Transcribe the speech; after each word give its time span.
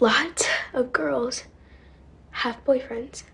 lots 0.00 0.46
of 0.72 0.92
girls 0.92 1.44
have 2.30 2.64
boyfriends. 2.64 3.24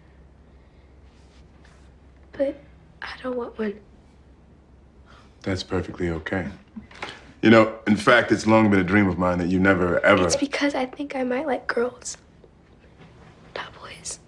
But 2.32 2.60
I 3.02 3.10
don't 3.22 3.36
want 3.36 3.58
one. 3.58 3.78
That's 5.42 5.62
perfectly 5.62 6.08
okay. 6.10 6.48
You 7.42 7.50
know, 7.50 7.78
in 7.86 7.96
fact, 7.96 8.32
it's 8.32 8.46
long 8.46 8.70
been 8.70 8.80
a 8.80 8.84
dream 8.84 9.06
of 9.08 9.18
mine 9.18 9.38
that 9.38 9.48
you 9.48 9.60
never 9.60 10.00
ever. 10.00 10.24
It's 10.24 10.36
because 10.36 10.74
I 10.74 10.86
think 10.86 11.14
I 11.14 11.22
might 11.24 11.46
like 11.46 11.66
girls, 11.66 12.16
not 13.54 13.66
boys. 13.80 14.18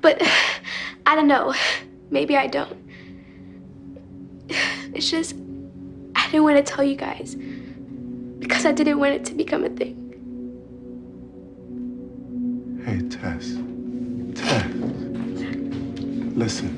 But 0.00 0.20
I 1.06 1.14
don't 1.14 1.28
know. 1.28 1.54
Maybe 2.10 2.36
I 2.36 2.46
don't. 2.46 2.78
It's 4.94 5.10
just, 5.10 5.34
I 6.14 6.26
didn't 6.26 6.44
want 6.44 6.58
to 6.58 6.62
tell 6.62 6.84
you 6.84 6.96
guys 6.96 7.34
because 8.52 8.66
I 8.66 8.72
didn't 8.72 8.98
want 8.98 9.14
it 9.14 9.24
to 9.24 9.34
become 9.34 9.64
a 9.64 9.70
thing. 9.70 9.96
Hey, 12.84 13.00
Tess. 13.08 13.56
Tess. 14.38 14.66
Listen. 16.36 16.76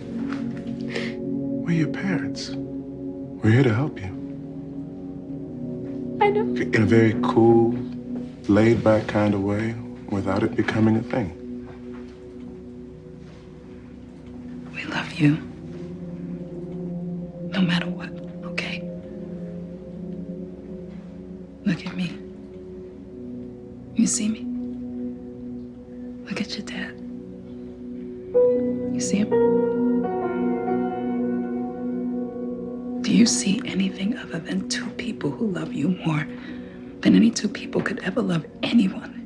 We're 1.65 1.73
your 1.73 1.89
parents. 1.89 2.51
We're 2.51 3.51
here 3.51 3.65
to 3.65 3.75
help 3.75 4.01
you. 4.01 4.07
I 6.21 6.31
know. 6.31 6.43
In 6.43 6.83
a 6.83 6.87
very 6.87 7.17
cool, 7.25 7.77
laid 8.47 8.85
back 8.85 9.09
kind 9.09 9.35
of 9.35 9.43
way 9.43 9.75
without 10.11 10.45
it 10.45 10.55
becoming 10.55 10.97
a 10.97 11.03
thing. 11.03 11.33
We 14.73 14.85
love 14.85 15.13
you. 15.15 15.54
Anything 33.95 34.19
other 34.19 34.41
than 34.41 34.69
two 34.69 34.89
people 34.91 35.31
who 35.31 35.47
love 35.47 35.73
you 35.73 35.89
more 36.05 36.27
than 37.01 37.15
any 37.15 37.31
two 37.31 37.49
people 37.49 37.81
could 37.81 38.01
ever 38.03 38.21
love 38.21 38.45
anyone 38.63 39.24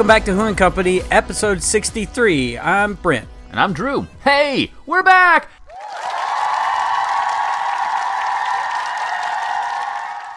Welcome 0.00 0.08
back 0.08 0.24
to 0.24 0.32
Who 0.32 0.46
and 0.46 0.56
Company, 0.56 1.02
episode 1.10 1.62
63. 1.62 2.56
I'm 2.56 2.94
Brent. 2.94 3.28
And 3.50 3.60
I'm 3.60 3.74
Drew. 3.74 4.06
Hey, 4.24 4.72
we're 4.86 5.02
back! 5.02 5.50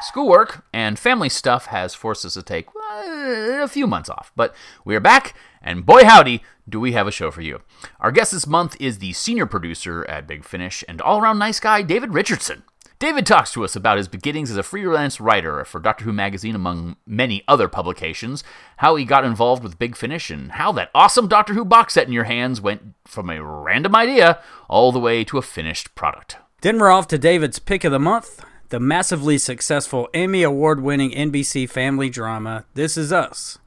Schoolwork 0.02 0.66
and 0.74 1.00
family 1.00 1.30
stuff 1.30 1.68
has 1.68 1.96
forced 1.96 2.26
us 2.26 2.34
to 2.34 2.44
take 2.44 2.68
uh, 2.76 3.62
a 3.64 3.70
few 3.70 3.88
months 3.88 4.10
off, 4.10 4.34
but 4.36 4.54
we're 4.84 5.00
back, 5.00 5.34
and 5.62 5.86
boy 5.86 6.04
howdy, 6.04 6.44
do 6.68 6.82
we 6.82 6.92
have 6.92 7.08
a 7.08 7.12
show 7.12 7.32
for 7.32 7.42
you. 7.42 7.62
Our 8.02 8.12
guest 8.12 8.34
this 8.34 8.46
month 8.46 8.76
is 8.82 9.00
the 9.00 9.14
senior 9.14 9.46
producer 9.46 10.04
at 10.10 10.28
Big 10.28 10.44
Finish 10.44 10.84
and 10.90 11.00
all 11.00 11.22
around 11.22 11.40
nice 11.40 11.62
guy, 11.62 11.84
David 11.84 12.14
Richardson. 12.14 12.64
David 13.04 13.26
talks 13.26 13.52
to 13.52 13.66
us 13.66 13.76
about 13.76 13.98
his 13.98 14.08
beginnings 14.08 14.50
as 14.50 14.56
a 14.56 14.64
freelance 14.64 15.20
writer 15.20 15.66
for 15.66 15.82
Doctor 15.82 16.06
Who 16.06 16.14
magazine, 16.14 16.56
among 16.56 16.96
many 17.06 17.44
other 17.50 17.68
publications, 17.68 18.46
how 18.78 18.96
he 18.96 19.04
got 19.04 19.26
involved 19.26 19.62
with 19.62 19.78
Big 19.78 19.98
Finish, 19.98 20.30
and 20.30 20.54
how 20.54 20.72
that 20.72 20.90
awesome 20.96 21.28
Doctor 21.28 21.54
Who 21.54 21.66
box 21.66 21.96
set 21.96 22.08
in 22.08 22.14
your 22.14 22.24
hands 22.24 22.62
went 22.62 22.94
from 23.04 23.30
a 23.30 23.44
random 23.44 23.94
idea 23.94 24.40
all 24.70 24.94
the 24.94 25.02
way 25.02 25.26
to 25.26 25.38
a 25.38 25.42
finished 25.42 25.94
product. 25.96 26.38
Then 26.62 26.80
we're 26.80 26.92
off 26.92 27.10
to 27.10 27.18
David's 27.18 27.60
pick 27.60 27.84
of 27.84 27.92
the 27.92 28.00
month 28.00 28.42
the 28.70 28.80
massively 28.80 29.38
successful 29.38 30.08
Emmy 30.14 30.42
Award 30.42 30.80
winning 30.80 31.12
NBC 31.12 31.70
family 31.70 32.10
drama, 32.10 32.64
This 32.74 32.96
Is 32.96 33.12
Us. 33.12 33.60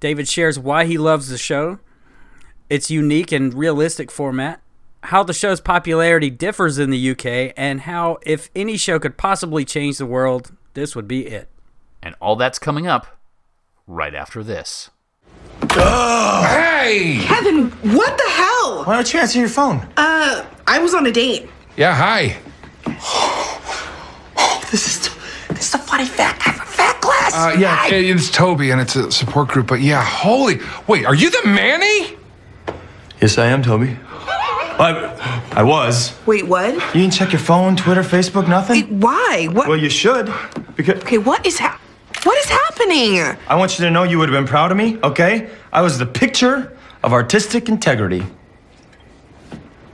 David 0.00 0.26
shares 0.26 0.58
why 0.58 0.86
he 0.86 0.96
loves 0.96 1.28
the 1.28 1.36
show, 1.36 1.80
its 2.70 2.90
unique 2.90 3.30
and 3.30 3.52
realistic 3.52 4.10
format, 4.10 4.62
how 5.04 5.22
the 5.22 5.32
show's 5.32 5.60
popularity 5.60 6.30
differs 6.30 6.78
in 6.78 6.90
the 6.90 7.10
UK, 7.10 7.52
and 7.56 7.82
how, 7.82 8.18
if 8.22 8.50
any 8.54 8.76
show 8.76 8.98
could 8.98 9.16
possibly 9.16 9.64
change 9.64 9.98
the 9.98 10.06
world, 10.06 10.52
this 10.74 10.94
would 10.94 11.08
be 11.08 11.26
it. 11.26 11.48
And 12.02 12.14
all 12.20 12.36
that's 12.36 12.58
coming 12.58 12.86
up 12.86 13.06
right 13.86 14.14
after 14.14 14.42
this. 14.42 14.90
Hey! 15.72 17.20
Kevin, 17.22 17.70
what 17.94 18.16
the 18.18 18.28
hell? 18.30 18.84
Why 18.84 18.94
don't 18.96 19.12
you 19.12 19.20
answer 19.20 19.38
your 19.38 19.48
phone? 19.48 19.86
Uh, 19.96 20.44
I 20.66 20.78
was 20.80 20.94
on 20.94 21.06
a 21.06 21.12
date. 21.12 21.48
Yeah, 21.76 21.94
hi. 21.94 22.36
This 24.70 24.86
is 24.86 25.10
this 25.48 25.68
is 25.68 25.74
a 25.74 25.78
funny 25.78 26.04
fact. 26.04 26.46
I 26.46 26.50
have 26.52 26.60
a 26.60 26.70
fat 26.70 27.00
glass. 27.00 27.34
Uh, 27.34 27.56
yeah, 27.58 27.86
it- 27.88 28.04
it's 28.04 28.30
Toby 28.30 28.70
and 28.70 28.80
it's 28.80 28.94
a 28.96 29.10
support 29.10 29.48
group, 29.48 29.66
but 29.66 29.80
yeah, 29.80 30.02
holy. 30.02 30.60
Wait, 30.86 31.04
are 31.04 31.14
you 31.14 31.30
the 31.30 31.42
Manny? 31.48 32.16
Yes, 33.20 33.36
I 33.38 33.46
am, 33.46 33.62
Toby. 33.62 33.96
I, 34.80 35.50
I 35.52 35.62
was. 35.62 36.18
Wait, 36.24 36.46
what? 36.46 36.72
You 36.72 37.02
didn't 37.02 37.12
check 37.12 37.32
your 37.32 37.40
phone, 37.40 37.76
Twitter, 37.76 38.00
Facebook, 38.00 38.48
nothing? 38.48 38.76
Wait, 38.76 38.88
why? 38.88 39.48
What? 39.52 39.68
Well, 39.68 39.76
you 39.76 39.90
should. 39.90 40.32
Because 40.74 41.02
okay, 41.02 41.18
what 41.18 41.44
is 41.44 41.58
hap? 41.58 41.78
What 42.22 42.38
is 42.38 42.46
happening? 42.46 43.20
I 43.46 43.56
want 43.56 43.78
you 43.78 43.84
to 43.84 43.90
know 43.90 44.04
you 44.04 44.18
would 44.18 44.30
have 44.30 44.38
been 44.38 44.48
proud 44.48 44.70
of 44.70 44.78
me, 44.78 44.98
okay? 45.02 45.50
I 45.70 45.82
was 45.82 45.98
the 45.98 46.06
picture 46.06 46.74
of 47.02 47.12
artistic 47.12 47.68
integrity. 47.68 48.24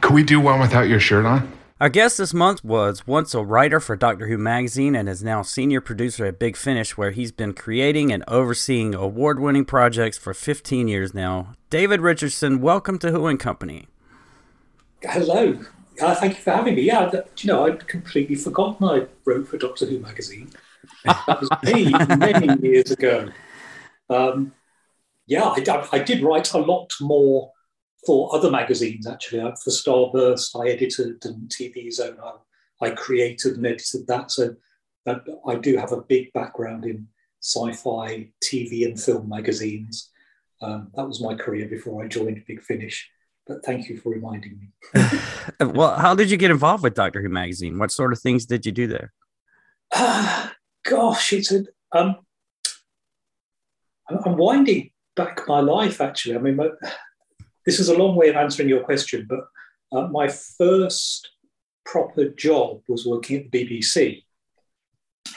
Could 0.01 0.15
we 0.15 0.23
do 0.23 0.41
one 0.41 0.61
without 0.61 0.89
your 0.89 1.01
shirt 1.01 1.27
on? 1.27 1.53
Our 1.81 1.89
guest 1.89 2.19
this 2.19 2.33
month 2.33 2.65
was 2.65 3.09
once 3.09 3.35
a 3.35 3.43
writer 3.43 3.81
for 3.81 3.97
Doctor 3.97 4.29
Who 4.29 4.39
magazine 4.39 4.95
and 4.95 5.09
is 5.09 5.23
now 5.23 5.43
senior 5.43 5.81
producer 5.81 6.27
at 6.27 6.39
Big 6.39 6.57
Finish, 6.57 6.97
where 6.97 7.11
he's 7.11 7.33
been 7.33 7.55
creating 7.55 8.13
and 8.13 8.23
overseeing 8.29 8.95
award 8.95 9.41
winning 9.41 9.65
projects 9.65 10.17
for 10.17 10.33
15 10.33 10.87
years 10.87 11.13
now. 11.13 11.55
David 11.71 12.01
Richardson, 12.01 12.61
welcome 12.61 13.01
to 13.01 13.11
Who 13.11 13.27
and 13.27 13.41
Company. 13.41 13.89
Hello. 15.03 15.59
Uh, 16.01 16.15
thank 16.15 16.35
you 16.37 16.43
for 16.43 16.51
having 16.53 16.75
me. 16.75 16.83
Yeah, 16.83 17.09
do 17.11 17.23
you 17.39 17.49
know, 17.53 17.65
I'd 17.67 17.87
completely 17.89 18.35
forgotten 18.35 18.87
I 18.87 19.07
wrote 19.25 19.49
for 19.49 19.57
Doctor 19.59 19.87
Who 19.87 19.99
magazine. 19.99 20.51
That 21.05 21.41
was 21.41 21.51
me 21.65 21.93
many 22.17 22.61
years 22.69 22.91
ago. 22.91 23.31
Um, 24.11 24.53
yeah, 25.27 25.45
I, 25.45 25.89
I- 25.93 25.99
did 26.03 26.23
write 26.23 26.53
a 26.55 26.59
lot 26.59 26.91
more 27.01 27.53
for 28.07 28.35
other 28.35 28.51
magazines, 28.51 29.07
actually. 29.07 29.41
Uh, 29.41 29.53
For 29.63 29.71
Starburst, 29.71 30.61
I 30.61 30.71
edited, 30.71 31.25
and 31.25 31.51
TV 31.51 31.91
Zone, 31.93 32.19
I, 32.23 32.87
I 32.87 32.91
created 32.91 33.57
and 33.57 33.67
edited 33.67 34.07
that. 34.09 34.31
So 34.31 34.57
that, 35.07 35.23
I 35.47 35.57
do 35.57 35.77
have 35.77 35.93
a 35.93 36.03
big 36.03 36.33
background 36.35 36.85
in 36.85 37.09
sci 37.43 37.73
fi, 37.75 38.31
TV, 38.45 38.87
and 38.87 39.01
film 39.01 39.29
magazines. 39.29 40.11
Um, 40.63 40.91
that 40.97 41.07
was 41.07 41.21
my 41.23 41.35
career 41.35 41.69
before 41.69 42.05
I 42.05 42.09
joined 42.09 42.45
Big 42.47 42.63
Finish. 42.63 43.11
But 43.47 43.65
thank 43.65 43.89
you 43.89 43.99
for 43.99 44.11
reminding 44.11 44.59
me. 44.59 44.69
Uh, 44.95 45.69
Well, 45.75 45.97
how 45.97 46.15
did 46.15 46.31
you 46.31 46.37
get 46.37 46.51
involved 46.51 46.83
with 46.83 46.95
Doctor 46.95 47.23
Who 47.23 47.29
magazine? 47.29 47.79
What 47.79 47.93
sort 47.93 48.13
of 48.13 48.19
things 48.19 48.45
did 48.45 48.67
you 48.67 48.73
do 48.73 48.87
there? 48.87 49.13
Ah, 49.95 50.55
gosh, 50.85 51.33
it's 51.33 51.53
a. 51.53 51.65
Um, 51.93 52.17
I'm 54.09 54.19
I'm 54.25 54.37
winding 54.37 54.91
back 55.15 55.43
my 55.47 55.61
life. 55.61 56.01
Actually, 56.01 56.37
I 56.37 56.39
mean, 56.39 56.57
my, 56.57 56.69
this 57.65 57.79
is 57.79 57.89
a 57.89 57.97
long 57.97 58.17
way 58.17 58.29
of 58.29 58.37
answering 58.37 58.69
your 58.69 58.83
question, 58.83 59.27
but 59.29 59.41
uh, 59.97 60.09
my 60.09 60.29
first 60.29 61.31
proper 61.85 62.29
job 62.31 62.81
was 62.89 63.07
working 63.07 63.37
at 63.37 63.51
the 63.51 63.67
BBC. 63.67 64.25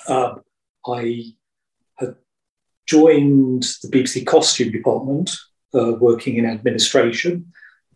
Um, 0.07 0.41
I 0.87 1.33
had 1.97 2.15
joined 2.87 3.63
the 3.83 3.89
BBC 3.89 4.25
costume 4.25 4.71
department, 4.71 5.35
uh, 5.75 5.93
working 5.99 6.37
in 6.37 6.45
administration. 6.47 7.51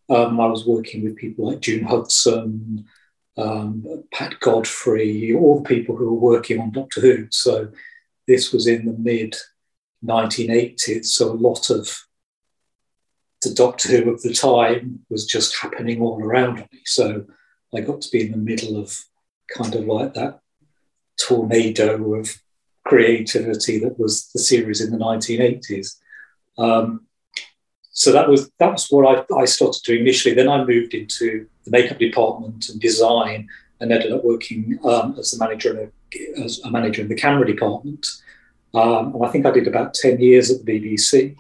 Um, 0.10 0.40
I 0.40 0.48
was 0.48 0.66
working 0.66 1.04
with 1.04 1.16
people 1.16 1.50
like 1.50 1.62
June 1.62 1.86
Hudson, 1.86 2.86
um, 3.38 4.04
Pat 4.14 4.40
Godfrey, 4.40 5.34
all 5.34 5.60
the 5.60 5.68
people 5.68 5.96
who 5.96 6.14
were 6.14 6.34
working 6.34 6.60
on 6.60 6.72
Doctor 6.72 7.02
Who. 7.02 7.28
So 7.32 7.70
this 8.28 8.52
was 8.52 8.68
in 8.68 8.86
the 8.86 8.94
mid 8.94 9.36
1980s, 10.06 11.06
so 11.06 11.32
a 11.32 11.34
lot 11.34 11.70
of 11.70 12.06
the 13.42 13.54
Doctor 13.54 13.90
Who 13.90 14.12
of 14.12 14.22
the 14.22 14.34
time 14.34 15.06
was 15.10 15.26
just 15.26 15.58
happening 15.58 16.02
all 16.02 16.22
around 16.22 16.60
me. 16.60 16.82
So 16.86 17.26
I 17.76 17.82
got 17.82 18.02
to 18.02 18.12
be 18.12 18.26
in 18.26 18.32
the 18.32 18.38
middle 18.38 18.80
of 18.80 18.98
kind 19.50 19.76
of 19.76 19.86
like 19.86 20.14
that 20.14 20.40
tornado 21.20 22.16
of 22.16 22.42
creativity 22.86 23.80
that 23.80 24.00
was 24.00 24.30
the 24.34 24.40
series 24.40 24.82
in 24.82 24.92
the 24.92 24.98
1980s. 24.98 25.96
Um, 26.58 27.08
so 27.94 28.12
that 28.12 28.28
was 28.28 28.52
that 28.58 28.72
was 28.72 28.88
what 28.90 29.26
I, 29.32 29.36
I 29.36 29.46
started 29.46 29.82
doing 29.84 30.02
initially. 30.02 30.34
Then 30.34 30.50
I 30.50 30.66
moved 30.66 30.94
into 30.94 31.48
the 31.64 31.72
makeup 31.72 32.00
department 32.00 32.68
and 32.70 32.82
design, 32.82 33.48
and 33.80 33.92
ended 33.92 34.12
up 34.12 34.24
working 34.24 34.80
um, 34.84 35.16
as 35.18 35.32
the 35.32 35.38
manager 35.38 35.72
in 35.72 35.92
a, 36.38 36.44
as 36.44 36.60
a 36.62 36.72
manager 36.72 37.02
in 37.02 37.08
the 37.08 37.16
camera 37.16 37.46
department. 37.46 38.08
Um, 38.74 39.14
and 39.14 39.24
I 39.24 39.30
think 39.30 39.46
I 39.46 39.52
did 39.52 39.68
about 39.68 39.94
ten 39.94 40.20
years 40.20 40.50
at 40.50 40.66
the 40.66 40.80
BBC. 40.80 41.36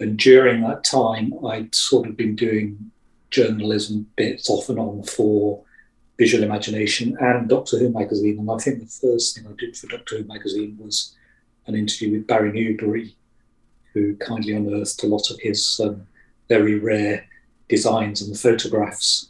And 0.00 0.16
during 0.16 0.62
that 0.62 0.84
time, 0.84 1.34
I'd 1.44 1.74
sort 1.74 2.08
of 2.08 2.16
been 2.16 2.36
doing 2.36 2.92
journalism 3.30 4.06
bits 4.16 4.48
off 4.48 4.68
and 4.68 4.78
on 4.78 5.02
for 5.02 5.64
Visual 6.16 6.44
Imagination 6.44 7.16
and 7.20 7.48
Doctor 7.48 7.78
Who 7.78 7.90
magazine. 7.90 8.38
And 8.38 8.48
I 8.48 8.58
think 8.58 8.78
the 8.78 8.86
first 8.86 9.34
thing 9.34 9.46
I 9.48 9.54
did 9.58 9.76
for 9.76 9.88
Doctor 9.88 10.18
Who 10.18 10.24
magazine 10.24 10.78
was 10.80 11.16
an 11.66 11.74
interview 11.74 12.12
with 12.12 12.28
Barry 12.28 12.52
Newbery, 12.52 13.16
who 13.94 14.16
kindly 14.16 14.54
unearthed 14.54 15.02
a 15.02 15.06
lot 15.06 15.30
of 15.30 15.40
his 15.40 15.80
um, 15.82 16.06
very 16.48 16.78
rare 16.78 17.26
designs 17.68 18.22
and 18.22 18.38
photographs 18.38 19.28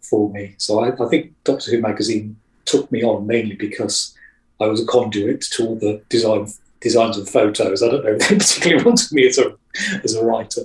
for 0.00 0.30
me. 0.30 0.54
So 0.58 0.80
I, 0.84 1.04
I, 1.04 1.08
think 1.08 1.32
Doctor 1.44 1.70
Who 1.70 1.80
magazine 1.80 2.36
took 2.64 2.90
me 2.92 3.02
on 3.02 3.26
mainly 3.26 3.56
because 3.56 4.14
I 4.60 4.66
was 4.66 4.82
a 4.82 4.86
conduit 4.86 5.42
to 5.42 5.66
all 5.66 5.76
the 5.76 6.02
design 6.08 6.48
designs 6.80 7.18
and 7.18 7.28
photos. 7.28 7.82
I 7.82 7.88
don't 7.88 8.04
know 8.04 8.12
if 8.12 8.28
they 8.28 8.36
particularly 8.38 8.84
wanted 8.84 9.12
me 9.12 9.26
as 9.26 9.38
a 9.38 9.56
as 10.04 10.14
a 10.14 10.24
writer, 10.24 10.62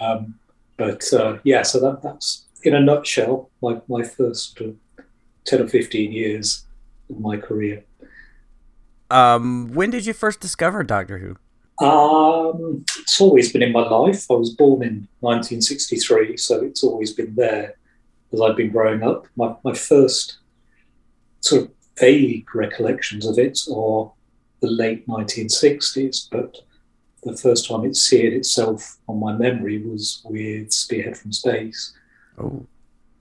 um, 0.00 0.38
but 0.76 1.12
uh, 1.12 1.38
yeah. 1.44 1.62
So 1.62 1.80
that, 1.80 2.02
that's 2.02 2.44
in 2.62 2.74
a 2.74 2.80
nutshell 2.80 3.50
my 3.62 3.80
my 3.88 4.02
first 4.02 4.60
uh, 4.60 5.02
ten 5.44 5.62
or 5.62 5.68
fifteen 5.68 6.12
years 6.12 6.64
of 7.10 7.20
my 7.20 7.36
career. 7.36 7.84
Um, 9.10 9.72
when 9.72 9.90
did 9.90 10.04
you 10.04 10.12
first 10.12 10.40
discover 10.40 10.82
Doctor 10.82 11.18
Who? 11.18 11.36
Um, 11.80 12.84
it's 12.98 13.20
always 13.20 13.52
been 13.52 13.62
in 13.62 13.72
my 13.72 13.86
life. 13.86 14.30
I 14.30 14.34
was 14.34 14.50
born 14.50 14.82
in 14.82 15.08
1963, 15.20 16.36
so 16.36 16.62
it's 16.62 16.82
always 16.82 17.12
been 17.12 17.34
there 17.34 17.76
as 18.32 18.40
I've 18.40 18.56
been 18.56 18.70
growing 18.70 19.02
up. 19.02 19.26
My, 19.36 19.54
my 19.62 19.74
first 19.74 20.38
sort 21.40 21.62
of 21.62 21.70
vague 21.98 22.54
recollections 22.54 23.26
of 23.26 23.38
it 23.38 23.60
are 23.70 24.10
the 24.60 24.68
late 24.68 25.06
1960s, 25.06 26.28
but 26.30 26.56
the 27.22 27.36
first 27.36 27.68
time 27.68 27.84
it 27.84 27.96
seared 27.96 28.32
itself 28.32 28.98
on 29.08 29.20
my 29.20 29.32
memory 29.32 29.82
was 29.82 30.22
with 30.24 30.72
Spearhead 30.72 31.16
from 31.16 31.32
Space, 31.32 31.92
oh. 32.38 32.64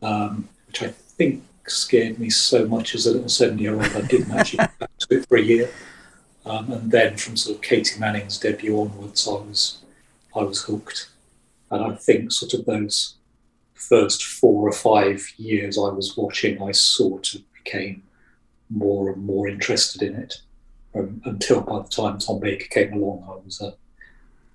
um, 0.02 0.48
which 0.68 0.84
I 0.84 0.88
think 0.88 1.44
scared 1.68 2.20
me 2.20 2.30
so 2.30 2.68
much 2.68 2.94
as 2.94 3.08
a 3.08 3.12
little 3.12 3.30
seven 3.30 3.58
year 3.58 3.74
old 3.74 3.84
I 3.84 4.02
didn't 4.02 4.32
actually 4.32 4.58
get 4.58 4.80
back 4.80 4.98
to 5.00 5.18
it 5.18 5.28
for 5.28 5.38
a 5.38 5.42
year. 5.42 5.70
Um, 6.46 6.72
and 6.72 6.92
then 6.92 7.18
from 7.18 7.38
sort 7.38 7.58
of 7.58 7.64
Katy 7.64 8.00
Manning's 8.00 8.38
debut 8.38 8.80
onwards, 8.80 9.28
I 9.28 9.32
was 9.32 9.80
I 10.36 10.44
was 10.44 10.64
hooked. 10.64 11.10
And 11.72 11.84
I 11.84 11.96
think 11.96 12.32
sort 12.32 12.54
of 12.54 12.66
those 12.66 13.16
first 13.74 14.24
four 14.24 14.68
or 14.68 14.72
five 14.72 15.26
years 15.38 15.78
I 15.78 15.90
was 15.90 16.16
watching, 16.16 16.62
I 16.62 16.72
sort 16.72 17.34
of 17.34 17.42
became 17.54 18.04
more 18.70 19.12
and 19.12 19.26
more 19.26 19.48
interested 19.48 20.02
in 20.02 20.16
it. 20.16 20.42
Um, 20.94 21.22
until 21.26 21.62
by 21.62 21.80
the 21.80 21.90
time 21.90 22.20
Tom 22.20 22.40
Baker 22.40 22.68
came 22.70 22.94
along, 22.94 23.26
I 23.28 23.44
was 23.44 23.60
a, 23.62 23.74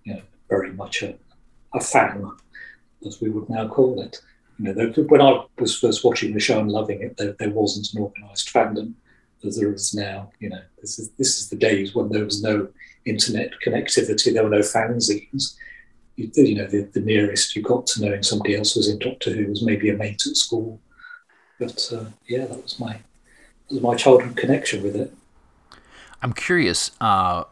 you 0.05 0.15
know, 0.15 0.23
very 0.49 0.73
much 0.73 1.03
a, 1.03 1.15
a 1.75 1.81
fan, 1.81 2.31
as 3.07 3.21
we 3.21 3.31
would 3.31 3.51
now 3.51 3.69
call 3.69 4.01
it. 4.01 4.21
You 4.59 4.73
know, 4.73 4.93
when 5.09 5.21
I 5.21 5.45
was 5.59 5.79
first 5.79 6.05
watching 6.05 6.33
the 6.33 6.41
show 6.41 6.61
and 6.61 6.71
loving 6.71 7.03
it, 7.03 7.17
there, 7.17 7.33
there 7.39 7.51
wasn't 7.51 7.93
an 7.95 8.03
organised 8.03 8.53
fandom 8.53 8.95
as 9.45 9.57
there 9.57 9.73
is 9.73 9.95
now. 9.95 10.31
You 10.39 10.51
know, 10.51 10.63
this 10.81 10.99
is 10.99 11.11
this 11.13 11.39
is 11.39 11.49
the 11.49 11.57
days 11.57 11.95
when 11.95 12.11
there 12.11 12.25
was 12.25 12.43
no 12.43 12.69
internet 13.05 13.53
connectivity, 13.65 14.33
there 14.33 14.45
were 14.45 14.51
no 14.51 14.61
fanzines. 14.61 15.57
You, 16.17 16.31
you 16.35 16.55
know, 16.57 16.67
the, 16.67 16.83
the, 16.83 17.01
nearest 17.01 17.57
you 17.57 17.63
got 17.63 17.87
to 17.89 18.03
knowing 18.03 18.23
somebody 18.23 18.55
else 18.55 18.77
was 18.77 18.89
in 18.89 18.99
Doctor 18.99 19.33
Who 19.33 19.47
was 19.47 19.63
maybe 19.63 19.89
a 19.89 19.97
mate 19.97 20.23
at 20.27 20.37
school. 20.37 20.81
But 21.59 21.89
uh, 21.93 22.05
yeah, 22.27 22.47
that 22.47 22.63
was 22.63 22.79
my 22.79 22.93
that 22.93 23.75
was 23.75 23.83
my 23.83 23.95
childhood 23.95 24.37
connection 24.37 24.83
with 24.83 24.97
it. 24.97 25.15
I'm 26.23 26.33
curious. 26.33 26.91
Uh, 27.01 27.45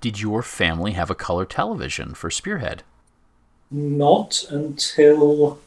did 0.00 0.20
your 0.20 0.42
family 0.42 0.92
have 0.92 1.10
a 1.10 1.14
color 1.14 1.44
television 1.44 2.14
for 2.14 2.30
Spearhead? 2.30 2.82
Not 3.70 4.44
until 4.48 5.58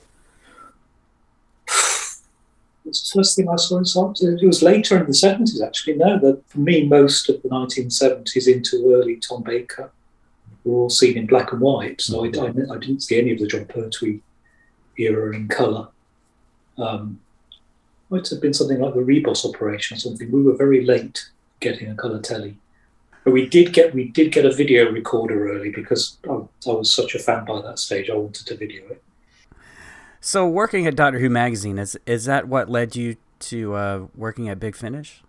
the 3.00 3.20
first 3.20 3.36
thing 3.36 3.48
I 3.48 3.56
saw 3.56 3.78
in 3.78 3.86
science. 3.86 4.22
It 4.22 4.46
was 4.46 4.62
later 4.62 4.98
in 4.98 5.06
the 5.06 5.12
70s, 5.12 5.66
actually. 5.66 5.96
No, 5.96 6.20
that 6.20 6.42
for 6.48 6.60
me, 6.60 6.86
most 6.86 7.30
of 7.30 7.42
the 7.42 7.50
1970s 7.50 8.48
into 8.48 8.94
early 8.94 9.18
Tom 9.18 9.44
Baker 9.44 9.92
were 10.64 10.82
all 10.82 10.90
seen 10.90 11.18
in 11.18 11.28
black 11.28 11.52
and 11.52 11.62
white. 11.62 12.02
So 12.02 12.26
I, 12.26 12.28
I, 12.28 12.76
I 12.76 12.78
didn't 12.78 13.02
see 13.02 13.20
any 13.20 13.32
of 13.32 13.40
the 13.40 13.48
Jon 13.48 13.66
Pertwee 13.66 14.22
era 14.98 15.36
in 15.36 15.48
colour. 15.48 15.88
Um, 16.78 17.20
might 18.10 18.28
have 18.28 18.42
been 18.42 18.54
something 18.54 18.80
like 18.80 18.94
the 18.94 19.00
Ribos 19.00 19.46
operation 19.46 19.96
or 19.96 20.00
something. 20.00 20.32
We 20.32 20.44
were 20.44 20.56
very 20.56 20.86
late 20.86 21.30
getting 21.60 21.90
a 21.90 21.96
colour 21.96 22.20
telly. 22.20 22.58
But 23.24 23.32
we 23.32 23.48
did 23.48 23.72
get 23.72 23.94
we 23.94 24.06
did 24.06 24.32
get 24.32 24.46
a 24.46 24.52
video 24.52 24.92
recorder 24.92 25.52
early 25.52 25.70
because 25.70 26.18
I, 26.30 26.34
I 26.68 26.74
was 26.74 26.94
such 26.94 27.16
a 27.16 27.20
fan 27.20 27.46
by 27.46 27.62
that 27.62 27.80
stage. 27.80 28.10
I 28.10 28.16
wanted 28.16 28.48
to 28.48 28.58
video 28.58 28.84
it. 28.88 29.04
So, 30.24 30.48
working 30.48 30.86
at 30.86 30.96
Doctor 30.96 31.18
Who 31.18 31.32
magazine 31.32 31.80
is 31.80 31.98
is 32.06 32.26
that 32.26 32.48
what 32.48 32.70
led 32.70 32.96
you 32.96 33.18
to 33.40 33.74
uh, 33.74 34.06
working 34.16 34.50
at 34.50 34.60
Big 34.60 34.76
Finish? 34.76 35.24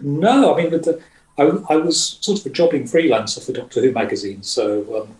No, 0.00 0.52
I 0.52 0.62
mean, 0.62 0.70
the, 0.70 1.00
I, 1.38 1.44
I, 1.72 1.76
was 1.76 2.18
sort 2.20 2.40
of 2.40 2.46
a 2.46 2.50
jobbing 2.50 2.84
freelancer 2.84 3.44
for 3.44 3.52
Doctor 3.52 3.80
Who 3.80 3.92
magazine, 3.92 4.42
so 4.42 5.02
um, 5.02 5.16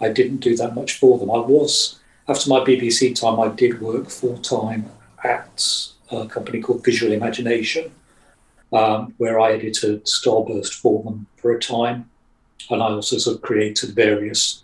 I 0.00 0.08
didn't 0.12 0.38
do 0.38 0.56
that 0.56 0.74
much 0.74 0.98
for 0.98 1.18
them. 1.20 1.30
I 1.30 1.38
was 1.38 2.00
after 2.26 2.50
my 2.50 2.58
BBC 2.58 3.14
time, 3.14 3.38
I 3.38 3.54
did 3.54 3.80
work 3.80 4.10
full 4.10 4.38
time 4.38 4.90
at 5.22 5.92
a 6.10 6.26
company 6.26 6.60
called 6.60 6.84
Visual 6.84 7.12
Imagination, 7.12 7.92
um, 8.72 9.14
where 9.18 9.38
I 9.38 9.52
edited 9.52 10.04
Starburst 10.04 10.74
for 10.74 11.04
them 11.04 11.28
for 11.36 11.52
a 11.52 11.60
time, 11.60 12.10
and 12.70 12.82
I 12.82 12.86
also 12.86 13.18
sort 13.18 13.36
of 13.36 13.42
created 13.42 13.94
various 13.94 14.63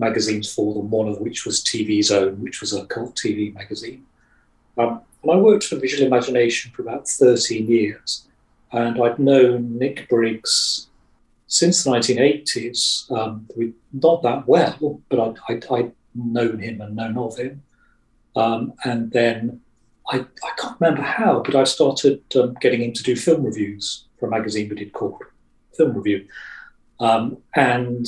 magazines 0.00 0.52
for 0.52 0.74
them, 0.74 0.90
one 0.90 1.08
of 1.08 1.20
which 1.20 1.44
was 1.46 1.62
TV 1.62 2.02
Zone, 2.02 2.40
which 2.40 2.60
was 2.60 2.72
a 2.72 2.86
cult 2.86 3.14
TV 3.14 3.54
magazine. 3.54 4.04
Um, 4.76 5.02
and 5.22 5.32
I 5.32 5.36
worked 5.36 5.64
for 5.64 5.76
Visual 5.76 6.06
Imagination 6.06 6.72
for 6.72 6.82
about 6.82 7.06
13 7.06 7.68
years, 7.68 8.26
and 8.72 9.00
I'd 9.00 9.18
known 9.18 9.78
Nick 9.78 10.08
Briggs 10.08 10.88
since 11.46 11.84
the 11.84 11.90
1980s. 11.90 13.10
Um, 13.10 13.46
not 13.92 14.22
that 14.22 14.48
well, 14.48 15.00
but 15.08 15.20
I'd, 15.20 15.36
I'd, 15.48 15.66
I'd, 15.70 15.92
known 16.12 16.58
him 16.58 16.80
and 16.80 16.96
known 16.96 17.16
of 17.16 17.38
him. 17.38 17.62
Um, 18.34 18.72
and 18.84 19.12
then 19.12 19.60
I, 20.10 20.18
I, 20.18 20.50
can't 20.58 20.80
remember 20.80 21.02
how, 21.02 21.40
but 21.40 21.54
I 21.54 21.62
started 21.62 22.20
um, 22.34 22.56
getting 22.60 22.82
him 22.82 22.92
to 22.94 23.02
do 23.04 23.14
film 23.14 23.44
reviews 23.44 24.06
for 24.18 24.26
a 24.26 24.30
magazine 24.30 24.68
we 24.68 24.74
did 24.74 24.92
called 24.92 25.22
Film 25.76 25.96
Review. 25.96 26.26
Um, 26.98 27.38
and 27.54 28.06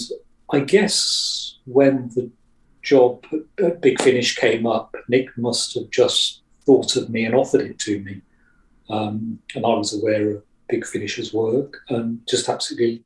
I 0.52 0.60
guess 0.60 1.58
when 1.64 2.10
the 2.14 2.30
job 2.82 3.24
at 3.58 3.80
Big 3.80 4.00
Finish 4.02 4.36
came 4.36 4.66
up, 4.66 4.94
Nick 5.08 5.36
must 5.38 5.74
have 5.74 5.88
just 5.90 6.42
thought 6.66 6.94
of 6.96 7.08
me 7.08 7.24
and 7.24 7.34
offered 7.34 7.62
it 7.62 7.78
to 7.80 8.00
me. 8.00 8.20
Um, 8.90 9.38
and 9.54 9.64
I 9.64 9.70
was 9.70 9.98
aware 9.98 10.30
of 10.30 10.42
Big 10.68 10.84
Finish's 10.84 11.32
work 11.32 11.78
and 11.88 12.20
just 12.28 12.50
absolutely 12.50 13.04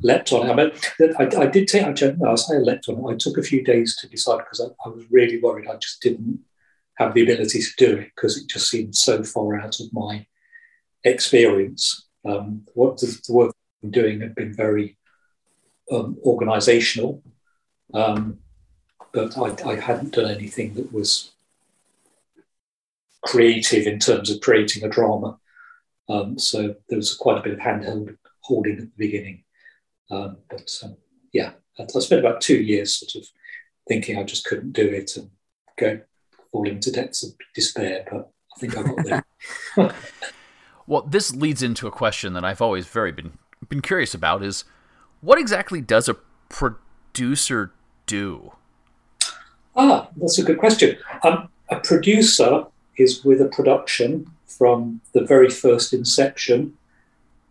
leapt 0.00 0.32
on 0.32 0.46
it. 0.46 0.50
I 0.50 0.54
mean, 0.54 1.14
I, 1.18 1.42
I 1.42 1.46
did 1.46 1.68
take, 1.68 1.84
I, 1.84 1.92
no, 2.18 2.32
I 2.32 2.34
say 2.36 2.56
I 2.56 2.60
leapt 2.60 2.88
on 2.88 2.98
it. 2.98 3.14
I 3.14 3.16
took 3.16 3.36
a 3.36 3.42
few 3.42 3.62
days 3.62 3.96
to 3.98 4.08
decide 4.08 4.38
because 4.38 4.60
I, 4.60 4.88
I 4.88 4.90
was 4.90 5.04
really 5.10 5.38
worried 5.40 5.68
I 5.68 5.76
just 5.76 6.00
didn't 6.00 6.40
have 6.94 7.12
the 7.12 7.22
ability 7.22 7.60
to 7.60 7.70
do 7.76 7.96
it 7.98 8.12
because 8.14 8.38
it 8.38 8.48
just 8.48 8.70
seemed 8.70 8.96
so 8.96 9.22
far 9.22 9.58
out 9.60 9.80
of 9.80 9.92
my 9.92 10.26
experience. 11.04 12.06
Um, 12.24 12.62
what 12.72 12.98
the, 12.98 13.20
the 13.26 13.34
work 13.34 13.54
I'm 13.82 13.90
doing 13.90 14.20
had 14.20 14.34
been 14.34 14.54
very 14.54 14.96
um, 15.90 16.18
organisational, 16.26 17.22
um, 17.94 18.38
but 19.12 19.36
I, 19.38 19.70
I, 19.70 19.80
hadn't 19.80 20.14
done 20.14 20.30
anything 20.30 20.74
that 20.74 20.92
was 20.92 21.30
creative 23.24 23.86
in 23.86 23.98
terms 23.98 24.30
of 24.30 24.40
creating 24.40 24.84
a 24.84 24.88
drama. 24.88 25.38
Um, 26.08 26.38
so 26.38 26.74
there 26.88 26.98
was 26.98 27.14
quite 27.14 27.38
a 27.38 27.42
bit 27.42 27.52
of 27.52 27.58
handheld 27.58 28.16
holding 28.40 28.78
at 28.78 28.80
the 28.80 28.90
beginning. 28.96 29.44
Um, 30.10 30.38
but 30.50 30.70
um, 30.82 30.96
yeah, 31.32 31.52
I, 31.78 31.82
I 31.82 32.00
spent 32.00 32.20
about 32.20 32.40
two 32.40 32.58
years 32.58 32.96
sort 32.96 33.22
of 33.22 33.28
thinking 33.88 34.18
I 34.18 34.24
just 34.24 34.44
couldn't 34.44 34.72
do 34.72 34.86
it 34.86 35.16
and 35.16 35.30
go 35.78 36.00
falling 36.52 36.74
into 36.74 36.92
depths 36.92 37.22
of 37.24 37.30
despair. 37.54 38.04
But 38.10 38.30
I 38.56 38.60
think 38.60 38.76
I 38.76 38.82
got 38.82 39.04
there. 39.04 39.24
well, 40.86 41.02
this 41.02 41.34
leads 41.34 41.62
into 41.62 41.86
a 41.86 41.92
question 41.92 42.32
that 42.34 42.44
I've 42.44 42.62
always 42.62 42.86
very 42.86 43.12
been 43.12 43.38
been 43.68 43.82
curious 43.82 44.14
about 44.14 44.42
is 44.42 44.64
what 45.20 45.38
exactly 45.38 45.80
does 45.80 46.08
a 46.08 46.16
producer 46.48 47.72
do? 48.06 48.52
Ah, 49.74 50.08
that's 50.16 50.38
a 50.38 50.42
good 50.42 50.58
question. 50.58 50.96
Um, 51.22 51.48
a 51.70 51.80
producer 51.80 52.64
is 52.96 53.24
with 53.24 53.40
a 53.40 53.48
production 53.48 54.30
from 54.46 55.00
the 55.12 55.22
very 55.24 55.50
first 55.50 55.92
inception 55.92 56.76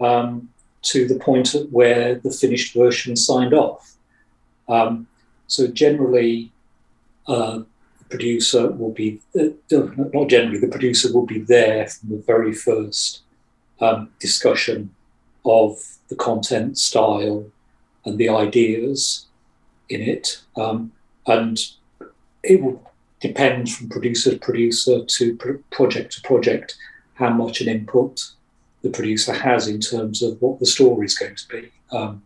um, 0.01 0.50
to 0.81 1.07
the 1.07 1.15
point 1.15 1.55
where 1.72 2.15
the 2.15 2.31
finished 2.31 2.74
version 2.74 3.15
signed 3.15 3.53
off. 3.53 3.95
Um, 4.67 5.07
so 5.48 5.67
generally, 5.67 6.51
uh, 7.27 7.60
the 8.00 8.05
producer 8.10 8.72
will 8.72 8.91
be 8.91 9.19
uh, 9.39 9.50
not 9.72 10.29
generally 10.29 10.60
the 10.60 10.67
producer 10.67 11.12
will 11.13 11.25
be 11.25 11.39
there 11.39 11.88
from 11.88 12.10
the 12.10 12.24
very 12.25 12.53
first 12.53 13.22
um, 13.81 14.10
discussion 14.19 14.89
of 15.43 15.79
the 16.10 16.15
content 16.15 16.77
style 16.77 17.45
and 18.05 18.17
the 18.17 18.29
ideas 18.29 19.25
in 19.89 20.01
it, 20.01 20.41
um, 20.55 20.91
and 21.27 21.59
it 22.43 22.62
will 22.62 22.81
depend 23.19 23.71
from 23.71 23.89
producer 23.89 24.31
to 24.31 24.38
producer 24.38 25.03
to 25.05 25.35
pro- 25.38 25.57
project 25.71 26.13
to 26.13 26.21
project 26.21 26.75
how 27.15 27.29
much 27.29 27.62
an 27.62 27.67
input 27.67 28.31
the 28.81 28.89
producer 28.89 29.33
has 29.33 29.67
in 29.67 29.79
terms 29.79 30.21
of 30.21 30.39
what 30.41 30.59
the 30.59 30.65
story 30.65 31.05
is 31.05 31.17
going 31.17 31.35
to 31.35 31.47
be. 31.47 31.71
Um, 31.91 32.24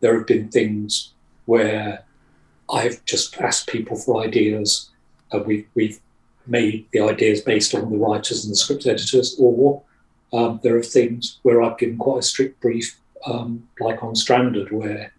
there 0.00 0.16
have 0.18 0.26
been 0.26 0.48
things 0.48 1.12
where 1.46 2.04
I've 2.70 3.04
just 3.04 3.40
asked 3.40 3.68
people 3.68 3.96
for 3.96 4.24
ideas, 4.24 4.90
and 5.30 5.46
we've, 5.46 5.66
we've 5.74 6.00
made 6.46 6.86
the 6.92 7.00
ideas 7.00 7.40
based 7.42 7.74
on 7.74 7.90
the 7.90 7.98
writers 7.98 8.44
and 8.44 8.52
the 8.52 8.56
script 8.56 8.86
editors, 8.86 9.36
or 9.38 9.82
um, 10.32 10.60
there 10.62 10.76
are 10.76 10.82
things 10.82 11.38
where 11.42 11.62
I've 11.62 11.78
given 11.78 11.96
quite 11.96 12.18
a 12.18 12.22
strict 12.22 12.60
brief, 12.60 12.98
um, 13.26 13.68
like 13.80 14.02
on 14.02 14.14
Stranded, 14.14 14.72
where 14.72 15.12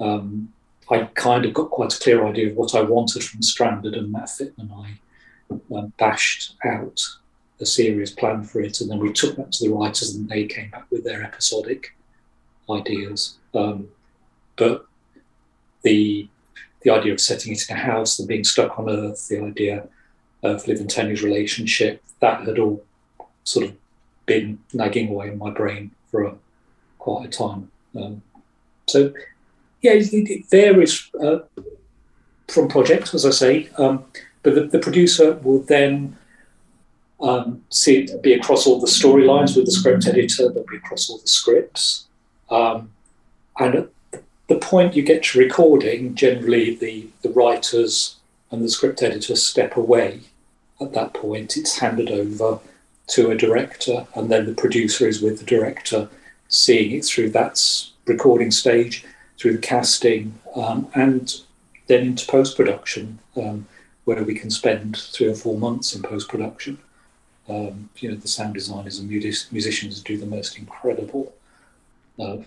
um, 0.00 0.52
I 0.90 1.04
kind 1.14 1.44
of 1.44 1.54
got 1.54 1.70
quite 1.70 1.94
a 1.94 1.98
clear 1.98 2.26
idea 2.26 2.48
of 2.50 2.56
what 2.56 2.74
I 2.74 2.82
wanted 2.82 3.24
from 3.24 3.42
Stranded, 3.42 3.94
and 3.94 4.12
Matt 4.12 4.30
Fitton 4.30 4.54
and 4.58 4.72
I 4.72 5.74
um, 5.74 5.92
bashed 5.98 6.54
out 6.64 7.00
a 7.60 7.66
serious 7.66 8.10
plan 8.10 8.44
for 8.44 8.60
it, 8.60 8.80
and 8.80 8.90
then 8.90 8.98
we 8.98 9.12
took 9.12 9.36
that 9.36 9.52
to 9.52 9.68
the 9.68 9.74
writers, 9.74 10.14
and 10.14 10.28
they 10.28 10.46
came 10.46 10.70
back 10.70 10.86
with 10.90 11.04
their 11.04 11.22
episodic 11.22 11.94
ideas. 12.70 13.36
Um, 13.54 13.88
but 14.56 14.86
the 15.82 16.28
the 16.82 16.90
idea 16.90 17.12
of 17.12 17.20
setting 17.20 17.52
it 17.52 17.68
in 17.68 17.76
a 17.76 17.80
house, 17.80 18.18
and 18.18 18.28
being 18.28 18.44
stuck 18.44 18.78
on 18.78 18.88
Earth, 18.88 19.28
the 19.28 19.42
idea 19.42 19.88
of 20.42 20.66
Liv 20.68 20.80
and 20.80 20.88
Tania's 20.88 21.22
relationship, 21.22 22.02
that 22.20 22.46
had 22.46 22.58
all 22.58 22.84
sort 23.42 23.66
of 23.66 23.74
been 24.26 24.60
nagging 24.72 25.08
away 25.08 25.28
in 25.28 25.38
my 25.38 25.50
brain 25.50 25.90
for 26.10 26.24
a, 26.24 26.34
quite 26.98 27.26
a 27.26 27.28
time. 27.28 27.70
Um, 27.96 28.22
so, 28.86 29.12
yeah, 29.82 29.92
it, 29.92 30.12
it 30.12 30.46
varies 30.50 31.10
uh, 31.22 31.40
from 32.48 32.68
project, 32.68 33.14
as 33.14 33.24
I 33.24 33.30
say, 33.30 33.68
um, 33.78 34.04
but 34.42 34.54
the, 34.54 34.66
the, 34.66 34.78
producer 34.78 35.34
will 35.34 35.60
then 35.60 36.16
um, 37.20 37.64
see 37.70 37.98
it 37.98 38.22
be 38.22 38.32
across 38.32 38.66
all 38.66 38.80
the 38.80 38.86
storylines 38.86 39.56
with 39.56 39.66
the 39.66 39.72
script 39.72 40.06
editor, 40.06 40.48
they'll 40.48 40.64
be 40.64 40.76
across 40.76 41.10
all 41.10 41.18
the 41.18 41.28
scripts. 41.28 42.06
Um, 42.50 42.92
and 43.58 43.74
at 43.74 43.88
the 44.48 44.58
point 44.58 44.96
you 44.96 45.02
get 45.02 45.24
to 45.24 45.38
recording, 45.38 46.14
generally 46.14 46.74
the, 46.76 47.08
the 47.22 47.30
writers 47.30 48.16
and 48.50 48.64
the 48.64 48.68
script 48.68 49.02
editor 49.02 49.36
step 49.36 49.76
away. 49.76 50.20
At 50.80 50.92
that 50.94 51.12
point, 51.12 51.56
it's 51.56 51.78
handed 51.78 52.10
over 52.10 52.60
to 53.08 53.30
a 53.30 53.36
director, 53.36 54.06
and 54.14 54.30
then 54.30 54.46
the 54.46 54.54
producer 54.54 55.08
is 55.08 55.20
with 55.20 55.38
the 55.38 55.44
director, 55.44 56.08
seeing 56.48 56.92
it 56.92 57.04
through 57.04 57.30
that 57.30 57.62
recording 58.06 58.50
stage, 58.50 59.04
through 59.38 59.52
the 59.52 59.58
casting, 59.58 60.38
um, 60.56 60.88
and 60.94 61.40
then 61.86 62.06
into 62.06 62.26
post 62.26 62.56
production, 62.56 63.18
um, 63.36 63.66
where 64.04 64.22
we 64.24 64.34
can 64.34 64.50
spend 64.50 64.96
three 64.96 65.28
or 65.28 65.34
four 65.34 65.56
months 65.56 65.94
in 65.94 66.02
post 66.02 66.28
production. 66.28 66.78
Um, 67.48 67.88
you 67.98 68.10
know, 68.10 68.16
the 68.16 68.28
sound 68.28 68.54
designers 68.54 68.98
and 68.98 69.08
music- 69.08 69.52
musicians 69.52 70.02
do 70.02 70.18
the 70.18 70.26
most 70.26 70.58
incredible 70.58 71.32
uh, 72.18 72.38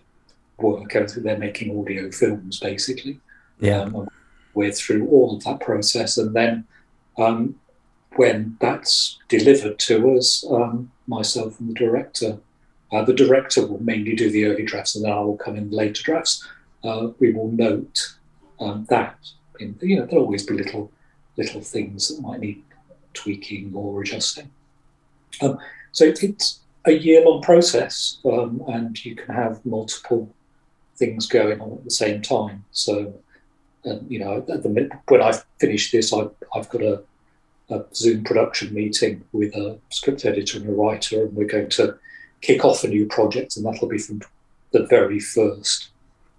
work. 0.58 0.92
They're 0.92 1.38
making 1.38 1.80
audio 1.80 2.12
films, 2.12 2.60
basically. 2.60 3.20
Yeah. 3.60 3.82
Um, 3.82 4.08
we're 4.54 4.72
through 4.72 5.08
all 5.08 5.36
of 5.36 5.44
that 5.46 5.60
process, 5.62 6.18
and 6.18 6.36
then 6.36 6.66
um, 7.18 7.56
when 8.16 8.58
that's 8.60 9.18
delivered 9.30 9.80
to 9.80 10.18
us, 10.18 10.46
um, 10.50 10.92
myself 11.08 11.60
and 11.60 11.70
the 11.70 11.74
director, 11.74 12.38
uh, 12.92 13.04
the 13.04 13.14
director 13.14 13.66
will 13.66 13.84
mainly 13.84 14.16
do 14.16 14.30
the 14.30 14.46
early 14.46 14.64
drafts, 14.64 14.96
and 14.96 15.06
then 15.06 15.12
I 15.12 15.20
will 15.20 15.38
come 15.38 15.56
in 15.56 15.70
later 15.72 16.04
drafts. 16.04 16.48
Uh, 16.84 17.10
we 17.20 17.32
will 17.32 17.52
note 17.52 18.16
um, 18.60 18.86
that. 18.90 19.18
In, 19.60 19.78
you 19.82 19.98
know, 19.98 20.06
there'll 20.06 20.26
always 20.26 20.46
be 20.46 20.56
little 20.56 20.92
little 21.38 21.62
things 21.62 22.10
that 22.10 22.22
might 22.22 22.40
need 22.40 22.64
tweaking 23.14 23.72
or 23.74 24.02
adjusting. 24.02 24.50
Um, 25.42 25.58
so 25.92 26.06
it's 26.06 26.60
a 26.86 26.92
year 26.92 27.24
long 27.24 27.42
process, 27.42 28.20
um, 28.26 28.62
and 28.68 29.04
you 29.06 29.16
can 29.16 29.34
have 29.34 29.66
multiple 29.66 30.34
things 30.96 31.28
going 31.28 31.62
on 31.62 31.72
at 31.74 31.84
the 31.84 31.92
same 31.92 32.22
time. 32.22 32.64
So, 32.72 33.14
um, 33.86 34.06
you 34.08 34.20
know, 34.20 34.38
at 34.38 34.64
the, 34.64 34.90
when 35.08 35.22
I 35.22 35.34
finish 35.60 35.92
this, 35.92 36.14
I, 36.14 36.28
I've 36.56 36.70
got 36.70 36.82
a, 36.82 37.02
a, 37.70 37.86
Zoom 37.94 38.24
production 38.24 38.74
meeting 38.74 39.24
with 39.32 39.56
a 39.56 39.80
script 39.90 40.26
editor 40.26 40.58
and 40.58 40.70
a 40.70 40.72
writer, 40.72 41.24
and 41.24 41.34
we're 41.34 41.48
going 41.48 41.70
to 41.70 41.98
kick 42.42 42.66
off 42.66 42.84
a 42.84 42.88
new 42.88 43.06
project, 43.06 43.56
and 43.56 43.66
that'll 43.66 43.88
be 43.88 43.98
from 43.98 44.22
the 44.72 44.86
very 44.86 45.20
first 45.20 45.90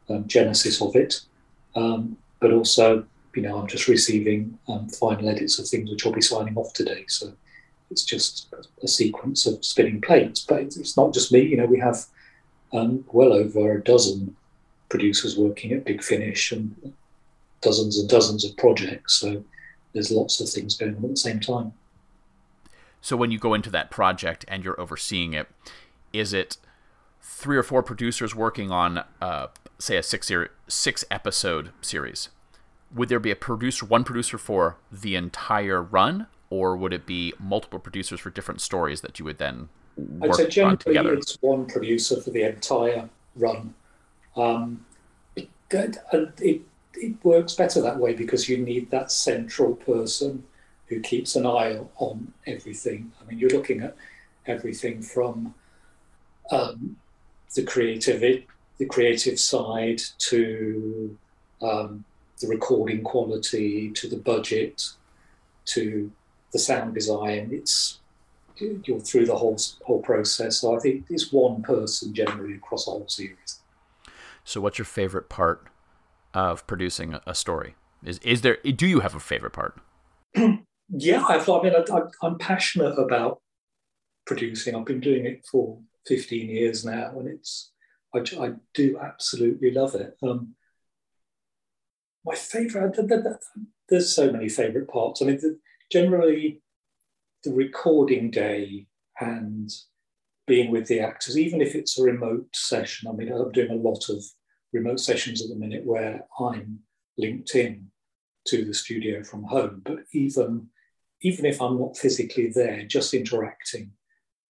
um, 0.09 0.27
genesis 0.27 0.81
of 0.83 0.95
it. 0.97 1.21
Um, 1.75 2.17
but 2.41 2.53
also, 2.53 3.05
you 3.35 3.43
know, 3.43 3.59
I'm 3.59 3.67
just 3.67 3.89
receiving 3.89 4.59
um, 4.69 4.89
final 4.89 5.29
edits 5.29 5.59
of 5.59 5.69
things 5.69 5.91
which 5.91 6.05
I'll 6.05 6.13
be 6.13 6.21
signing 6.21 6.57
off 6.57 6.73
today. 6.75 7.05
So 7.09 7.33
it's 7.91 8.05
just 8.05 8.53
a, 8.83 8.89
sequence 8.89 9.47
of 9.47 9.65
spinning 9.65 10.01
plates. 10.01 10.45
But 10.47 10.63
it's, 10.63 10.77
it's, 10.77 10.97
not 10.97 11.15
just 11.15 11.33
me. 11.33 11.41
You 11.41 11.59
know, 11.59 11.67
we 11.67 11.79
have 11.79 12.05
um, 12.73 13.05
well 13.13 13.33
over 13.33 13.77
a 13.77 13.83
dozen 13.83 14.37
producers 14.89 15.39
working 15.39 15.73
at 15.73 15.85
Big 15.85 16.03
Finish 16.03 16.53
and 16.53 16.95
dozens 17.61 17.99
and 17.99 18.09
dozens 18.09 18.45
of 18.45 18.57
projects. 18.57 19.15
So 19.15 19.45
there's 19.93 20.11
lots 20.11 20.41
of 20.41 20.49
things 20.49 20.77
going 20.77 20.97
on 20.97 21.05
at 21.05 21.11
the 21.11 21.17
same 21.17 21.41
time. 21.41 21.73
So 23.01 23.17
when 23.17 23.31
you 23.31 23.39
go 23.39 23.55
into 23.55 23.71
that 23.71 23.91
project 23.91 24.45
and 24.49 24.65
you're 24.65 24.81
overseeing 24.81 25.33
it, 25.33 25.49
is 26.13 26.33
it 26.33 26.57
three 27.21 27.57
or 27.57 27.63
four 27.63 27.83
producers 27.83 28.35
working 28.35 28.71
on, 28.71 29.05
uh, 29.21 29.49
say, 29.79 29.97
a 29.97 30.03
six 30.03 30.29
ser- 30.29 30.51
six 30.69 31.05
episode 31.11 31.71
series? 31.81 32.29
Would 32.95 33.09
there 33.09 33.21
be 33.21 33.31
a 33.31 33.37
producer, 33.37 33.87
one 33.87 34.05
producer 34.05 34.39
for 34.39 34.77
the 34.91 35.17
entire 35.17 35.83
run, 35.83 36.27
or 36.51 36.77
would 36.77 36.93
it 36.93 37.07
be 37.07 37.33
multiple 37.39 37.79
producers 37.79 38.21
for 38.21 38.31
different 38.31 38.61
stories 38.61 39.01
that 39.01 39.19
you 39.19 39.25
would 39.25 39.39
then 39.39 39.69
work 39.97 40.33
I'd 40.33 40.37
say 40.37 40.49
generally 40.49 40.73
on 40.73 40.79
together? 40.79 41.15
it's 41.15 41.39
one 41.41 41.67
producer 41.67 42.21
for 42.21 42.31
the 42.31 42.43
entire 42.43 43.09
run. 43.37 43.75
Um, 44.37 44.85
it, 45.37 45.49
it, 45.73 46.61
it 46.95 47.25
works 47.25 47.55
better 47.55 47.81
that 47.81 47.99
way 47.99 48.13
because 48.13 48.49
you 48.49 48.59
need 48.59 48.91
that 48.91 49.11
central 49.11 49.75
person 49.75 50.45
who 50.87 51.01
keeps 51.01 51.37
an 51.37 51.47
eye 51.47 51.81
on 51.97 52.33
everything. 52.47 53.11
I 53.21 53.25
mean, 53.25 53.39
you're 53.39 53.51
looking 53.51 53.81
at 53.81 53.97
everything 54.47 55.01
from 55.01 55.55
um, 56.53 56.97
the 57.55 57.63
creative 57.63 58.21
the 58.79 58.87
creative 58.87 59.39
side 59.39 60.01
to 60.19 61.17
um, 61.61 62.05
the 62.41 62.49
recording 62.49 63.03
quality 63.03 63.91
to 63.91 64.09
the 64.09 64.17
budget 64.17 64.83
to 65.65 66.11
the 66.53 66.59
sound 66.59 66.95
design. 66.95 67.51
It's 67.53 68.01
you're 68.57 69.01
through 69.01 69.27
the 69.27 69.37
whole 69.37 69.59
whole 69.85 70.03
process. 70.03 70.61
So 70.61 70.77
I 70.77 70.81
think 70.81 71.07
it's 71.11 71.33
one 71.33 71.63
person 71.63 72.15
generally 72.15 72.55
across 72.55 72.87
a 72.87 72.91
whole 72.91 73.09
series. 73.09 73.61
So, 74.45 74.61
what's 74.61 74.79
your 74.79 74.85
favorite 74.85 75.29
part 75.29 75.67
of 76.35 76.67
producing 76.67 77.19
a 77.27 77.35
story? 77.35 77.75
Is 78.05 78.19
is 78.19 78.43
there? 78.43 78.57
Do 78.57 78.87
you 78.87 79.01
have 79.01 79.15
a 79.15 79.21
favorite 79.21 79.53
part? 79.53 79.81
yeah, 80.89 81.25
I've, 81.25 81.49
I 81.49 81.63
mean, 81.63 81.73
I, 81.75 82.27
am 82.27 82.39
passionate 82.39 82.99
about 82.99 83.41
producing. 84.27 84.75
I've 84.75 84.85
been 84.85 85.01
doing 85.01 85.27
it 85.27 85.47
for 85.51 85.79
15 86.07 86.49
years 86.49 86.85
now, 86.85 87.19
and 87.19 87.29
it's 87.29 87.73
I, 88.15 88.19
I 88.39 88.53
do 88.75 88.99
absolutely 88.99 89.71
love 89.71 89.95
it. 89.95 90.17
Um, 90.23 90.55
my 92.25 92.35
favorite. 92.35 92.99
There's 93.89 94.15
so 94.15 94.31
many 94.33 94.49
favorite 94.49 94.89
parts. 94.89 95.21
I 95.21 95.27
mean, 95.27 95.37
the, 95.37 95.59
generally, 95.91 96.63
the 97.45 97.53
recording 97.53 98.31
day 98.31 98.87
and 99.21 99.71
being 100.47 100.71
with 100.71 100.87
the 100.87 101.01
actors, 101.01 101.39
even 101.39 101.61
if 101.61 101.75
it's 101.75 101.99
a 101.99 102.03
remote 102.03 102.47
session. 102.55 103.09
I 103.09 103.13
mean, 103.13 103.33
I'm 103.33 103.53
doing 103.53 103.71
a 103.71 103.75
lot 103.75 104.09
of 104.09 104.23
remote 104.73 105.01
sessions 105.01 105.43
at 105.43 105.49
the 105.49 105.57
minute 105.57 105.85
where 105.85 106.27
I'm 106.41 106.81
linked 107.19 107.55
in 107.55 107.89
to 108.47 108.65
the 108.65 108.75
studio 108.75 109.23
from 109.23 109.45
home. 109.45 109.83
But 109.85 110.01
even 110.13 110.69
even 111.25 111.47
if 111.47 111.63
I'm 111.63 111.79
not 111.79 111.97
physically 111.97 112.51
there, 112.53 112.85
just 112.85 113.15
interacting 113.15 113.93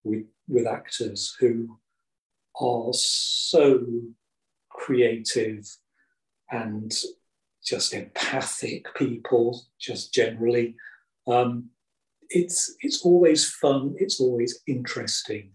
with 0.05 0.25
with 0.53 0.67
actors 0.67 1.35
who 1.41 1.79
are 2.61 2.93
so 2.93 3.85
creative 4.71 5.67
and 6.51 6.93
just 7.65 7.95
empathic 7.95 8.87
people, 8.95 9.65
just 9.81 10.13
generally. 10.13 10.77
Um, 11.27 11.71
it's 12.29 12.75
it's 12.81 13.03
always 13.03 13.49
fun. 13.49 13.95
It's 13.99 14.21
always 14.21 14.61
interesting. 14.67 15.53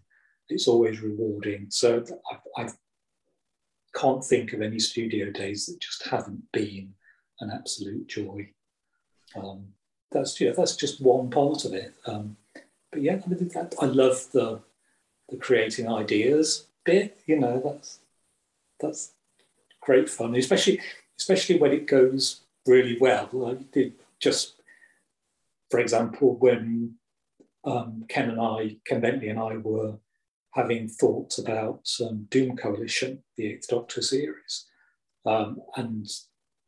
It's 0.48 0.66
always 0.66 1.00
rewarding. 1.00 1.66
So 1.68 2.04
I, 2.56 2.62
I 2.62 2.68
can't 3.94 4.24
think 4.24 4.52
of 4.52 4.62
any 4.62 4.78
studio 4.78 5.30
days 5.30 5.66
that 5.66 5.80
just 5.80 6.06
haven't 6.08 6.42
been 6.52 6.94
an 7.40 7.50
absolute 7.52 8.06
joy. 8.08 8.48
Um, 9.36 9.66
that's 10.10 10.40
yeah, 10.40 10.52
that's 10.56 10.76
just 10.76 11.02
one 11.02 11.30
part 11.30 11.64
of 11.64 11.74
it. 11.74 11.92
Um, 12.06 12.36
but 12.90 13.02
yeah, 13.02 13.20
I, 13.24 13.28
mean, 13.28 13.48
that, 13.48 13.74
I 13.80 13.86
love 13.86 14.26
the 14.32 14.60
the 15.28 15.36
creating 15.36 15.88
ideas 15.88 16.66
bit. 16.84 17.20
You 17.26 17.38
know, 17.38 17.60
that's 17.64 18.00
that's 18.80 19.12
great 19.80 20.08
fun, 20.08 20.34
especially 20.34 20.80
especially 21.18 21.58
when 21.58 21.72
it 21.72 21.86
goes 21.86 22.42
really 22.66 22.96
well. 23.00 23.28
Like 23.32 23.70
did 23.72 23.94
just 24.20 24.58
for 25.70 25.80
example, 25.80 26.36
when 26.36 26.94
um, 27.64 28.04
Ken 28.08 28.30
and 28.30 28.40
I, 28.40 28.76
Ken 28.86 29.00
Bentley 29.00 29.28
and 29.28 29.38
I 29.38 29.56
were 29.56 29.98
having 30.52 30.88
thoughts 30.88 31.38
about 31.38 31.88
um, 32.00 32.26
Doom 32.30 32.56
Coalition, 32.56 33.22
the 33.36 33.46
Eighth 33.46 33.68
Doctor 33.68 34.00
series, 34.00 34.66
um, 35.26 35.60
and 35.76 36.08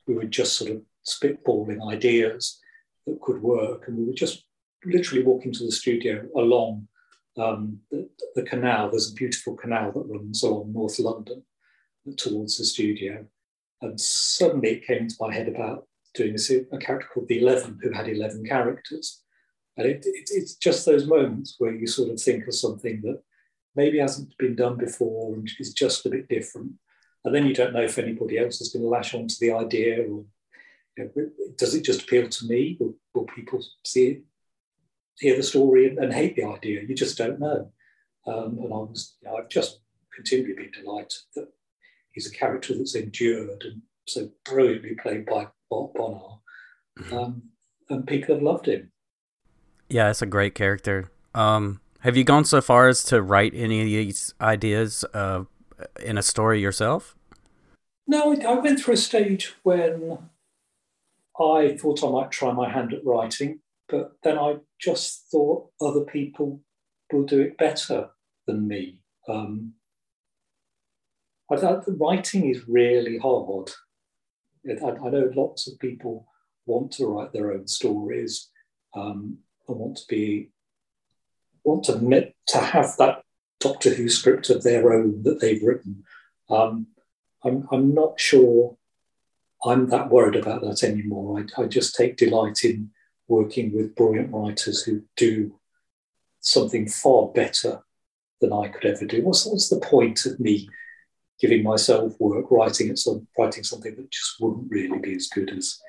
we 0.07 0.15
were 0.15 0.25
just 0.25 0.57
sort 0.57 0.71
of 0.71 0.83
spitballing 1.07 1.87
ideas 1.91 2.61
that 3.07 3.21
could 3.23 3.43
work, 3.43 3.89
and 3.89 3.97
we 3.97 4.05
were 4.05 4.13
just 4.13 4.45
literally 4.85 5.23
walking 5.23 5.53
to 5.53 5.65
the 5.65 5.73
studio 5.73 6.27
along 6.37 6.87
um, 7.41 7.79
the, 7.91 8.09
the, 8.35 8.43
canal. 8.43 8.91
There's 8.91 9.11
a 9.11 9.15
beautiful 9.15 9.57
canal 9.57 9.93
that 9.93 10.07
runs 10.07 10.43
along 10.43 10.73
North 10.73 10.99
London 10.99 11.43
towards 12.17 12.59
the 12.59 12.65
studio, 12.65 13.27
and 13.81 14.01
suddenly 14.01 14.71
it 14.71 14.87
came 14.87 14.99
into 14.99 15.17
my 15.21 15.33
head 15.33 15.49
about 15.49 15.87
doing 16.15 16.35
a, 16.35 16.77
a 16.77 16.79
character 16.79 17.09
called 17.13 17.29
the 17.29 17.41
Eleven, 17.41 17.79
who 17.83 17.93
had 17.93 18.09
eleven 18.09 18.45
characters, 18.45 19.23
and 19.77 19.87
it, 19.87 20.03
it, 20.05 20.29
it's 20.31 20.55
just 20.57 20.85
those 20.85 21.07
moments 21.07 21.57
where 21.59 21.75
you 21.75 21.87
sort 21.87 22.11
of 22.11 22.21
think 22.21 22.47
of 22.47 22.55
something 22.55 23.01
that 23.03 23.21
maybe 23.75 23.99
hasn't 23.99 24.37
been 24.39 24.57
done 24.57 24.77
before 24.77 25.35
and 25.35 25.49
is 25.59 25.73
just 25.73 26.05
a 26.07 26.11
bit 26.11 26.29
different, 26.29 26.73
and 27.25 27.35
then 27.35 27.47
you 27.47 27.55
don't 27.55 27.73
know 27.73 27.83
if 27.83 27.99
anybody 27.99 28.39
else 28.39 28.61
is 28.61 28.73
going 28.73 28.83
to 28.83 28.89
lash 28.89 29.15
onto 29.15 29.37
the 29.41 29.53
idea 29.53 30.03
or 30.03 30.25
you 30.97 31.05
know, 31.05 31.27
does 31.57 31.75
it 31.75 31.85
just 31.85 32.03
appeal 32.03 32.29
to 32.29 32.47
me? 32.47 32.77
Will, 32.81 32.95
will 33.15 33.27
people 33.27 33.65
see 33.85 34.07
it, 34.09 34.23
hear 35.21 35.37
the 35.37 35.43
story 35.43 35.87
and, 35.87 35.99
and, 35.99 36.13
hate 36.13 36.35
the 36.37 36.45
idea? 36.45 36.83
You 36.83 36.95
just 36.95 37.19
don't 37.19 37.39
know. 37.39 37.71
Um, 38.27 38.59
and 38.59 38.73
I 38.73 38.77
was, 38.77 39.17
you 39.23 39.29
know, 39.29 39.37
I've 39.37 39.49
just 39.49 39.81
continually 40.15 40.55
been 40.55 40.71
delighted 40.73 41.21
that 41.37 41.49
he's 42.13 42.27
a 42.27 42.33
character 42.33 42.75
that's 42.77 42.95
endured 42.95 43.63
and 43.65 43.83
so 44.07 44.31
brilliantly 44.45 44.97
played 45.01 45.27
by 45.27 45.49
Bob 45.71 45.95
Bonnar. 45.95 46.39
Mm-hmm. 46.99 47.17
Um, 47.17 47.43
and 47.89 48.07
people 48.07 48.35
have 48.35 48.43
loved 48.43 48.67
him. 48.67 48.91
Yeah, 49.89 50.11
it's 50.11 50.23
a 50.23 50.27
great 50.27 50.55
character. 50.55 51.11
Um, 51.35 51.81
have 52.01 52.17
you 52.17 52.25
gone 52.25 52.45
so 52.45 52.61
far 52.61 52.89
as 52.89 53.05
to 53.05 53.21
write 53.21 53.53
any 53.55 53.81
of 53.81 53.87
these 53.87 54.35
ideas 54.41 55.05
uh, 55.13 55.45
in 56.03 56.17
a 56.17 56.23
story 56.23 56.61
yourself? 56.61 57.15
No, 58.07 58.35
I 58.35 58.55
went 58.55 58.81
through 58.81 58.95
a 58.95 58.97
stage 58.97 59.55
when 59.63 60.19
I 61.39 61.77
thought 61.77 62.05
I 62.05 62.11
might 62.11 62.31
try 62.31 62.53
my 62.53 62.69
hand 62.69 62.93
at 62.93 63.05
writing, 63.05 63.61
but 63.89 64.17
then 64.23 64.39
I 64.39 64.57
just 64.81 65.27
thought 65.31 65.71
other 65.81 66.05
people 66.05 66.61
will 67.13 67.25
do 67.25 67.41
it 67.41 67.59
better 67.59 68.11
than 68.47 68.67
me. 68.67 68.99
Um, 69.29 69.75
I 71.51 71.57
thought 71.57 71.85
the 71.85 71.93
writing 71.93 72.49
is 72.49 72.69
really 72.69 73.19
hard. 73.19 73.71
I, 74.67 74.91
I, 74.91 75.11
know 75.11 75.31
lots 75.35 75.67
of 75.67 75.79
people 75.79 76.27
want 76.67 76.93
to 76.93 77.07
write 77.07 77.33
their 77.33 77.53
own 77.53 77.67
stories 77.67 78.49
um, 78.95 79.39
and 79.69 79.79
want 79.79 79.97
to 79.97 80.05
be 80.09 80.51
want 81.65 81.85
to 81.85 82.33
to 82.49 82.59
have 82.59 82.97
that 82.99 83.23
Doctor 83.59 83.95
Who 83.95 84.09
script 84.09 84.49
of 84.49 84.63
their 84.63 84.93
own 84.93 85.23
that 85.25 85.41
they've 85.41 85.63
written. 85.63 86.05
Um, 86.49 86.89
I'm, 87.45 87.69
I'm 87.71 87.95
not 87.95 88.19
sure 88.19 88.77
I'm 89.65 89.89
that 89.91 90.11
worried 90.11 90.37
about 90.37 90.63
that 90.63 90.83
anymore. 90.83 91.45
I, 91.59 91.63
I 91.63 91.67
just 91.67 91.95
take 91.95 92.17
delight 92.17 92.65
in 92.65 92.91
working 93.31 93.73
with 93.73 93.95
brilliant 93.95 94.33
writers 94.33 94.83
who 94.83 95.03
do 95.17 95.53
something 96.41 96.89
far 96.89 97.29
better 97.29 97.83
than 98.41 98.53
I 98.53 98.69
could 98.69 98.85
ever 98.85 99.07
do. 99.07 99.23
What's, 99.23 99.47
what's 99.47 99.69
the 99.69 99.81
point 99.81 100.27
of 100.27 100.41
me 100.41 100.69
giving 101.41 101.63
myself 101.63 102.15
work, 102.19 102.51
writing 102.51 102.95
some, 102.97 103.27
writing 103.39 103.65
something 103.65 103.95
that 103.95 104.11
just 104.11 104.41
wouldn't 104.41 104.71
really 104.71 104.99
be 104.99 105.15
as 105.15 105.29
good 105.29 105.51
as 105.51 105.81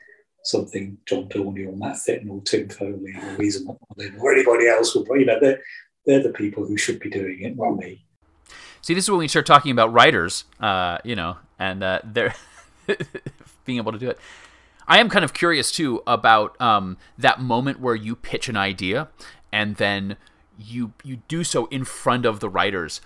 something 0.43 0.97
John 1.05 1.27
Dorney 1.29 1.67
or 1.67 1.75
Matt 1.75 1.97
Fitton 1.97 2.29
or 2.29 2.41
Tim 2.41 2.69
Foley 2.69 3.13
or 3.15 3.37
McMullen 3.37 4.19
or 4.19 4.33
anybody 4.33 4.67
else 4.67 4.95
would, 4.95 5.07
you 5.19 5.25
know, 5.25 5.39
they're, 5.39 5.61
they're 6.05 6.23
the 6.23 6.29
people 6.29 6.65
who 6.65 6.77
should 6.77 6.99
be 6.99 7.09
doing 7.09 7.41
it, 7.41 7.57
not 7.57 7.75
me. 7.75 8.05
See, 8.81 8.93
this 8.93 9.05
is 9.05 9.11
when 9.11 9.19
we 9.19 9.27
start 9.27 9.45
talking 9.45 9.71
about 9.71 9.93
writers, 9.93 10.45
uh, 10.59 10.97
you 11.03 11.15
know, 11.15 11.37
and 11.59 11.83
uh, 11.83 11.99
they're 12.03 12.33
being 13.65 13.77
able 13.77 13.91
to 13.91 13.99
do 13.99 14.09
it. 14.09 14.19
I 14.91 14.99
am 14.99 15.07
kind 15.07 15.23
of 15.23 15.33
curious 15.33 15.71
too 15.71 16.03
about 16.05 16.59
um, 16.59 16.97
that 17.17 17.39
moment 17.39 17.79
where 17.79 17.95
you 17.95 18.13
pitch 18.13 18.49
an 18.49 18.57
idea 18.57 19.07
and 19.49 19.77
then 19.77 20.17
you 20.59 20.91
you 21.01 21.21
do 21.29 21.45
so 21.45 21.67
in 21.67 21.85
front 21.85 22.25
of 22.25 22.41
the 22.41 22.49
writers, 22.49 22.99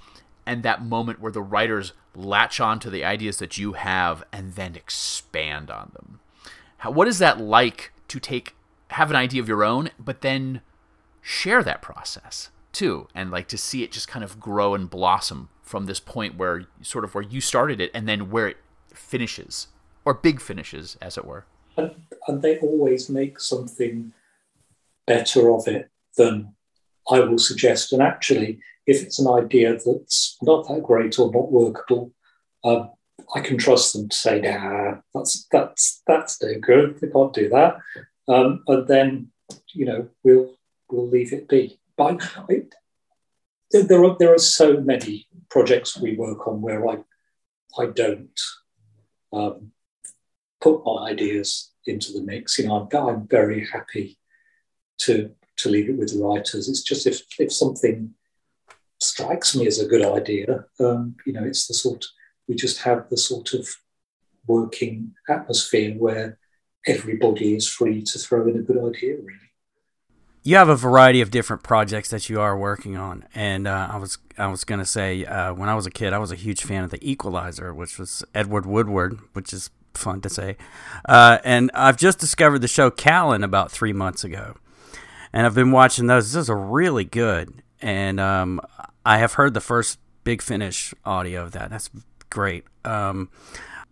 and 0.47 0.63
that 0.63 0.83
moment 0.83 1.21
where 1.21 1.31
the 1.31 1.43
writers 1.43 1.93
latch 2.15 2.59
on 2.59 2.79
to 2.79 2.89
the 2.89 3.05
ideas 3.05 3.37
that 3.37 3.59
you 3.59 3.73
have 3.73 4.23
and 4.33 4.55
then 4.55 4.75
expand 4.75 5.69
on 5.69 5.91
them. 5.93 6.19
How, 6.77 6.89
what 6.89 7.07
is 7.07 7.19
that 7.19 7.39
like 7.39 7.93
to 8.07 8.19
take 8.19 8.55
have 8.89 9.11
an 9.11 9.15
idea 9.15 9.39
of 9.39 9.47
your 9.47 9.63
own, 9.63 9.91
but 9.99 10.21
then 10.21 10.61
share 11.21 11.61
that 11.61 11.83
process 11.83 12.49
too, 12.71 13.07
and 13.13 13.29
like 13.29 13.47
to 13.49 13.59
see 13.59 13.83
it 13.83 13.91
just 13.91 14.07
kind 14.07 14.25
of 14.25 14.39
grow 14.39 14.73
and 14.73 14.89
blossom 14.89 15.49
from 15.61 15.85
this 15.85 15.99
point 15.99 16.35
where 16.35 16.65
sort 16.81 17.03
of 17.03 17.13
where 17.13 17.23
you 17.23 17.39
started 17.39 17.79
it 17.79 17.91
and 17.93 18.09
then 18.09 18.31
where 18.31 18.47
it 18.47 18.57
finishes 18.91 19.67
or 20.03 20.15
big 20.15 20.41
finishes, 20.41 20.97
as 20.99 21.15
it 21.15 21.25
were. 21.25 21.45
And, 21.77 21.95
and 22.27 22.41
they 22.41 22.57
always 22.59 23.09
make 23.09 23.39
something 23.39 24.13
better 25.07 25.51
of 25.51 25.67
it 25.67 25.89
than 26.17 26.55
I 27.09 27.19
will 27.19 27.37
suggest. 27.37 27.93
And 27.93 28.01
actually, 28.01 28.59
if 28.87 29.01
it's 29.01 29.19
an 29.19 29.27
idea 29.27 29.73
that's 29.73 30.37
not 30.41 30.67
that 30.67 30.83
great 30.83 31.19
or 31.19 31.31
not 31.31 31.51
workable, 31.51 32.11
um, 32.63 32.91
I 33.33 33.41
can 33.41 33.57
trust 33.57 33.93
them 33.93 34.09
to 34.09 34.15
say, 34.15 34.39
"Nah, 34.39 34.97
that's 35.13 35.47
that's 35.51 36.01
that's 36.07 36.41
no 36.41 36.59
good. 36.59 36.99
They 36.99 37.07
can't 37.07 37.33
do 37.33 37.49
that." 37.49 37.77
Um, 38.27 38.63
and 38.67 38.87
then, 38.87 39.31
you 39.73 39.85
know, 39.85 40.09
we'll 40.23 40.55
we'll 40.89 41.07
leave 41.07 41.33
it 41.33 41.47
be. 41.47 41.79
But 41.97 42.21
I, 42.49 42.63
there 43.71 44.03
are 44.03 44.15
there 44.19 44.33
are 44.33 44.39
so 44.39 44.81
many 44.81 45.27
projects 45.49 45.97
we 45.97 46.15
work 46.15 46.47
on 46.47 46.61
where 46.61 46.87
I 46.87 46.97
I 47.77 47.87
don't 47.87 48.39
um, 49.33 49.71
put 50.65 50.83
my 50.83 51.11
ideas 51.11 51.71
into 51.85 52.11
the 52.11 52.23
mix. 52.23 52.57
You 52.57 52.67
know, 52.67 52.89
I'm, 52.91 53.07
I'm 53.07 53.27
very 53.27 53.65
happy 53.65 54.17
to 54.99 55.31
to 55.57 55.69
leave 55.69 55.89
it 55.89 55.97
with 55.97 56.11
the 56.11 56.23
writers. 56.23 56.67
It's 56.67 56.81
just 56.81 57.05
if 57.05 57.21
if 57.39 57.53
something 57.53 58.13
strikes 58.99 59.55
me 59.55 59.67
as 59.67 59.79
a 59.79 59.87
good 59.87 60.05
idea, 60.19 60.65
um, 60.79 61.15
you 61.25 61.33
know, 61.33 61.43
it's 61.43 61.67
the 61.67 61.73
sort 61.73 62.03
we 62.47 62.55
just 62.55 62.79
have 62.79 63.09
the 63.09 63.17
sort 63.17 63.53
of 63.53 63.67
working 64.47 65.13
atmosphere 65.29 65.93
where 65.93 66.37
everybody 66.87 67.55
is 67.55 67.67
free 67.67 68.01
to 68.03 68.19
throw 68.19 68.47
in 68.47 68.57
a 68.57 68.61
good 68.61 68.77
idea. 68.77 69.15
Really 69.15 69.51
you 70.43 70.55
have 70.57 70.69
a 70.69 70.75
variety 70.75 71.21
of 71.21 71.31
different 71.31 71.63
projects 71.63 72.09
that 72.11 72.29
you 72.29 72.39
are 72.39 72.55
working 72.55 72.95
on, 72.95 73.25
and 73.33 73.67
uh, 73.67 73.89
I 73.91 73.97
was 73.97 74.19
I 74.37 74.47
was 74.47 74.63
gonna 74.63 74.85
say 74.85 75.25
uh, 75.25 75.53
when 75.53 75.69
I 75.69 75.75
was 75.75 75.85
a 75.85 75.91
kid, 75.91 76.13
I 76.13 76.19
was 76.19 76.31
a 76.31 76.41
huge 76.45 76.63
fan 76.63 76.83
of 76.83 76.91
The 76.91 77.01
Equalizer, 77.01 77.73
which 77.73 77.97
was 77.97 78.23
Edward 78.33 78.65
Woodward, 78.65 79.19
which 79.33 79.51
is 79.53 79.71
fun 79.97 80.21
to 80.21 80.29
say, 80.29 80.57
uh, 81.07 81.39
and 81.43 81.71
I've 81.73 81.97
just 81.97 82.19
discovered 82.19 82.59
the 82.59 82.67
show 82.67 82.91
Callan 82.91 83.43
about 83.43 83.71
three 83.71 83.93
months 83.93 84.23
ago, 84.23 84.55
and 85.33 85.45
I've 85.45 85.55
been 85.55 85.71
watching 85.71 86.07
those. 86.07 86.31
Those 86.31 86.49
are 86.49 86.57
really 86.57 87.05
good, 87.05 87.61
and 87.81 88.19
um, 88.19 88.61
I 89.05 89.17
have 89.17 89.33
heard 89.33 89.53
the 89.53 89.61
first 89.61 89.99
Big 90.23 90.41
Finish 90.41 90.93
audio 91.05 91.43
of 91.43 91.51
that. 91.51 91.69
That's 91.69 91.89
great. 92.29 92.65
Um, 92.83 93.29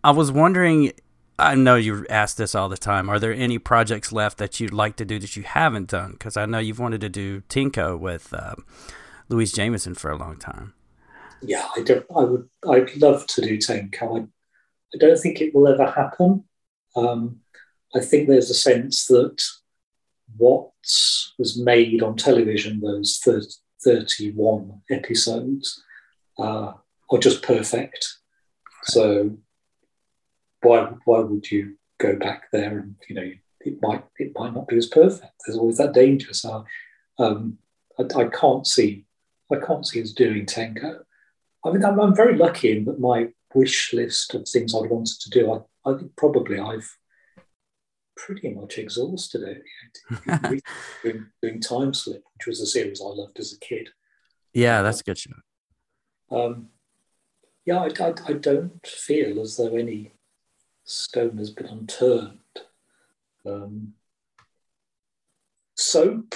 I 0.04 0.12
was 0.12 0.32
wondering 0.32 0.92
I 1.40 1.56
know 1.56 1.76
you 1.76 2.06
ask 2.10 2.38
this 2.38 2.54
all 2.54 2.70
the 2.70 2.78
time. 2.78 3.10
Are 3.10 3.20
there 3.20 3.34
any 3.34 3.58
projects 3.58 4.12
left 4.12 4.38
that 4.38 4.60
you'd 4.60 4.74
like 4.74 4.96
to 4.98 5.06
do 5.06 5.18
that 5.20 5.36
you 5.36 5.44
haven't 5.44 5.90
done? 5.90 6.12
Because 6.12 6.38
I 6.38 6.46
know 6.46 6.60
you've 6.60 6.80
wanted 6.80 7.02
to 7.02 7.10
do 7.10 7.42
Tenko 7.50 8.00
with 8.00 8.34
uh, 8.34 8.56
Louise 9.30 9.52
Jameson 9.52 9.96
for 9.96 10.12
a 10.12 10.18
long 10.18 10.38
time. 10.38 10.74
Yeah, 11.42 11.68
I 11.76 11.82
don't. 11.82 12.06
I 12.16 12.24
would. 12.24 12.50
I'd 12.70 12.96
love 12.98 13.26
to 13.28 13.42
do 13.42 13.58
Tenko. 13.58 14.22
I, 14.22 14.28
I 14.94 14.98
don't 14.98 15.20
think 15.20 15.42
it 15.42 15.54
will 15.54 15.68
ever 15.68 15.90
happen. 15.90 16.44
Um, 16.96 17.40
I 17.96 18.00
think 18.00 18.28
there's 18.28 18.50
a 18.50 18.56
sense 18.56 19.06
that 19.08 19.42
what 20.38 20.70
was 21.38 21.58
made 21.58 22.02
on 22.02 22.16
television, 22.16 22.80
those 22.80 23.20
30, 23.24 23.48
31 23.84 24.82
episodes, 24.90 25.82
uh, 26.40 26.74
are 27.12 27.20
just 27.20 27.44
perfect. 27.44 28.18
So 28.84 29.38
why 30.62 30.92
why 31.06 31.20
would 31.20 31.52
you 31.52 31.76
go 32.00 32.16
back 32.16 32.50
there 32.52 32.80
and 32.80 32.96
you 33.08 33.16
know 33.16 33.32
it 33.62 33.78
might 33.82 34.04
it 34.18 34.34
might 34.36 34.54
not 34.54 34.68
be 34.68 34.78
as 34.78 34.88
perfect. 34.88 35.32
There's 35.46 35.58
always 35.58 35.78
that 35.78 35.94
danger. 35.94 36.34
So 36.34 36.66
um, 37.20 37.58
I, 38.00 38.04
I, 38.22 38.26
can't 38.26 38.66
see 38.66 39.06
I 39.52 39.58
can't 39.58 39.86
see 39.86 40.02
us 40.02 40.12
doing 40.12 40.46
Tenko. 40.46 41.00
I 41.66 41.72
mean, 41.72 41.86
I'm, 41.86 42.00
I'm, 42.00 42.16
very 42.16 42.36
lucky 42.36 42.76
in 42.76 42.86
that 42.86 43.00
my 43.00 43.30
wish 43.54 43.94
list 43.94 44.34
of 44.34 44.48
things 44.48 44.74
I 44.74 44.80
wanted 44.80 45.20
to 45.22 45.30
do. 45.30 45.54
I, 45.54 45.90
I 45.90 45.98
think 45.98 46.16
probably 46.16 46.60
I've 46.60 46.98
pretty 48.16 48.50
much 48.50 48.78
exhausted 48.78 49.44
it. 49.44 50.64
doing, 51.04 51.26
doing 51.42 51.62
Time 51.62 51.94
Slip, 51.94 52.24
which 52.34 52.48
was 52.48 52.62
a 52.62 52.66
series 52.66 53.02
I 53.02 53.06
loved 53.06 53.40
as 53.40 53.54
a 53.54 53.60
kid. 53.60 53.90
Yeah, 54.54 54.82
that's 54.82 55.02
a 55.02 55.04
good 55.04 55.18
show. 55.18 55.32
Um, 56.32 56.70
yeah, 57.66 57.80
I, 57.80 57.90
I, 58.04 58.14
I, 58.28 58.34
don't 58.34 58.86
feel 58.86 59.40
as 59.40 59.58
though 59.58 59.76
any 59.76 60.14
stone 60.84 61.38
has 61.38 61.52
been 61.52 61.68
unturned. 61.68 62.40
Um, 63.46 63.94
Soap, 65.76 66.36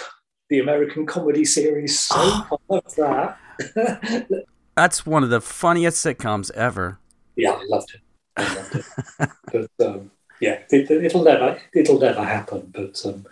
the 0.49 0.60
American 0.60 1.06
comedy 1.06 1.45
series 1.45 1.99
Soap, 1.99 2.45
I 2.69 2.73
love 2.73 2.95
that. 2.95 4.27
That's 4.75 5.06
one 5.06 5.23
of 5.23 5.30
the 5.30 5.41
funniest 5.41 6.06
sitcoms 6.06 6.51
ever. 6.51 6.99
Yeah, 7.38 7.52
I 7.52 7.63
loved 7.69 7.93
it. 7.93 8.02
I 8.36 8.56
loved 8.56 8.76
it. 8.76 9.30
but 9.52 9.86
um, 9.86 10.12
yeah, 10.41 10.60
it, 10.69 11.13
will 11.13 11.23
never 11.23 11.60
it'll 11.73 12.00
never 12.00 12.23
happen. 12.23 12.71
But 12.73 13.02
um, 13.06 13.26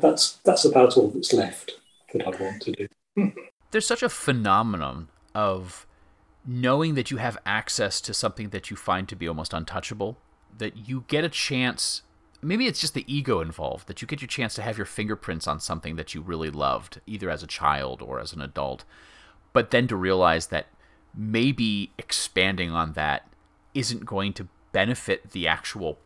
that's 0.00 0.38
that's 0.44 0.64
about 0.64 0.96
all 0.96 1.08
that's 1.08 1.32
left 1.32 1.72
that 2.12 2.26
I 2.26 2.30
want 2.42 2.62
to 2.62 2.72
do. 2.72 3.32
There's 3.70 3.86
such 3.86 4.02
a 4.02 4.08
phenomenon 4.08 5.08
of 5.34 5.86
knowing 6.46 6.94
that 6.94 7.10
you 7.10 7.18
have 7.18 7.36
access 7.44 8.00
to 8.00 8.14
something 8.14 8.48
that 8.50 8.70
you 8.70 8.76
find 8.76 9.08
to 9.08 9.16
be 9.16 9.28
almost 9.28 9.52
untouchable, 9.52 10.16
that 10.56 10.88
you 10.88 11.04
get 11.08 11.24
a 11.24 11.28
chance. 11.28 12.02
Maybe 12.40 12.66
it's 12.66 12.80
just 12.80 12.94
the 12.94 13.04
ego 13.12 13.40
involved 13.40 13.88
that 13.88 14.00
you 14.00 14.08
get 14.08 14.22
your 14.22 14.28
chance 14.28 14.54
to 14.54 14.62
have 14.62 14.78
your 14.78 14.86
fingerprints 14.86 15.48
on 15.48 15.58
something 15.60 15.96
that 15.96 16.14
you 16.14 16.22
really 16.22 16.50
loved, 16.50 17.00
either 17.06 17.28
as 17.28 17.42
a 17.42 17.48
child 17.48 18.00
or 18.00 18.20
as 18.20 18.32
an 18.32 18.40
adult. 18.40 18.84
But 19.52 19.72
then 19.72 19.88
to 19.88 19.96
realize 19.96 20.46
that 20.46 20.68
maybe 21.14 21.92
expanding 21.98 22.70
on 22.70 22.92
that 22.92 23.28
isn't 23.74 24.04
going 24.04 24.32
to 24.34 24.48
benefit 24.72 25.30
the 25.30 25.48
actual 25.48 25.98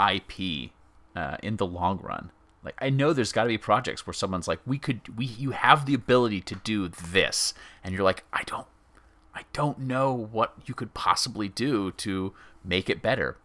IP 0.00 0.70
uh, 1.14 1.36
in 1.42 1.56
the 1.56 1.66
long 1.66 1.98
run. 1.98 2.30
Like 2.62 2.76
I 2.80 2.90
know 2.90 3.12
there's 3.12 3.32
got 3.32 3.44
to 3.44 3.48
be 3.48 3.58
projects 3.58 4.06
where 4.06 4.14
someone's 4.14 4.48
like, 4.48 4.60
we 4.66 4.78
could, 4.78 5.16
we, 5.16 5.26
you 5.26 5.52
have 5.52 5.86
the 5.86 5.94
ability 5.94 6.40
to 6.42 6.54
do 6.56 6.88
this, 6.88 7.54
and 7.84 7.94
you're 7.94 8.04
like, 8.04 8.24
I 8.32 8.42
don't 8.44 8.66
I 9.36 9.42
don't 9.52 9.80
know 9.80 10.14
what 10.14 10.54
you 10.64 10.72
could 10.72 10.94
possibly 10.94 11.46
do 11.46 11.92
to 11.92 12.32
make 12.64 12.88
it 12.88 13.02
better. 13.02 13.36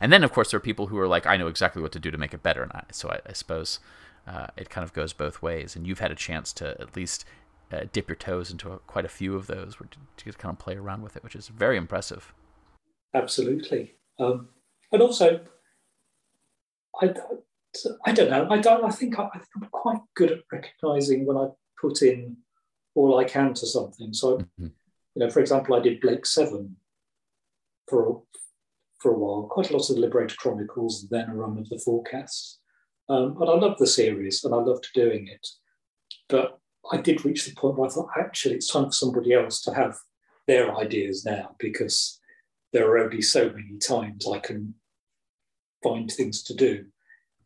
And 0.00 0.12
then, 0.12 0.24
of 0.24 0.32
course, 0.32 0.50
there 0.50 0.58
are 0.58 0.60
people 0.60 0.88
who 0.88 0.98
are 0.98 1.06
like, 1.06 1.24
I 1.24 1.36
know 1.36 1.46
exactly 1.46 1.80
what 1.80 1.92
to 1.92 2.00
do 2.00 2.10
to 2.10 2.18
make 2.18 2.34
it 2.34 2.42
better. 2.42 2.64
And 2.64 2.72
I, 2.72 2.82
so 2.90 3.10
I, 3.10 3.20
I 3.24 3.32
suppose 3.32 3.78
uh, 4.26 4.48
it 4.56 4.70
kind 4.70 4.84
of 4.84 4.92
goes 4.92 5.12
both 5.12 5.40
ways. 5.40 5.76
And 5.76 5.86
you've 5.86 6.00
had 6.00 6.10
a 6.10 6.16
chance 6.16 6.52
to 6.54 6.70
at 6.80 6.96
least 6.96 7.24
uh, 7.72 7.84
dip 7.92 8.08
your 8.08 8.16
toes 8.16 8.50
into 8.50 8.70
a, 8.72 8.78
quite 8.78 9.04
a 9.04 9.08
few 9.08 9.34
of 9.34 9.46
those 9.46 9.76
to, 9.76 10.32
to, 10.32 10.38
kind 10.38 10.52
of 10.52 10.58
play 10.58 10.76
around 10.76 11.02
with 11.02 11.16
it, 11.16 11.22
which 11.22 11.36
is 11.36 11.48
very 11.48 11.76
impressive. 11.76 12.32
Absolutely. 13.14 13.94
Um, 14.18 14.48
and 14.92 15.02
also, 15.02 15.40
I, 17.00 17.14
I 18.04 18.12
don't 18.12 18.30
know. 18.30 18.48
I 18.50 18.58
don't. 18.58 18.84
I 18.84 18.90
think 18.90 19.18
I, 19.18 19.24
I 19.32 19.38
think 19.38 19.48
I'm 19.56 19.68
quite 19.70 20.00
good 20.16 20.32
at 20.32 20.40
recognizing 20.52 21.24
when 21.24 21.36
I 21.36 21.48
put 21.80 22.02
in 22.02 22.36
all 22.94 23.18
I 23.18 23.24
can 23.24 23.54
to 23.54 23.66
something. 23.66 24.12
So 24.12 24.38
mm-hmm. 24.38 24.66
You 25.14 25.24
know, 25.24 25.30
for 25.30 25.40
example, 25.40 25.74
I 25.74 25.80
did 25.80 26.00
Blake 26.00 26.24
Seven 26.24 26.76
for 27.88 28.08
a, 28.08 28.14
for 29.00 29.12
a 29.12 29.18
while, 29.18 29.48
quite 29.50 29.70
a 29.70 29.72
lot 29.72 29.88
of 29.88 29.96
the 29.96 30.00
Liberator 30.00 30.36
Chronicles, 30.36 31.08
then 31.10 31.28
a 31.28 31.34
run 31.34 31.58
of 31.58 31.68
the 31.68 31.78
full 31.78 32.02
casts. 32.02 32.60
Um, 33.08 33.36
and 33.40 33.50
I 33.50 33.54
loved 33.54 33.80
the 33.80 33.88
series 33.88 34.44
and 34.44 34.54
I 34.54 34.58
loved 34.58 34.88
doing 34.94 35.26
it. 35.26 35.46
But 36.28 36.59
I 36.90 36.98
did 36.98 37.24
reach 37.24 37.46
the 37.46 37.54
point 37.54 37.76
where 37.76 37.88
I 37.88 37.92
thought, 37.92 38.10
actually, 38.18 38.54
it's 38.54 38.68
time 38.68 38.86
for 38.86 38.92
somebody 38.92 39.32
else 39.32 39.60
to 39.62 39.74
have 39.74 39.96
their 40.46 40.74
ideas 40.76 41.24
now 41.24 41.54
because 41.58 42.20
there 42.72 42.88
are 42.90 42.98
only 42.98 43.22
so 43.22 43.50
many 43.50 43.78
times 43.78 44.26
I 44.26 44.38
can 44.38 44.74
find 45.82 46.10
things 46.10 46.42
to 46.44 46.54
do 46.54 46.86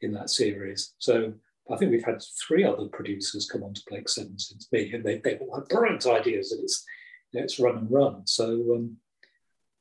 in 0.01 0.13
that 0.13 0.31
series. 0.31 0.95
So 0.99 1.35
I 1.71 1.77
think 1.77 1.91
we've 1.91 2.05
had 2.05 2.23
three 2.47 2.65
other 2.65 2.87
producers 2.87 3.49
come 3.51 3.63
on 3.63 3.75
to 3.75 3.83
Blake 3.89 4.09
Seven 4.09 4.39
since 4.39 4.69
me, 4.71 4.93
and 4.93 5.05
they, 5.05 5.19
they 5.19 5.37
all 5.37 5.55
had 5.55 5.69
brilliant 5.69 6.07
ideas. 6.07 6.53
And 6.53 6.63
it's 6.63 6.85
let's 7.33 7.59
run 7.59 7.79
and 7.79 7.91
run. 7.91 8.27
So 8.27 8.75
um, 8.75 8.97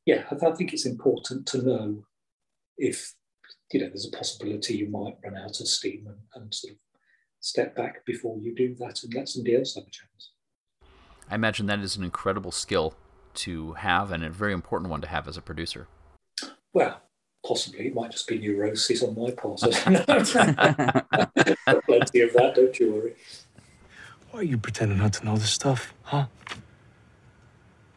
yeah, 0.06 0.24
I, 0.30 0.46
I, 0.46 0.52
think 0.52 0.72
it's 0.72 0.86
important 0.86 1.46
to 1.48 1.62
know 1.62 2.04
if 2.78 3.14
you 3.72 3.80
know 3.80 3.88
there's 3.88 4.08
a 4.08 4.16
possibility 4.16 4.76
you 4.76 4.88
might 4.88 5.16
run 5.24 5.36
out 5.36 5.60
of 5.60 5.68
steam 5.68 6.06
and, 6.06 6.42
and 6.42 6.54
sort 6.54 6.72
of 6.72 6.78
step 7.44 7.76
back 7.76 8.06
before 8.06 8.38
you 8.38 8.54
do 8.54 8.74
that 8.76 9.02
and 9.04 9.12
let 9.14 9.28
somebody 9.28 9.54
else 9.54 9.74
have 9.74 9.84
a 9.84 9.90
chance. 9.90 10.30
I 11.30 11.34
imagine 11.34 11.66
that 11.66 11.80
is 11.80 11.94
an 11.94 12.02
incredible 12.02 12.50
skill 12.50 12.94
to 13.34 13.74
have 13.74 14.10
and 14.12 14.24
a 14.24 14.30
very 14.30 14.54
important 14.54 14.90
one 14.90 15.02
to 15.02 15.08
have 15.08 15.28
as 15.28 15.36
a 15.36 15.42
producer. 15.42 15.86
Well, 16.72 17.02
possibly 17.46 17.88
it 17.88 17.94
might 17.94 18.12
just 18.12 18.26
be 18.26 18.38
neurosis 18.38 19.02
on 19.02 19.14
my 19.14 19.30
part. 19.32 19.60
Plenty 19.60 19.80
of 22.20 22.32
that, 22.32 22.52
don't 22.54 22.80
you 22.80 22.92
worry. 22.92 23.14
Why 24.30 24.40
are 24.40 24.42
you 24.42 24.56
pretending 24.56 24.96
not 24.98 25.12
to 25.14 25.24
know 25.26 25.36
this 25.36 25.50
stuff, 25.50 25.92
huh? 26.04 26.26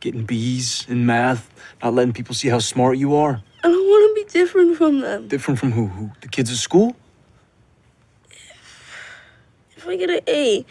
Getting 0.01 0.25
B's 0.25 0.85
in 0.89 1.05
math, 1.05 1.49
not 1.81 1.93
letting 1.93 2.13
people 2.13 2.35
see 2.35 2.49
how 2.49 2.59
smart 2.59 2.97
you 2.97 3.15
are. 3.15 3.41
I 3.63 3.67
don't 3.69 3.87
want 3.87 4.17
to 4.17 4.25
be 4.25 4.29
different 4.29 4.77
from 4.77 4.99
them. 4.99 5.29
Different 5.29 5.57
from 5.59 5.71
who? 5.71 5.87
Who? 5.87 6.11
The 6.19 6.27
kids 6.27 6.51
at 6.51 6.57
school? 6.57 6.97
If, 9.77 9.87
I 9.87 9.95
get 9.95 10.09
an 10.09 10.21
A, 10.27 10.65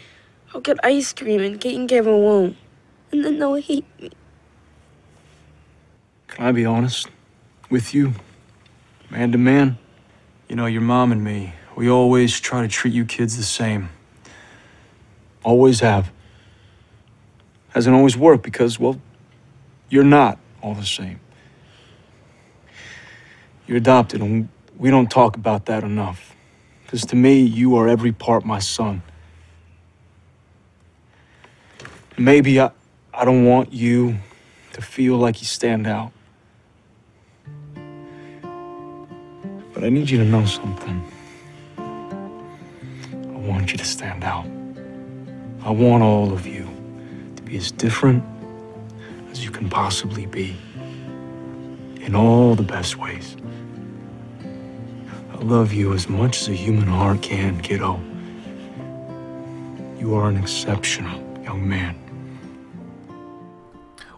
I'll 0.53 0.61
get 0.61 0.77
ice 0.83 1.13
cream 1.13 1.41
and 1.41 1.59
Kate 1.59 1.75
and 1.75 1.87
Kevin 1.87 2.21
won't. 2.21 2.57
And 3.11 3.23
then 3.23 3.39
they'll 3.39 3.55
hate 3.55 3.85
me. 4.01 4.11
Can 6.27 6.45
I 6.45 6.51
be 6.51 6.65
honest 6.65 7.07
with 7.69 7.93
you? 7.93 8.13
Man 9.09 9.31
to 9.31 9.37
man? 9.37 9.77
You 10.49 10.57
know, 10.57 10.65
your 10.65 10.81
mom 10.81 11.13
and 11.13 11.23
me, 11.23 11.53
we 11.75 11.89
always 11.89 12.37
try 12.39 12.61
to 12.61 12.67
treat 12.67 12.93
you 12.93 13.05
kids 13.05 13.37
the 13.37 13.43
same. 13.43 13.89
Always 15.43 15.79
have. 15.79 16.11
Hasn't 17.69 17.95
always 17.95 18.17
worked 18.17 18.43
because, 18.43 18.77
well, 18.77 18.99
you're 19.89 20.03
not 20.03 20.37
all 20.61 20.73
the 20.73 20.85
same. 20.85 21.21
You're 23.67 23.77
adopted, 23.77 24.21
and 24.21 24.49
we 24.77 24.89
don't 24.89 25.09
talk 25.09 25.37
about 25.37 25.65
that 25.67 25.83
enough. 25.83 26.35
Because 26.87 27.05
to 27.07 27.17
me, 27.17 27.41
you 27.41 27.75
are 27.75 27.89
every 27.89 28.13
part 28.13 28.45
my 28.45 28.59
son. 28.59 29.01
Maybe 32.17 32.61
I, 32.61 32.71
I 33.13 33.25
don't 33.25 33.43
want 33.43 33.73
you 33.73 34.15
to 34.71 34.81
feel 34.81 35.17
like 35.17 35.41
you 35.41 35.45
stand 35.45 35.85
out. 35.85 36.13
But 39.73 39.83
I 39.83 39.89
need 39.89 40.09
you 40.09 40.17
to 40.19 40.23
know 40.23 40.45
something. 40.45 41.03
I 41.77 43.37
want 43.37 43.73
you 43.73 43.77
to 43.77 43.85
stand 43.85 44.23
out. 44.23 44.45
I 45.63 45.71
want 45.71 46.03
all 46.03 46.31
of 46.31 46.47
you 46.47 46.69
to 47.35 47.43
be 47.43 47.57
as 47.57 47.69
different 47.69 48.23
as 49.29 49.43
you 49.43 49.51
can 49.51 49.69
possibly 49.69 50.25
be 50.25 50.55
in 51.99 52.15
all 52.15 52.55
the 52.55 52.63
best 52.63 52.95
ways. 52.95 53.35
I 55.37 55.41
love 55.41 55.71
you 55.71 55.93
as 55.93 56.09
much 56.09 56.41
as 56.41 56.47
a 56.49 56.53
human 56.53 56.87
heart 56.87 57.21
can, 57.21 57.61
kiddo. 57.61 58.01
You 59.99 60.15
are 60.15 60.29
an 60.29 60.35
exceptional 60.35 61.21
young 61.43 61.69
man. 61.69 61.95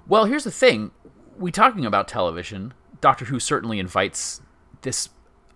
Well, 0.08 0.24
here's 0.24 0.46
the 0.46 0.52
thing. 0.52 0.92
We 1.38 1.52
talking 1.52 1.86
about 1.86 2.08
television. 2.08 2.74
Doctor 3.02 3.26
Who 3.26 3.38
certainly 3.38 3.80
invites 3.80 4.40
this 4.82 5.10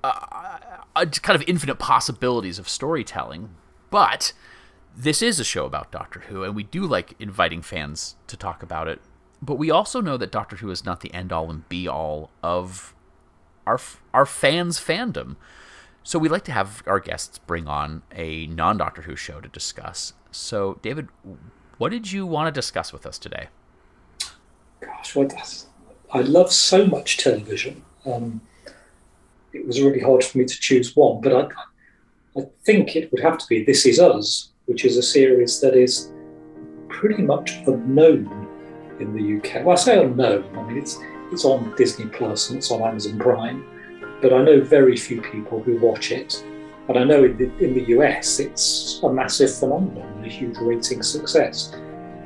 uh, 0.03 0.57
uh, 0.97 1.05
kind 1.05 1.41
of 1.41 1.47
infinite 1.47 1.79
possibilities 1.79 2.59
of 2.59 2.67
storytelling, 2.67 3.55
but 3.89 4.33
this 4.93 5.21
is 5.21 5.39
a 5.39 5.45
show 5.45 5.65
about 5.65 5.93
Doctor 5.93 6.19
Who, 6.27 6.43
and 6.43 6.57
we 6.57 6.63
do 6.63 6.85
like 6.85 7.15
inviting 7.19 7.61
fans 7.61 8.17
to 8.27 8.35
talk 8.35 8.61
about 8.61 8.89
it 8.89 8.99
but 9.43 9.55
we 9.55 9.69
also 9.69 9.99
know 9.99 10.15
that 10.15 10.31
Doctor 10.31 10.55
Who 10.57 10.71
is 10.71 10.85
not 10.85 11.01
the 11.01 11.13
end 11.13 11.33
all 11.33 11.51
and 11.51 11.67
be 11.67 11.85
all 11.87 12.31
of 12.41 12.95
our 13.65 13.79
our 14.13 14.25
fans' 14.25 14.79
fandom. 14.79 15.35
So 16.03 16.19
we 16.19 16.27
like 16.27 16.43
to 16.45 16.51
have 16.51 16.83
our 16.85 16.99
guests 16.99 17.37
bring 17.37 17.67
on 17.67 18.03
a 18.11 18.47
non 18.47 18.77
Doctor 18.77 19.03
Who 19.03 19.15
show 19.15 19.39
to 19.39 19.47
discuss. 19.47 20.13
So, 20.31 20.79
David, 20.81 21.07
what 21.77 21.89
did 21.89 22.11
you 22.11 22.25
want 22.25 22.53
to 22.53 22.59
discuss 22.59 22.91
with 22.91 23.05
us 23.05 23.17
today? 23.17 23.47
Gosh, 24.81 25.15
well, 25.15 25.29
I 26.11 26.21
love 26.21 26.51
so 26.51 26.85
much 26.85 27.17
television. 27.17 27.83
Um, 28.05 28.41
it 29.53 29.65
was 29.65 29.81
really 29.81 29.99
hard 29.99 30.23
for 30.23 30.37
me 30.37 30.45
to 30.45 30.59
choose 30.59 30.95
one, 30.95 31.21
but 31.21 31.33
I, 31.33 32.39
I 32.39 32.45
think 32.65 32.95
it 32.95 33.11
would 33.11 33.21
have 33.21 33.37
to 33.37 33.45
be 33.47 33.63
This 33.63 33.85
Is 33.85 33.99
Us, 33.99 34.49
which 34.65 34.85
is 34.85 34.97
a 34.97 35.03
series 35.03 35.61
that 35.61 35.75
is 35.75 36.11
pretty 36.89 37.21
much 37.21 37.51
unknown 37.67 38.47
in 38.99 39.13
the 39.13 39.37
UK. 39.37 39.65
Well, 39.65 39.77
I 39.77 39.79
say 39.79 40.03
unknown. 40.03 40.45
I 40.57 40.63
mean, 40.63 40.77
it's 40.77 40.97
it's 41.33 41.45
on 41.45 41.73
Disney 41.75 42.05
Plus 42.05 42.49
and 42.49 42.57
it's 42.57 42.71
on 42.71 42.81
Amazon 42.81 43.17
Prime, 43.17 43.65
but 44.21 44.31
I 44.33 44.43
know 44.43 44.61
very 44.61 44.95
few 44.95 45.21
people 45.21 45.61
who 45.61 45.77
watch 45.79 46.11
it. 46.11 46.45
And 46.87 46.97
I 46.97 47.03
know 47.03 47.23
in 47.23 47.37
the, 47.37 47.45
in 47.63 47.73
the 47.73 47.85
US 47.97 48.39
it's 48.39 48.99
a 49.03 49.11
massive 49.11 49.53
phenomenon 49.53 50.23
a 50.23 50.27
huge 50.27 50.57
rating 50.57 51.01
success. 51.01 51.75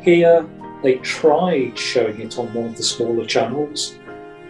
Here, 0.01 0.45
they 0.83 0.95
tried 0.95 1.77
showing 1.77 2.21
it 2.21 2.37
on 2.37 2.53
one 2.53 2.65
of 2.65 2.77
the 2.77 2.83
smaller 2.83 3.25
channels 3.25 3.97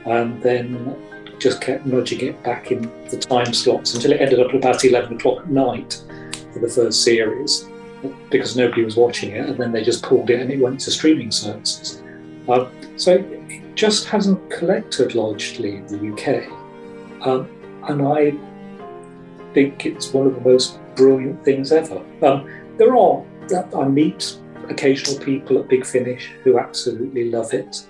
and 0.06 0.42
then 0.42 0.96
just 1.40 1.62
kept 1.62 1.86
nudging 1.86 2.22
it 2.22 2.44
back 2.44 2.72
in 2.72 2.92
the 3.10 3.18
time 3.18 3.54
slots 3.54 3.94
until 3.94 4.12
it 4.12 4.22
ended 4.22 4.40
up 4.40 4.50
at 4.50 4.56
about 4.56 4.84
11 4.84 5.18
o'clock 5.18 5.40
at 5.40 5.50
night 5.50 6.04
for 6.52 6.60
the 6.60 6.68
first 6.70 7.04
series 7.04 7.68
because 8.30 8.56
nobody 8.56 8.84
was 8.84 8.96
watching 8.96 9.32
it, 9.32 9.50
and 9.50 9.58
then 9.58 9.72
they 9.72 9.84
just 9.84 10.04
pulled 10.04 10.30
it 10.30 10.40
and 10.40 10.52
it 10.52 10.60
went 10.60 10.80
to 10.80 10.92
streaming 10.92 11.32
services. 11.32 12.02
Um, 12.48 12.70
so 12.96 13.18
just 13.78 14.06
hasn't 14.06 14.50
collected 14.50 15.14
largely 15.14 15.76
in 15.76 15.86
the 15.86 16.12
UK. 16.12 16.52
Um, 17.26 17.48
and 17.88 18.02
I 18.02 18.34
think 19.54 19.86
it's 19.86 20.12
one 20.12 20.26
of 20.26 20.34
the 20.34 20.42
most 20.42 20.80
brilliant 20.96 21.46
things 21.46 21.72
ever. 21.72 22.04
Um, 22.26 22.50
there 22.78 22.98
are, 22.98 23.24
I 23.76 23.88
meet 23.88 24.40
occasional 24.68 25.24
people 25.24 25.60
at 25.60 25.70
Big 25.70 25.86
Finish 25.86 26.32
who 26.44 26.58
absolutely 26.60 27.30
love 27.30 27.54
it. 27.54 27.88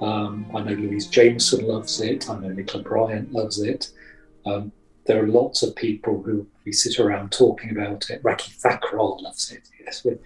Um, 0.00 0.46
I 0.54 0.62
know 0.62 0.72
Louise 0.72 1.06
Jameson 1.06 1.66
loves 1.66 2.00
it. 2.00 2.28
I 2.30 2.38
know 2.38 2.48
Nicola 2.48 2.82
Bryant 2.82 3.30
loves 3.32 3.60
it. 3.60 3.90
Um, 4.46 4.72
there 5.04 5.22
are 5.22 5.28
lots 5.28 5.62
of 5.62 5.76
people 5.76 6.22
who 6.22 6.46
we 6.64 6.72
sit 6.72 6.98
around 6.98 7.30
talking 7.30 7.70
about 7.70 8.08
it. 8.08 8.22
Rakhee 8.22 8.58
Thakrar 8.60 9.20
loves 9.20 9.52
it. 9.52 9.68
Yes, 9.84 10.02
we've 10.02 10.18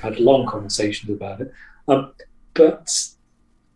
had 0.00 0.18
long 0.18 0.44
conversations 0.46 1.10
about 1.10 1.40
it. 1.40 1.52
Um, 1.86 2.12
but 2.52 2.90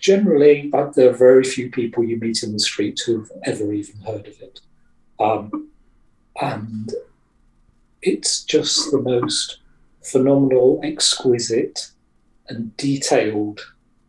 generally, 0.00 0.68
but 0.68 0.94
there 0.94 1.10
are 1.10 1.16
very 1.16 1.44
few 1.44 1.70
people 1.70 2.02
you 2.02 2.16
meet 2.16 2.42
in 2.42 2.52
the 2.52 2.58
street 2.58 3.00
who've 3.04 3.30
ever 3.44 3.72
even 3.72 4.00
heard 4.00 4.26
of 4.26 4.40
it. 4.40 4.60
Um, 5.20 5.68
and 6.40 6.92
it's 8.02 8.42
just 8.42 8.90
the 8.90 9.00
most 9.00 9.58
phenomenal, 10.02 10.80
exquisite, 10.82 11.90
and 12.48 12.76
detailed 12.76 13.60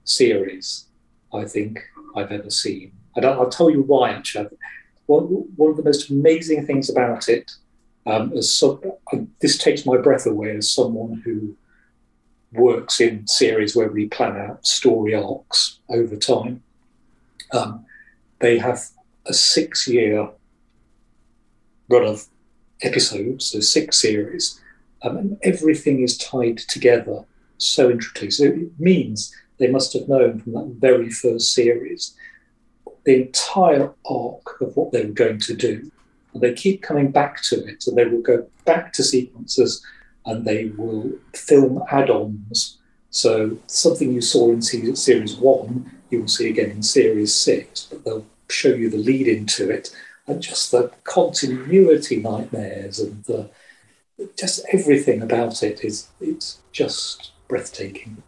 series 0.06 0.86
I 1.34 1.46
think 1.46 1.82
I've 2.16 2.32
ever 2.32 2.50
seen. 2.50 2.94
And 3.16 3.26
I'll, 3.26 3.50
tell 3.50 3.70
you 3.70 3.82
why, 3.82 4.12
actually. 4.12 4.58
One, 5.06 5.26
one 5.58 5.72
of 5.72 5.78
the 5.78 5.84
most 5.84 6.10
amazing 6.10 6.66
things 6.66 6.90
about 6.90 7.28
it, 7.28 7.52
um, 8.06 8.32
as 8.36 8.54
some, 8.54 8.80
this 9.40 9.58
takes 9.58 9.86
my 9.86 9.98
breath 9.98 10.26
away 10.26 10.56
as 10.56 10.72
someone 10.72 11.22
who 11.26 11.56
works 12.54 13.00
in 13.00 13.28
series 13.28 13.76
where 13.76 13.90
we 13.90 14.08
plan 14.08 14.38
out 14.38 14.66
story 14.66 15.16
arcs 15.16 15.80
over 15.90 16.16
time. 16.16 16.62
Um, 17.54 17.86
they 18.40 18.58
have 18.58 18.90
a 19.26 19.34
six 19.34 19.88
year 19.88 20.30
run 21.90 22.06
of 22.06 22.28
episodes, 22.82 23.46
so 23.46 23.60
six 23.60 24.02
series, 24.02 24.60
um, 25.04 25.18
and 25.18 25.38
everything 25.44 26.02
is 26.02 26.18
tied 26.18 26.58
together 26.58 27.26
so 27.58 27.90
intricately. 27.90 28.32
So 28.32 28.46
it 28.46 28.80
means 28.80 29.36
they 29.58 29.68
must 29.70 29.94
have 29.94 30.10
known 30.10 30.40
from 30.40 30.54
that 30.54 30.76
very 30.80 31.10
first 31.10 31.54
series 31.54 32.16
the 33.04 33.24
entire 33.24 33.92
arc 34.06 34.62
of 34.62 34.76
what 34.76 34.92
they 34.92 35.04
were 35.04 35.12
going 35.12 35.40
to 35.40 35.56
do. 35.56 35.92
And 36.34 36.42
they 36.42 36.54
keep 36.54 36.82
coming 36.82 37.12
back 37.12 37.42
to 37.44 37.66
it, 37.66 37.86
and 37.88 37.98
they 37.98 38.06
will 38.06 38.22
go 38.22 38.46
back 38.66 38.94
to 38.94 39.04
sequences 39.04 39.86
and 40.26 40.46
they 40.46 40.66
will 40.78 41.12
film 41.34 41.84
add 41.92 42.10
ons. 42.10 42.78
So, 43.10 43.58
something 43.68 44.14
you 44.14 44.22
saw 44.22 44.52
in 44.52 44.62
series 44.62 45.36
one, 45.36 45.92
you 46.10 46.22
will 46.22 46.28
see 46.28 46.50
again 46.50 46.72
in 46.72 46.84
series 46.84 47.36
six, 47.36 47.88
but 47.90 48.06
they'll 48.06 48.26
show 48.50 48.70
you 48.70 48.90
the 48.90 48.98
lead 48.98 49.28
into 49.28 49.70
it 49.70 49.94
and 50.28 50.42
just 50.42 50.72
the 50.72 50.92
continuity 51.04 52.18
nightmares 52.18 53.00
and 53.00 53.24
the 53.26 53.50
just 54.38 54.64
everything 54.72 55.22
about 55.22 55.64
it 55.64 55.84
is 55.84 56.08
it's 56.20 56.60
just 56.72 57.32
breathtaking. 57.48 58.22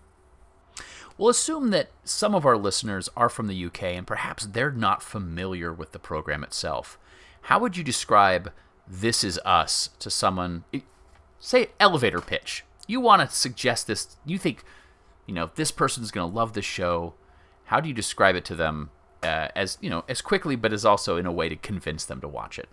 We'll 1.18 1.30
assume 1.30 1.70
that 1.70 1.92
some 2.04 2.34
of 2.34 2.46
our 2.46 2.58
listeners 2.58 3.10
are 3.16 3.30
from 3.30 3.48
the 3.48 3.66
UK 3.66 3.84
and 3.84 4.08
perhaps 4.08 4.48
they're 4.48 4.72
not 4.72 5.04
familiar 5.04 5.72
with 5.72 5.92
the 5.92 6.00
program 6.00 6.44
itself. 6.44 6.98
How 7.44 7.60
would 7.60 7.78
you 7.78 7.84
describe 7.84 8.52
This 8.88 9.24
Is 9.24 9.40
Us 9.46 9.90
to 10.00 10.10
someone, 10.10 10.64
say, 11.44 11.70
elevator 11.80 12.22
pitch? 12.22 12.64
You 12.88 13.00
want 13.00 13.28
to 13.28 13.36
suggest 13.36 13.88
this, 13.88 14.16
you 14.26 14.38
think, 14.38 14.64
you 15.28 15.34
know, 15.34 15.52
this 15.56 15.72
person's 15.72 16.12
going 16.12 16.30
to 16.30 16.36
love 16.36 16.54
this 16.54 16.66
show. 16.66 17.14
How 17.66 17.80
do 17.80 17.88
you 17.88 17.94
describe 17.94 18.36
it 18.36 18.46
to 18.46 18.56
them 18.56 18.90
uh, 19.22 19.50
as, 19.56 19.78
you 19.82 19.90
know, 19.90 20.04
as 20.08 20.22
quickly, 20.22 20.56
but 20.56 20.74
as 20.74 20.86
also 20.86 21.18
in 21.18 21.26
a 21.26 21.32
way 21.32 21.50
to 21.50 21.56
convince 21.56 22.06
them 22.06 22.22
to 22.22 22.28
watch 22.28 22.58
it? 22.58 22.70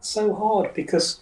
So 0.00 0.34
hard 0.34 0.72
because 0.74 1.20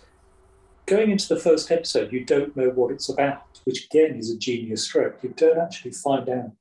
going 0.86 1.10
into 1.10 1.28
the 1.28 1.40
first 1.40 1.70
episode, 1.70 2.12
you 2.12 2.24
don't 2.24 2.56
know 2.56 2.70
what 2.70 2.92
it's 2.92 3.08
about, 3.08 3.60
which 3.64 3.86
again 3.86 4.16
is 4.16 4.30
a 4.30 4.38
genius 4.38 4.84
stroke. 4.84 5.18
You 5.22 5.34
don't 5.36 5.58
actually 5.58 5.92
find 5.92 6.28
out 6.28 6.52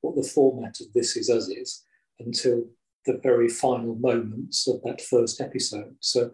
what 0.00 0.14
the 0.16 0.28
format 0.28 0.80
of 0.80 0.92
This 0.92 1.16
Is 1.16 1.30
Us 1.30 1.48
is 1.48 1.84
until 2.20 2.64
the 3.06 3.18
very 3.22 3.48
final 3.48 3.94
moments 3.94 4.66
of 4.68 4.82
that 4.84 5.00
first 5.00 5.40
episode. 5.40 5.94
So 6.00 6.30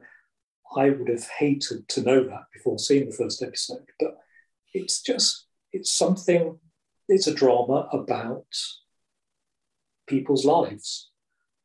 I 0.77 0.91
would 0.91 1.09
have 1.09 1.27
hated 1.39 1.89
to 1.89 2.03
know 2.03 2.25
that 2.25 2.45
before 2.53 2.79
seeing 2.79 3.11
the 3.11 3.17
first 3.17 3.43
episode, 3.43 3.87
but 3.99 4.19
it's 4.73 5.03
just, 5.03 5.47
it's 5.73 5.91
something, 5.91 6.59
it's 7.09 7.27
a 7.27 7.35
drama 7.35 7.89
about 7.93 8.47
people's 10.07 10.45
lives. 10.45 11.11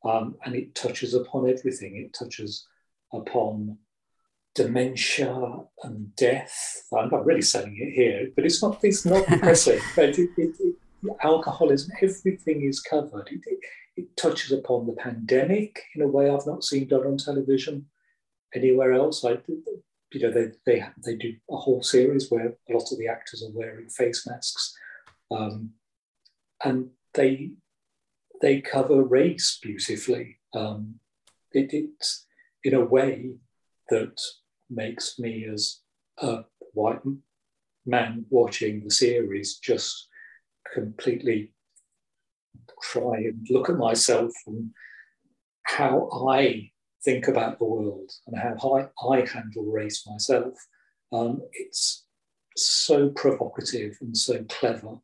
Um, 0.04 0.36
and 0.46 0.56
it 0.56 0.76
touches 0.76 1.13
upon 1.13 1.50
everything. 1.50 1.98
It 1.98 2.13
touches 2.18 2.68
upon 3.12 3.78
dementia 4.54 5.36
and 5.84 6.15
death. 6.15 6.84
I'm 6.98 7.10
not 7.10 7.26
really 7.26 7.41
saying 7.41 7.76
it 7.80 7.94
here, 7.94 8.30
but 8.36 8.46
it's 8.46 8.62
not 8.62 8.80
it's 8.84 9.06
not 9.06 9.28
depressing. 9.30 9.80
but 9.96 10.18
it, 10.18 10.30
it, 10.38 10.56
it, 10.60 10.76
alcoholism, 11.24 11.91
everything 12.02 12.63
is 12.63 12.80
covered. 12.80 13.30
It, 13.32 13.41
it, 13.98 14.18
touches 14.18 14.52
upon 14.52 14.86
the 14.88 14.94
pandemic 14.94 15.82
in 15.96 16.02
a 16.02 16.08
way 16.08 16.30
I've 16.30 16.48
not 16.48 16.63
seen 16.63 16.88
done 16.88 17.06
on 17.06 17.18
television 17.18 17.86
anywhere 18.56 18.94
else. 18.94 19.24
I, 19.26 19.38
you 20.12 20.22
know, 20.22 20.32
they, 20.32 20.52
they 20.65 20.86
they 21.06 21.15
do 21.15 21.36
a 21.50 21.58
whole 21.58 21.84
series 21.84 22.32
where 22.32 22.48
a 22.48 22.74
lot 22.74 22.91
of 22.91 22.98
the 22.98 23.08
actors 23.08 23.44
are 23.44 23.58
wearing 23.58 23.89
face 23.89 24.26
masks, 24.26 24.76
um, 25.32 25.72
and 26.63 26.89
they 27.13 27.52
they 28.41 28.62
cover 28.62 29.04
race 29.04 29.60
beautifully. 29.62 30.39
Um, 30.54 30.96
it, 31.52 31.74
it's 31.74 32.26
in 32.63 32.74
a 32.74 32.84
way 32.86 33.32
that 33.89 34.20
makes 34.70 35.20
me 35.20 35.46
as 35.46 35.82
a 36.18 36.44
white 36.74 37.02
man 37.86 38.26
watching 38.30 38.84
the 38.84 38.91
series 38.91 39.58
just 39.58 40.08
completely 40.74 41.52
try 42.82 43.18
and 43.18 43.46
look 43.50 43.70
at 43.70 43.78
myself 43.78 44.32
and 44.48 44.72
how 45.63 46.10
I 46.28 46.72
think 47.06 47.28
about 47.28 47.60
the 47.60 47.65
world 47.65 48.12
and 48.28 48.38
how 48.38 48.58
I, 48.76 49.08
I 49.08 49.26
handle 49.26 49.63
race 49.65 50.06
myself. 50.08 50.56
Um, 51.13 51.41
it's 51.54 52.06
so 52.58 53.10
provocative 53.10 53.96
and 54.02 54.18
so 54.18 54.44
clever 54.50 54.98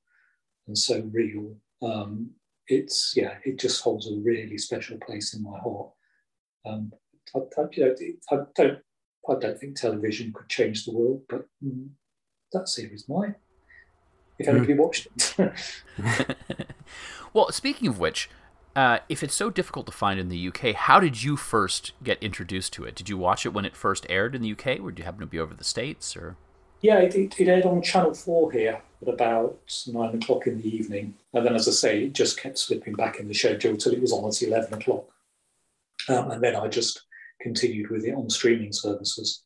and 0.68 0.78
so 0.78 1.08
real. 1.14 1.56
Um, 1.82 2.32
it's 2.68 3.14
yeah, 3.16 3.36
it 3.46 3.60
just 3.60 3.82
holds 3.82 4.08
a 4.08 4.16
really 4.16 4.58
special 4.58 4.98
place 4.98 5.34
in 5.34 5.44
my 5.44 5.58
heart. 5.60 5.92
Um, 6.66 6.92
I, 7.36 7.40
I, 7.40 7.66
you 7.72 7.86
know, 7.86 7.96
I 8.32 8.44
don't 8.56 8.80
I 9.30 9.36
don't 9.40 9.60
think 9.60 9.76
television 9.76 10.34
could 10.34 10.50
change 10.50 10.86
the 10.86 10.94
world, 10.94 11.22
but 11.30 11.46
mm, 11.64 11.90
that 12.54 12.68
series 12.68 13.08
might. 13.08 13.36
If 14.40 14.48
anybody 14.48 14.74
mm. 14.74 14.78
watched 14.78 15.08
it. 15.38 15.52
well, 17.34 17.52
speaking 17.52 17.88
of 17.88 18.00
which, 18.00 18.30
uh, 18.76 19.00
if 19.10 19.24
it's 19.24 19.34
so 19.34 19.50
difficult 19.50 19.86
to 19.86 19.92
find 19.92 20.20
in 20.20 20.30
the 20.30 20.48
UK, 20.48 20.74
how 20.74 21.00
did 21.00 21.24
you 21.24 21.36
first 21.36 21.92
get 22.04 22.22
introduced 22.22 22.74
to 22.74 22.84
it? 22.86 22.96
Did 22.96 23.10
you 23.10 23.18
watch 23.18 23.46
it 23.46 23.54
when 23.54 23.66
it 23.66 23.76
first 23.76 24.06
aired 24.10 24.36
in 24.36 24.42
the 24.42 24.52
UK, 24.52 24.80
or 24.80 24.92
did 24.92 25.00
you 25.00 25.06
happen 25.06 25.20
to 25.20 25.26
be 25.26 25.40
over 25.40 25.54
the 25.54 25.64
States? 25.64 26.16
or? 26.16 26.38
Yeah, 26.82 27.00
it, 27.00 27.16
it, 27.16 27.48
aired 27.48 27.66
on 27.66 27.82
Channel 27.82 28.14
4 28.14 28.52
here 28.52 28.82
at 29.02 29.08
about 29.08 29.60
nine 29.88 30.16
o'clock 30.16 30.48
in 30.48 30.58
the 30.60 30.76
evening. 30.76 31.14
And 31.34 31.46
then, 31.46 31.54
as 31.54 31.68
I 31.68 31.72
say, 31.72 32.04
it 32.06 32.14
just 32.14 32.40
kept 32.40 32.58
slipping 32.58 32.94
back 32.94 33.20
in 33.20 33.28
the 33.28 33.34
schedule 33.34 33.78
till 33.78 33.94
it 33.94 34.02
was 34.02 34.14
on 34.14 34.28
at 34.28 34.42
11 34.42 34.74
o'clock. 34.74 35.06
Um, 36.10 36.32
and 36.32 36.42
then 36.42 36.56
I 36.56 36.68
just 36.68 37.04
continued 37.40 37.90
with 37.90 38.06
it 38.06 38.16
on 38.16 38.30
streaming 38.30 38.74
services. 38.74 39.44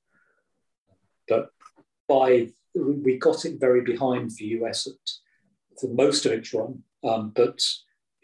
But 1.28 1.50
by 2.08 2.50
we 2.76 3.18
got 3.18 3.46
it 3.46 3.60
very 3.60 3.82
behind 3.82 4.32
the 4.32 4.46
US 4.60 4.88
for 5.80 5.88
most 5.90 6.26
of 6.26 6.34
its 6.34 6.54
run, 6.54 6.84
um, 7.04 7.32
but 7.36 7.60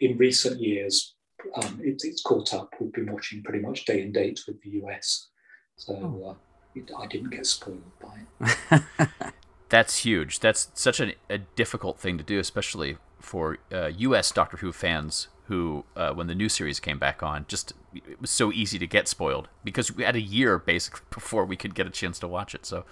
in 0.02 0.18
recent 0.18 0.60
years, 0.60 1.14
um, 1.54 1.80
it, 1.82 2.02
it's 2.04 2.22
caught 2.22 2.52
up. 2.52 2.74
We've 2.80 2.92
been 2.92 3.10
watching 3.10 3.42
pretty 3.42 3.60
much 3.60 3.84
day 3.84 4.02
and 4.02 4.12
date 4.12 4.40
with 4.46 4.60
the 4.62 4.70
US, 4.82 5.28
so 5.76 5.94
oh. 5.94 6.30
uh, 6.30 6.34
it, 6.74 6.90
I 6.98 7.06
didn't 7.06 7.30
get 7.30 7.46
spoiled 7.46 7.82
by 8.00 8.46
it. 8.70 8.82
That's 9.68 10.04
huge. 10.04 10.40
That's 10.40 10.70
such 10.74 11.00
a, 11.00 11.14
a 11.30 11.38
difficult 11.38 11.98
thing 11.98 12.18
to 12.18 12.24
do, 12.24 12.38
especially 12.38 12.98
for 13.20 13.58
uh, 13.72 13.90
U.S. 13.96 14.30
Doctor 14.32 14.58
Who 14.58 14.72
fans 14.72 15.28
who, 15.44 15.84
uh, 15.96 16.12
when 16.12 16.26
the 16.26 16.34
new 16.34 16.48
series 16.48 16.80
came 16.80 16.98
back 16.98 17.22
on, 17.22 17.44
just 17.48 17.72
it 17.94 18.20
was 18.20 18.30
so 18.30 18.52
easy 18.52 18.78
to 18.78 18.86
get 18.86 19.08
spoiled 19.08 19.48
because 19.64 19.94
we 19.94 20.04
had 20.04 20.16
a 20.16 20.20
year 20.20 20.58
basically 20.58 21.00
before 21.10 21.44
we 21.44 21.56
could 21.56 21.74
get 21.74 21.86
a 21.86 21.90
chance 21.90 22.18
to 22.18 22.28
watch 22.28 22.54
it. 22.54 22.66
So 22.66 22.84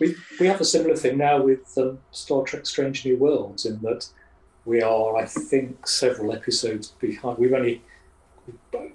We, 0.00 0.14
we 0.40 0.46
have 0.46 0.60
a 0.60 0.64
similar 0.64 0.96
thing 0.96 1.18
now 1.18 1.42
with 1.42 1.76
um, 1.78 1.98
Star 2.10 2.42
Trek 2.42 2.66
Strange 2.66 3.04
New 3.04 3.16
Worlds 3.16 3.66
in 3.66 3.80
that 3.82 4.08
we 4.66 4.82
are, 4.82 5.16
I 5.16 5.24
think, 5.24 5.86
several 5.86 6.34
episodes 6.34 6.88
behind. 6.88 7.38
We've 7.38 7.54
only, 7.54 7.82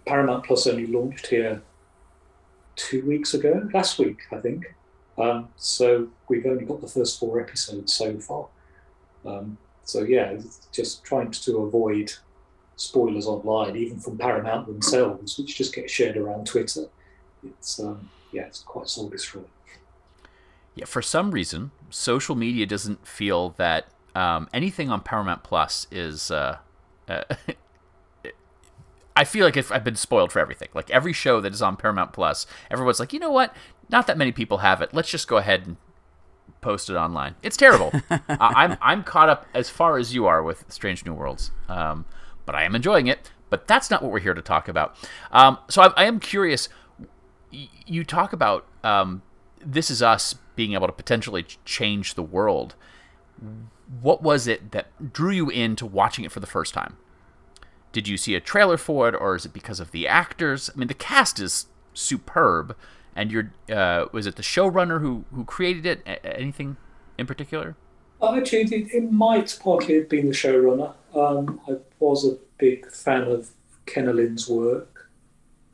Paramount 0.06 0.46
Plus 0.46 0.68
only 0.68 0.86
launched 0.86 1.28
here 1.28 1.62
two 2.76 3.04
weeks 3.06 3.34
ago, 3.34 3.68
last 3.74 3.98
week, 3.98 4.20
I 4.32 4.38
think. 4.38 4.76
Um, 5.18 5.48
so 5.56 6.10
we've 6.28 6.46
only 6.46 6.66
got 6.66 6.82
the 6.82 6.88
first 6.88 7.20
four 7.20 7.40
episodes 7.40 7.94
so 7.94 8.20
far. 8.20 8.48
Um, 9.26 9.58
so 9.86 10.04
yeah, 10.04 10.38
just 10.72 11.04
trying 11.04 11.32
to 11.32 11.58
avoid 11.60 12.12
spoilers 12.76 13.26
online, 13.26 13.76
even 13.76 14.00
from 14.00 14.18
Paramount 14.18 14.68
themselves, 14.68 15.38
which 15.38 15.58
just 15.58 15.74
get 15.74 15.90
shared 15.90 16.18
around 16.18 16.48
Twitter. 16.48 16.86
It's 17.44 17.80
um, 17.80 18.10
yeah, 18.32 18.44
it's 18.44 18.60
quite 18.60 18.90
soul 18.90 19.10
destroying. 19.10 19.48
Yeah, 20.76 20.86
for 20.86 21.02
some 21.02 21.32
reason, 21.32 21.72
social 21.90 22.36
media 22.36 22.66
doesn't 22.66 23.06
feel 23.06 23.50
that 23.58 23.88
um, 24.15 24.50
anything 24.54 24.89
on 24.89 25.02
Paramount 25.02 25.43
Plus 25.43 25.88
is. 25.91 26.32
Uh, 26.32 26.58
uh, 27.08 27.24
I 29.13 29.26
feel 29.26 29.45
like 29.45 29.58
if 29.58 29.71
I've 29.71 29.84
been 29.84 29.97
spoiled 29.97 30.32
for 30.32 30.39
everything. 30.39 30.69
Like 30.74 30.89
every 30.89 31.12
show 31.12 31.41
that 31.41 31.54
is 31.54 31.62
on 31.62 31.76
Paramount 31.76 32.13
Plus, 32.13 32.47
everyone's 32.71 33.00
like, 33.00 33.12
you 33.12 33.19
know 33.19 33.32
what? 33.32 33.54
Not 33.89 34.08
that 34.08 34.17
many 34.17 34.32
people 34.32 34.60
have 34.60 34.82
it. 34.82 34.93
Let's 34.93 35.10
just 35.10 35.28
go 35.28 35.36
ahead 35.36 35.67
and 35.67 35.76
post 36.62 36.89
it 36.89 36.95
online. 36.95 37.36
It's 37.43 37.58
terrible. 37.58 37.91
uh, 38.10 38.19
I'm 38.30 38.78
I'm 38.82 39.04
caught 39.04 39.30
up 39.30 39.45
as 39.54 39.69
far 39.69 39.97
as 39.97 40.13
you 40.13 40.28
are 40.28 40.41
with 40.41 40.63
Strange 40.69 41.06
New 41.06 41.13
Worlds, 41.13 41.52
um, 41.67 42.06
but 42.45 42.56
I 42.56 42.63
am 42.63 42.74
enjoying 42.76 43.08
it. 43.08 43.32
But 43.50 43.67
that's 43.67 43.91
not 43.91 44.02
what 44.02 44.12
we're 44.12 44.19
here 44.19 44.34
to 44.34 44.41
talk 44.41 44.69
about. 44.69 44.95
Um, 45.32 45.58
so 45.69 45.82
I, 45.82 45.88
I, 45.97 46.06
am 46.06 46.21
curious. 46.21 46.69
Y- 47.52 47.67
you 47.86 48.06
talk 48.06 48.32
about 48.32 48.65
um, 48.82 49.24
this 49.63 49.91
is 49.91 50.02
us 50.02 50.36
being 50.56 50.74
able 50.74 50.88
to 50.88 50.93
potentially 50.93 51.45
change 51.65 52.13
the 52.13 52.24
world. 52.24 52.76
What 53.99 54.21
was 54.21 54.47
it 54.47 54.71
that 54.71 55.12
drew 55.12 55.32
you 55.32 55.49
into 55.49 55.86
watching 55.86 56.23
it 56.23 56.32
for 56.32 56.39
the 56.39 56.47
first 56.47 56.73
time? 56.73 56.97
Did 57.91 58.08
you 58.08 58.15
see 58.15 58.36
a 58.36 58.39
trailer 58.39 58.77
for 58.77 59.10
it, 59.10 59.15
or 59.15 59.36
is 59.36 59.45
it 59.45 59.54
because 59.54 59.80
of 59.82 59.91
the 59.91 60.08
actors? 60.08 60.69
I 60.73 60.77
mean, 60.77 60.88
the 60.88 60.93
cast 60.93 61.39
is 61.39 61.65
superb, 61.93 62.75
and 63.15 63.32
you're 63.32 63.51
uh, 63.69 64.06
was 64.13 64.25
it 64.25 64.38
the 64.38 64.43
showrunner 64.43 65.01
who 65.01 65.25
who 65.34 65.43
created 65.43 65.86
it? 65.86 66.01
A- 66.06 66.25
anything 66.39 66.77
in 67.17 67.27
particular? 67.27 67.75
Uh, 68.21 68.36
actually, 68.36 68.62
it, 68.62 68.93
it 68.93 69.12
might 69.12 69.60
partly 69.62 69.95
have 69.95 70.08
been 70.08 70.27
the 70.27 70.34
showrunner. 70.34 70.93
Um, 71.13 71.60
I 71.67 71.77
was 71.99 72.25
a 72.25 72.38
big 72.60 72.89
fan 72.91 73.23
of 73.23 73.49
Ken 73.86 74.08
Olin's 74.08 74.47
work, 74.47 75.10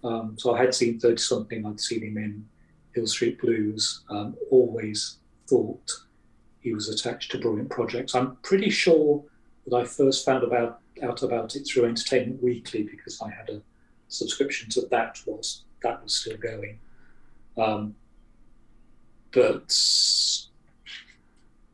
um, 0.03 0.35
so 0.39 0.55
I 0.55 0.59
had 0.61 0.73
seen 0.73 0.99
Thirty 0.99 1.21
Something. 1.21 1.65
I'd 1.67 1.79
seen 1.79 2.01
him 2.01 2.17
in 2.17 2.47
Hill 2.95 3.05
Street 3.05 3.39
Blues. 3.39 4.01
Um, 4.09 4.35
always 4.49 5.17
thought 5.47 5.91
he 6.67 6.73
was 6.73 6.89
attached 6.89 7.31
to 7.31 7.37
brilliant 7.37 7.69
projects. 7.69 8.13
I'm 8.13 8.35
pretty 8.37 8.69
sure 8.69 9.23
that 9.65 9.75
I 9.75 9.85
first 9.85 10.25
found 10.25 10.43
about 10.43 10.81
out 11.01 11.23
about 11.23 11.55
it 11.55 11.63
through 11.67 11.85
Entertainment 11.85 12.43
Weekly 12.43 12.83
because 12.83 13.21
I 13.21 13.29
had 13.29 13.49
a 13.49 13.61
subscription 14.09 14.69
to 14.71 14.81
that 14.91 15.21
was 15.25 15.63
that 15.83 16.03
was 16.03 16.15
still 16.15 16.37
going. 16.37 16.79
Um, 17.57 17.95
but 19.31 19.73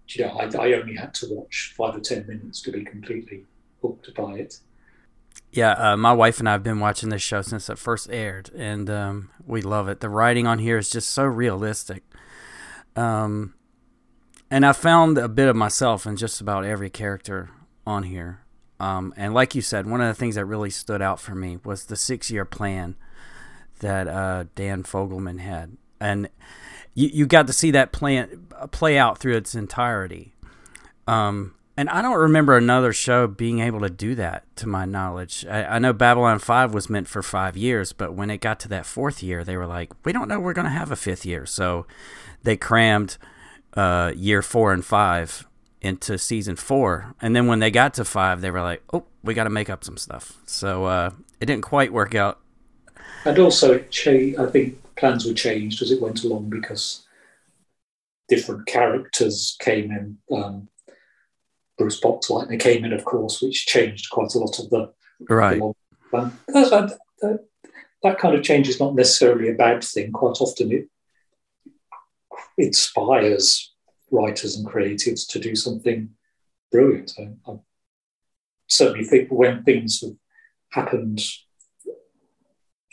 you 0.10 0.26
know, 0.26 0.38
I, 0.38 0.46
I, 0.46 0.74
only 0.74 0.96
had 0.96 1.14
to 1.16 1.28
watch 1.32 1.74
five 1.76 1.96
or 1.96 2.00
ten 2.00 2.28
minutes 2.28 2.62
to 2.62 2.72
be 2.72 2.84
completely 2.84 3.46
hooked 3.82 4.14
by 4.14 4.34
it. 4.34 4.60
Yeah, 5.52 5.72
uh, 5.72 5.98
my 5.98 6.14
wife 6.14 6.40
and 6.40 6.48
I 6.48 6.52
have 6.52 6.64
been 6.64 6.80
watching 6.80 7.10
this 7.10 7.22
show 7.22 7.42
since 7.42 7.70
it 7.70 7.80
first 7.80 8.10
aired, 8.12 8.52
and 8.56 8.90
um, 8.90 9.30
we 9.46 9.62
love 9.62 9.88
it. 9.88 10.02
The 10.02 10.10
writing 10.10 10.46
on 10.46 10.60
here 10.60 10.78
is 10.78 10.90
just 10.90 11.10
so 11.10 11.24
realistic. 11.24 12.04
Um, 12.96 13.56
and 14.54 14.68
I 14.68 14.72
found 14.72 15.18
a 15.18 15.28
bit 15.28 15.48
of 15.48 15.56
myself 15.56 16.06
in 16.06 16.16
just 16.16 16.40
about 16.40 16.64
every 16.64 16.92
character 16.92 17.50
on 17.88 18.04
here. 18.04 18.42
Um, 18.80 19.12
and 19.18 19.34
like 19.34 19.56
you 19.56 19.64
said, 19.64 19.88
one 19.88 20.00
of 20.00 20.08
the 20.08 20.14
things 20.14 20.36
that 20.36 20.46
really 20.46 20.70
stood 20.70 21.02
out 21.02 21.20
for 21.20 21.34
me 21.34 21.58
was 21.64 21.86
the 21.86 21.96
six 21.96 22.30
year 22.30 22.46
plan 22.46 22.96
that 23.80 24.08
uh, 24.08 24.44
Dan 24.54 24.84
Fogelman 24.84 25.40
had. 25.40 25.78
And 26.00 26.30
you, 26.94 27.10
you 27.12 27.26
got 27.26 27.48
to 27.48 27.54
see 27.54 27.72
that 27.72 27.92
plan 27.92 28.46
play 28.70 28.96
out 28.96 29.18
through 29.18 29.38
its 29.38 29.56
entirety. 29.56 30.36
Um, 31.08 31.56
and 31.76 31.90
I 31.90 32.04
don't 32.04 32.20
remember 32.20 32.56
another 32.56 32.94
show 32.94 33.26
being 33.26 33.60
able 33.60 33.80
to 33.80 33.90
do 33.90 34.14
that, 34.14 34.44
to 34.58 34.68
my 34.68 34.86
knowledge. 34.86 35.48
I, 35.50 35.64
I, 35.64 35.80
know 35.80 35.94
Babylon 35.94 36.38
5 36.38 36.76
was 36.76 36.92
meant 36.92 37.08
for 37.08 37.24
five 37.24 37.58
years, 37.58 37.92
but 37.92 38.14
when 38.14 38.30
it 38.30 38.38
got 38.38 38.60
to 38.60 38.70
that 38.70 38.86
fourth 38.86 39.24
year, 39.24 39.44
they 39.44 39.58
were 39.58 39.66
like, 39.66 39.92
we 40.06 40.14
don't 40.14 40.28
know 40.28 40.40
we're 40.40 40.54
going 40.54 40.66
to 40.66 40.70
have 40.70 40.92
a 40.92 40.96
fifth 40.96 41.26
year. 41.26 41.48
So 41.48 41.88
they 42.44 42.56
crammed 42.56 43.18
uh, 43.76 44.12
year 44.16 44.42
four 44.42 44.74
and 44.74 44.84
five 44.86 45.48
into 45.82 46.18
season 46.18 46.56
four. 46.56 47.14
And 47.22 47.36
then 47.36 47.48
when 47.48 47.60
they 47.60 47.72
got 47.72 47.94
to 47.96 48.06
five, 48.06 48.42
they 48.42 48.52
were 48.52 48.62
like, 48.62 48.82
oh, 48.94 49.06
we 49.24 49.34
got 49.34 49.44
to 49.44 49.50
make 49.50 49.70
up 49.70 49.84
some 49.84 49.98
stuff. 49.98 50.38
So 50.46 50.86
uh, 50.86 51.12
it 51.40 51.46
didn't 51.46 51.64
quite 51.64 51.92
work 51.92 52.16
out. 52.16 52.40
And 53.26 53.38
also, 53.40 53.74
it 53.74 53.92
cha- 53.92 54.42
I 54.42 54.50
think 54.50 54.78
plans 54.96 55.26
were 55.26 55.34
changed 55.34 55.82
as 55.82 55.92
it 55.92 56.02
went 56.02 56.24
along 56.24 56.50
because 56.50 57.06
different 58.28 58.66
characters 58.66 59.58
came 59.60 59.92
in. 59.92 60.18
Um, 60.36 60.70
Bruce 61.78 62.00
Boxleitner 62.00 62.60
came 62.60 62.86
in, 62.86 62.94
of 62.94 63.04
course, 63.04 63.42
which 63.42 63.66
changed 63.66 64.10
quite 64.12 64.34
a 64.36 64.40
lot 64.40 64.60
of 64.60 64.70
the 64.70 64.94
right. 65.28 65.60
The. 66.12 66.32
That, 66.54 66.98
that, 67.22 67.40
that 68.04 68.20
kind 68.20 68.36
of 68.36 68.44
change 68.44 68.70
is 68.70 68.80
not 68.80 68.94
necessarily 68.94 69.50
a 69.50 69.56
bad 69.56 69.84
thing. 69.84 70.12
Quite 70.12 70.40
often, 70.40 70.72
it 70.72 70.88
inspires 72.58 73.74
writers 74.12 74.56
and 74.56 74.68
creatives 74.68 75.28
to 75.30 75.40
do 75.40 75.56
something 75.56 76.10
brilliant. 76.72 77.14
I, 77.18 77.52
I 77.52 77.56
certainly 78.68 79.06
think 79.06 79.30
when 79.30 79.64
things 79.64 80.02
have 80.02 80.16
happened 80.72 81.22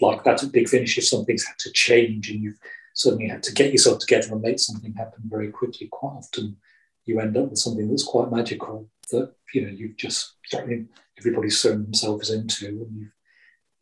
like 0.00 0.24
that 0.24 0.42
at 0.42 0.52
Big 0.52 0.68
Finish, 0.68 0.96
if 0.98 1.06
something's 1.06 1.46
had 1.46 1.58
to 1.58 1.72
change 1.72 2.30
and 2.30 2.42
you've 2.42 2.58
suddenly 2.94 3.28
had 3.28 3.42
to 3.44 3.52
get 3.52 3.72
yourself 3.72 3.98
together 3.98 4.32
and 4.32 4.42
make 4.42 4.58
something 4.58 4.94
happen 4.94 5.22
very 5.24 5.50
quickly, 5.50 5.88
quite 5.90 6.16
often 6.16 6.56
you 7.04 7.20
end 7.20 7.36
up 7.36 7.50
with 7.50 7.58
something 7.58 7.88
that's 7.88 8.04
quite 8.04 8.30
magical 8.30 8.88
that 9.10 9.32
you 9.52 9.62
know 9.62 9.72
you've 9.72 9.96
just 9.96 10.34
everybody's 11.18 11.60
thrown 11.60 11.82
themselves 11.82 12.30
into 12.30 12.66
and 12.66 12.96
you've 12.96 13.12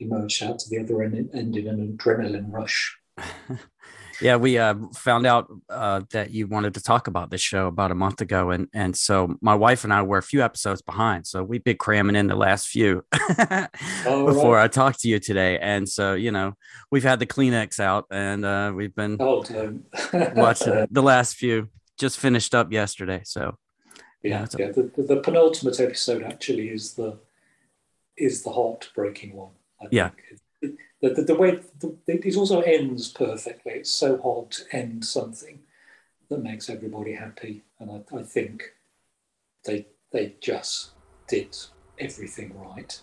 emerged 0.01 0.43
out 0.43 0.59
to 0.59 0.69
the 0.71 0.79
other 0.79 1.03
end, 1.03 1.31
end 1.35 1.57
in 1.57 1.69
an 1.69 1.97
adrenaline 1.97 2.53
rush. 2.53 2.97
yeah, 4.21 4.37
we 4.37 4.59
uh, 4.59 4.75
found 4.95 5.27
out 5.27 5.49
uh, 5.69 6.03
that 6.11 6.31
you 6.31 6.47
wanted 6.47 6.75
to 6.75 6.83
talk 6.83 7.07
about 7.07 7.31
this 7.31 7.41
show 7.41 7.67
about 7.67 7.91
a 7.91 7.95
month 7.95 8.21
ago, 8.21 8.51
and 8.51 8.69
and 8.73 8.97
so 8.97 9.37
my 9.41 9.55
wife 9.55 9.85
and 9.85 9.93
I 9.93 10.03
were 10.03 10.19
a 10.19 10.23
few 10.23 10.43
episodes 10.43 10.83
behind, 10.83 11.27
so 11.27 11.43
we've 11.43 11.63
been 11.63 11.77
cramming 11.77 12.17
in 12.17 12.27
the 12.27 12.37
last 12.37 12.69
few 12.69 13.05
before 13.13 14.57
right. 14.57 14.65
I 14.65 14.69
talked 14.69 15.01
to 15.01 15.09
you 15.09 15.19
today, 15.19 15.59
and 15.59 15.89
so 15.89 16.15
you 16.15 16.33
know 16.33 16.55
we've 16.91 17.05
had 17.05 17.21
the 17.21 17.27
Kleenex 17.27 17.81
out, 17.81 18.07
and 18.11 18.45
uh, 18.45 18.73
we've 18.75 18.95
been 18.95 19.17
oh, 19.21 19.45
watching 20.35 20.87
the 20.91 21.03
last 21.03 21.37
few. 21.37 21.69
Just 21.99 22.19
finished 22.19 22.55
up 22.55 22.73
yesterday, 22.73 23.23
so 23.25 23.57
yeah, 24.23 24.47
yeah. 24.57 24.67
yeah. 24.67 24.73
The, 24.73 25.03
the, 25.03 25.17
penultimate 25.17 25.81
episode 25.81 26.23
actually 26.23 26.69
is 26.69 26.95
the 26.95 27.19
is 28.17 28.43
the 28.43 28.51
heartbreaking 28.51 29.35
one. 29.35 29.51
I 29.81 29.87
yeah. 29.91 30.09
Think 30.11 30.41
the, 31.01 31.11
the, 31.11 31.23
the 31.23 31.35
way 31.35 31.61
the, 31.81 31.97
it 32.07 32.37
also 32.37 32.61
ends 32.61 33.09
perfectly. 33.09 33.73
It's 33.73 33.91
so 33.91 34.21
hard 34.21 34.51
to 34.53 34.63
end 34.77 35.05
something 35.05 35.61
that 36.29 36.43
makes 36.43 36.69
everybody 36.69 37.15
happy, 37.15 37.65
and 37.79 37.91
I, 37.91 38.17
I 38.17 38.23
think 38.23 38.75
they 39.65 39.87
they 40.13 40.35
just 40.41 40.91
did 41.29 41.57
everything 41.99 42.59
right. 42.59 43.01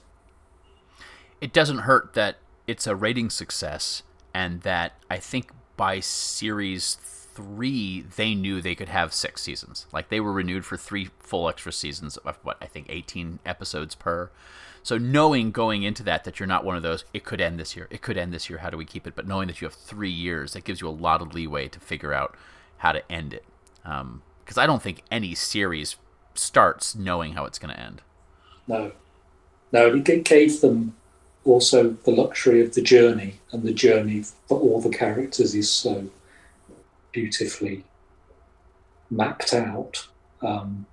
It 1.42 1.54
doesn't 1.54 1.80
hurt 1.80 2.14
that 2.14 2.38
it's 2.68 2.88
a 2.88 2.96
rating 2.96 3.30
success, 3.30 4.04
and 4.34 4.62
that 4.62 4.94
I 5.10 5.18
think 5.18 5.52
by 5.78 6.00
series 6.00 6.96
three 6.96 8.02
they 8.02 8.34
knew 8.34 8.62
they 8.62 8.76
could 8.76 8.90
have 8.90 9.14
six 9.14 9.42
seasons. 9.42 9.88
Like 9.92 10.10
they 10.10 10.20
were 10.20 10.32
renewed 10.32 10.66
for 10.66 10.78
three 10.78 11.10
full 11.20 11.50
extra 11.50 11.72
seasons 11.72 12.18
of 12.18 12.38
what 12.44 12.58
I 12.62 12.66
think 12.66 12.88
eighteen 12.90 13.40
episodes 13.46 13.96
per. 13.96 14.32
So 14.86 15.00
knowing 15.00 15.50
going 15.50 15.82
into 15.82 16.04
that 16.04 16.26
that 16.26 16.40
you're 16.40 16.46
not 16.46 16.64
one 16.64 16.78
of 16.78 16.84
those, 16.84 17.06
it 17.12 17.24
could 17.24 17.42
end 17.42 17.60
this 17.60 17.76
year, 17.76 17.88
it 17.90 18.04
could 18.04 18.20
end 18.20 18.32
this 18.32 18.52
year. 18.52 18.60
How 18.60 18.70
do 18.70 18.78
we 18.78 18.86
keep 18.86 19.08
it? 19.08 19.16
But 19.16 19.26
knowing 19.28 19.48
that 19.48 19.60
you 19.60 19.66
have 19.66 19.74
three 19.74 20.12
years, 20.12 20.54
that 20.54 20.64
gives 20.64 20.80
you 20.80 20.88
a 20.88 20.92
lot 20.92 21.24
of 21.24 21.34
leeway 21.34 21.68
to 21.70 21.80
figure 21.80 22.14
out 22.14 22.36
how 22.78 22.92
to 22.92 23.12
end 23.12 23.34
it. 23.34 23.44
Because 23.82 24.58
um, 24.58 24.62
I 24.64 24.68
don't 24.68 24.84
think 24.84 25.02
any 25.10 25.34
series 25.34 25.96
starts 26.36 26.94
knowing 26.94 27.34
how 27.34 27.46
it's 27.46 27.58
going 27.58 27.74
to 27.74 27.82
end. 27.82 28.04
No, 28.68 28.92
no, 29.72 29.96
it 29.96 30.24
gave 30.24 30.62
them 30.62 30.96
also 31.46 31.98
the 32.04 32.12
luxury 32.12 32.62
of 32.62 32.76
the 32.76 32.84
journey, 32.84 33.40
and 33.52 33.64
the 33.64 33.74
journey 33.74 34.24
for 34.48 34.60
all 34.60 34.80
the 34.80 34.96
characters 34.96 35.56
is 35.56 35.68
so 35.68 36.08
beautifully 37.12 37.86
mapped 39.10 39.52
out. 39.52 40.08
Um, 40.44 40.86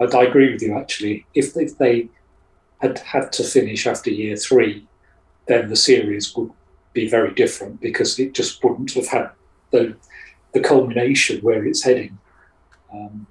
I, 0.00 0.04
I 0.06 0.24
agree 0.24 0.52
with 0.52 0.62
you 0.62 0.76
actually. 0.76 1.26
If, 1.32 1.56
if 1.56 1.78
they 1.78 2.08
had 2.80 2.98
had 3.00 3.32
to 3.32 3.44
finish 3.44 3.86
after 3.86 4.10
year 4.10 4.36
three, 4.36 4.86
then 5.46 5.68
the 5.68 5.76
series 5.76 6.34
would 6.36 6.50
be 6.92 7.08
very 7.08 7.32
different 7.34 7.80
because 7.80 8.18
it 8.18 8.34
just 8.34 8.62
wouldn't 8.62 8.92
have 8.94 9.08
had 9.08 9.30
the 9.70 9.96
the 10.52 10.60
culmination 10.60 11.40
where 11.40 11.64
it's 11.64 11.82
heading. 11.82 12.18
Um, 12.92 13.26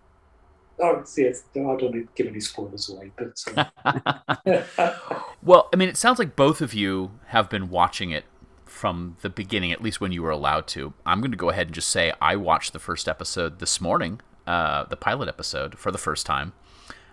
oh, 0.80 1.04
yeah, 1.18 1.32
I 1.56 1.76
don't 1.76 2.16
give 2.16 2.28
any 2.28 2.40
spoilers 2.40 2.90
away, 2.90 3.12
but. 3.18 3.70
Uh, 3.86 5.24
well, 5.42 5.70
I 5.74 5.76
mean, 5.76 5.90
it 5.90 5.98
sounds 5.98 6.20
like 6.20 6.36
both 6.36 6.62
of 6.62 6.74
you 6.74 7.12
have 7.28 7.50
been 7.50 7.70
watching 7.70 8.12
it 8.12 8.26
from 8.66 9.18
the 9.22 9.30
beginning, 9.30 9.72
at 9.72 9.82
least 9.82 10.00
when 10.00 10.12
you 10.12 10.22
were 10.22 10.30
allowed 10.30 10.68
to. 10.68 10.94
I'm 11.06 11.20
going 11.22 11.32
to 11.32 11.38
go 11.38 11.50
ahead 11.50 11.68
and 11.68 11.76
just 11.76 11.88
say 11.88 12.14
I 12.22 12.36
watched 12.36 12.74
the 12.74 12.80
first 12.80 13.08
episode 13.08 13.60
this 13.60 13.82
morning, 13.82 14.22
uh, 14.46 14.84
the 14.84 14.98
pilot 14.98 15.28
episode, 15.28 15.80
for 15.80 15.92
the 15.92 15.98
first 15.98 16.26
time. 16.26 16.54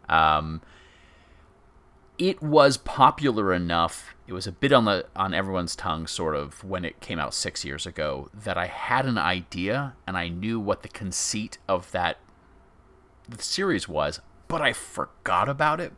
Um, 0.09 0.61
it 2.19 2.43
was 2.43 2.77
popular 2.77 3.53
enough. 3.53 4.15
It 4.27 4.33
was 4.33 4.47
a 4.47 4.53
bit 4.53 4.73
on 4.73 4.85
the 4.85 5.07
on 5.15 5.35
everyone's 5.35 5.77
tongue, 5.77 6.07
sort 6.07 6.37
of, 6.37 6.65
when 6.65 6.85
it 6.85 7.01
came 7.01 7.19
out 7.19 7.35
six 7.35 7.65
years 7.65 7.87
ago, 7.87 8.31
that 8.33 8.57
I 8.57 8.67
had 8.67 9.07
an 9.07 9.19
idea 9.19 9.95
and 10.07 10.17
I 10.17 10.29
knew 10.29 10.59
what 10.61 10.83
the 10.83 10.89
conceit 10.89 11.59
of 11.69 11.91
that 11.93 12.19
series 13.39 13.89
was, 13.89 14.21
but 14.49 14.62
I 14.62 14.73
forgot 14.73 15.49
about 15.49 15.81
it. 15.81 15.93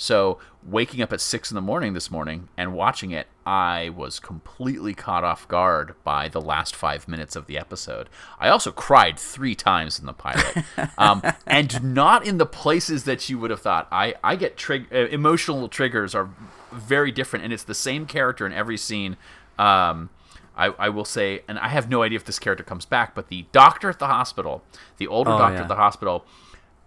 So 0.00 0.38
waking 0.66 1.02
up 1.02 1.12
at 1.12 1.20
six 1.20 1.50
in 1.50 1.56
the 1.56 1.60
morning 1.60 1.92
this 1.92 2.08
morning 2.10 2.48
and 2.56 2.72
watching 2.72 3.10
it, 3.10 3.26
I 3.44 3.88
was 3.90 4.20
completely 4.20 4.94
caught 4.94 5.24
off 5.24 5.46
guard 5.48 5.94
by 6.04 6.28
the 6.28 6.40
last 6.40 6.74
five 6.76 7.08
minutes 7.08 7.34
of 7.34 7.46
the 7.46 7.58
episode. 7.58 8.08
I 8.38 8.48
also 8.48 8.70
cried 8.70 9.18
three 9.18 9.56
times 9.56 9.98
in 9.98 10.06
the 10.06 10.12
pilot, 10.12 10.64
um, 10.98 11.20
and 11.46 11.82
not 11.94 12.24
in 12.24 12.38
the 12.38 12.46
places 12.46 13.04
that 13.04 13.28
you 13.28 13.38
would 13.40 13.50
have 13.50 13.60
thought. 13.60 13.88
I 13.90 14.14
I 14.22 14.36
get 14.36 14.56
trig- 14.56 14.86
uh, 14.92 15.08
emotional 15.08 15.68
triggers 15.68 16.14
are 16.14 16.30
very 16.72 17.10
different, 17.10 17.44
and 17.44 17.52
it's 17.52 17.64
the 17.64 17.74
same 17.74 18.06
character 18.06 18.46
in 18.46 18.52
every 18.52 18.76
scene. 18.76 19.16
Um, 19.58 20.10
I, 20.56 20.66
I, 20.78 20.88
will 20.88 21.04
say, 21.04 21.42
and 21.46 21.56
I 21.58 21.68
have 21.68 21.88
no 21.88 22.02
idea 22.02 22.16
if 22.16 22.24
this 22.24 22.40
character 22.40 22.64
comes 22.64 22.84
back, 22.84 23.14
but 23.14 23.28
the 23.28 23.46
doctor 23.52 23.88
at 23.90 24.00
the 24.00 24.08
hospital, 24.08 24.62
the 24.96 25.06
older 25.06 25.30
Oh, 25.30 25.38
doctor 25.38 25.54
yeah. 25.56 25.62
at 25.62 25.68
the 25.68 25.76
hospital, 25.76 26.24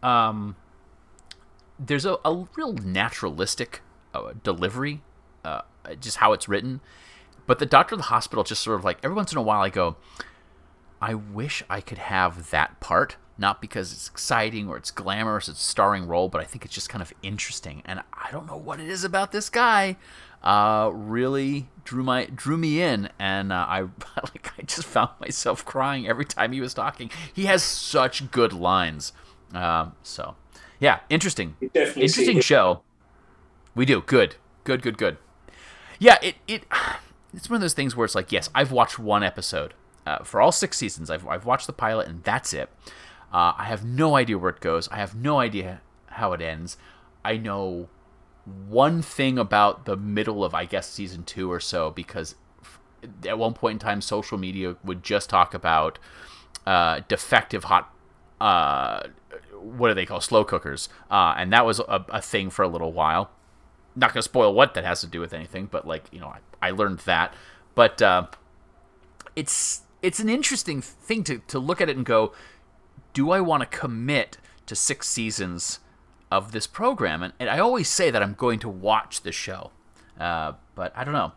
um, 0.03 0.57
there's 1.83 2.05
a, 2.05 2.17
a 2.23 2.45
real 2.55 2.73
naturalistic 2.73 3.81
uh, 4.13 4.33
delivery, 4.43 5.01
uh, 5.43 5.61
just 5.99 6.17
how 6.17 6.33
it's 6.33 6.47
written. 6.47 6.81
But 7.47 7.59
the 7.59 7.65
doctor 7.65 7.95
of 7.95 7.99
the 7.99 8.05
hospital 8.05 8.43
just 8.43 8.61
sort 8.61 8.79
of 8.79 8.85
like 8.85 8.99
every 9.03 9.15
once 9.15 9.31
in 9.31 9.37
a 9.37 9.41
while 9.41 9.61
I 9.61 9.69
go, 9.69 9.97
I 11.01 11.15
wish 11.15 11.63
I 11.69 11.81
could 11.81 11.97
have 11.97 12.51
that 12.51 12.79
part. 12.79 13.17
Not 13.37 13.59
because 13.59 13.91
it's 13.91 14.07
exciting 14.07 14.69
or 14.69 14.77
it's 14.77 14.91
glamorous, 14.91 15.49
it's 15.49 15.63
starring 15.63 16.05
role, 16.05 16.29
but 16.29 16.41
I 16.41 16.43
think 16.43 16.63
it's 16.63 16.75
just 16.75 16.89
kind 16.89 17.01
of 17.01 17.11
interesting. 17.23 17.81
And 17.85 18.01
I 18.13 18.29
don't 18.31 18.45
know 18.45 18.57
what 18.57 18.79
it 18.79 18.87
is 18.87 19.03
about 19.03 19.31
this 19.31 19.49
guy. 19.49 19.97
Uh, 20.43 20.91
really 20.93 21.67
drew 21.83 22.03
my 22.03 22.25
drew 22.25 22.57
me 22.57 22.81
in, 22.81 23.09
and 23.17 23.51
uh, 23.51 23.65
I 23.67 23.81
like 24.23 24.51
I 24.57 24.61
just 24.63 24.87
found 24.87 25.11
myself 25.19 25.65
crying 25.65 26.07
every 26.07 26.25
time 26.25 26.51
he 26.51 26.61
was 26.61 26.73
talking. 26.73 27.09
He 27.33 27.45
has 27.45 27.63
such 27.63 28.29
good 28.31 28.53
lines. 28.53 29.13
Um, 29.53 29.93
so, 30.03 30.35
yeah, 30.81 30.99
interesting, 31.09 31.55
definitely 31.73 32.01
interesting 32.03 32.41
show. 32.41 32.81
We 33.73 33.85
do 33.85 34.01
good, 34.01 34.35
good, 34.65 34.81
good, 34.81 34.97
good. 34.97 35.17
Yeah, 35.99 36.17
it 36.21 36.35
it 36.47 36.63
it's 37.33 37.49
one 37.49 37.55
of 37.55 37.61
those 37.61 37.75
things 37.75 37.95
where 37.95 38.03
it's 38.03 38.15
like, 38.15 38.31
yes, 38.33 38.49
I've 38.53 38.73
watched 38.73 38.99
one 38.99 39.23
episode 39.23 39.75
uh, 40.05 40.23
for 40.23 40.41
all 40.41 40.51
six 40.51 40.77
seasons. 40.77 41.09
I've 41.09 41.25
I've 41.27 41.45
watched 41.45 41.67
the 41.67 41.73
pilot, 41.73 42.07
and 42.07 42.23
that's 42.23 42.51
it. 42.51 42.69
Uh, 43.31 43.53
I 43.57 43.65
have 43.65 43.85
no 43.85 44.15
idea 44.15 44.37
where 44.37 44.49
it 44.49 44.59
goes. 44.59 44.89
I 44.89 44.97
have 44.97 45.15
no 45.15 45.39
idea 45.39 45.81
how 46.07 46.33
it 46.33 46.41
ends. 46.41 46.75
I 47.23 47.37
know 47.37 47.87
one 48.67 49.03
thing 49.03 49.37
about 49.37 49.85
the 49.85 49.95
middle 49.95 50.43
of 50.43 50.53
I 50.55 50.65
guess 50.65 50.89
season 50.89 51.23
two 51.23 51.49
or 51.49 51.59
so 51.59 51.91
because 51.91 52.35
at 53.27 53.37
one 53.37 53.53
point 53.53 53.73
in 53.73 53.79
time, 53.79 54.01
social 54.01 54.37
media 54.37 54.75
would 54.83 55.03
just 55.03 55.29
talk 55.29 55.53
about 55.53 55.99
uh, 56.65 57.01
defective 57.07 57.65
hot. 57.65 57.93
Uh, 58.39 59.03
what 59.61 59.89
do 59.89 59.93
they 59.93 60.05
call 60.05 60.21
slow 60.21 60.43
cookers? 60.43 60.89
Uh, 61.09 61.35
and 61.37 61.51
that 61.53 61.65
was 61.65 61.79
a, 61.79 62.05
a 62.09 62.21
thing 62.21 62.49
for 62.49 62.63
a 62.63 62.67
little 62.67 62.91
while. 62.91 63.31
Not 63.95 64.13
going 64.13 64.19
to 64.19 64.23
spoil 64.23 64.53
what 64.53 64.73
that 64.73 64.83
has 64.83 65.01
to 65.01 65.07
do 65.07 65.19
with 65.19 65.33
anything, 65.33 65.67
but 65.69 65.85
like 65.85 66.05
you 66.11 66.19
know, 66.19 66.27
I, 66.61 66.67
I 66.67 66.71
learned 66.71 66.99
that. 66.99 67.33
But 67.75 68.01
uh, 68.01 68.27
it's 69.35 69.81
it's 70.01 70.19
an 70.19 70.29
interesting 70.29 70.81
thing 70.81 71.23
to 71.25 71.39
to 71.47 71.59
look 71.59 71.81
at 71.81 71.89
it 71.89 71.97
and 71.97 72.05
go, 72.05 72.33
do 73.13 73.31
I 73.31 73.41
want 73.41 73.61
to 73.61 73.77
commit 73.77 74.37
to 74.65 74.75
six 74.75 75.07
seasons 75.07 75.79
of 76.31 76.51
this 76.51 76.67
program? 76.67 77.23
And, 77.23 77.33
and 77.39 77.49
I 77.49 77.59
always 77.59 77.89
say 77.89 78.11
that 78.11 78.23
I'm 78.23 78.33
going 78.33 78.59
to 78.59 78.69
watch 78.69 79.21
the 79.21 79.31
show, 79.31 79.71
uh, 80.19 80.53
but 80.75 80.93
I 80.95 81.03
don't 81.03 81.13
know. 81.13 81.33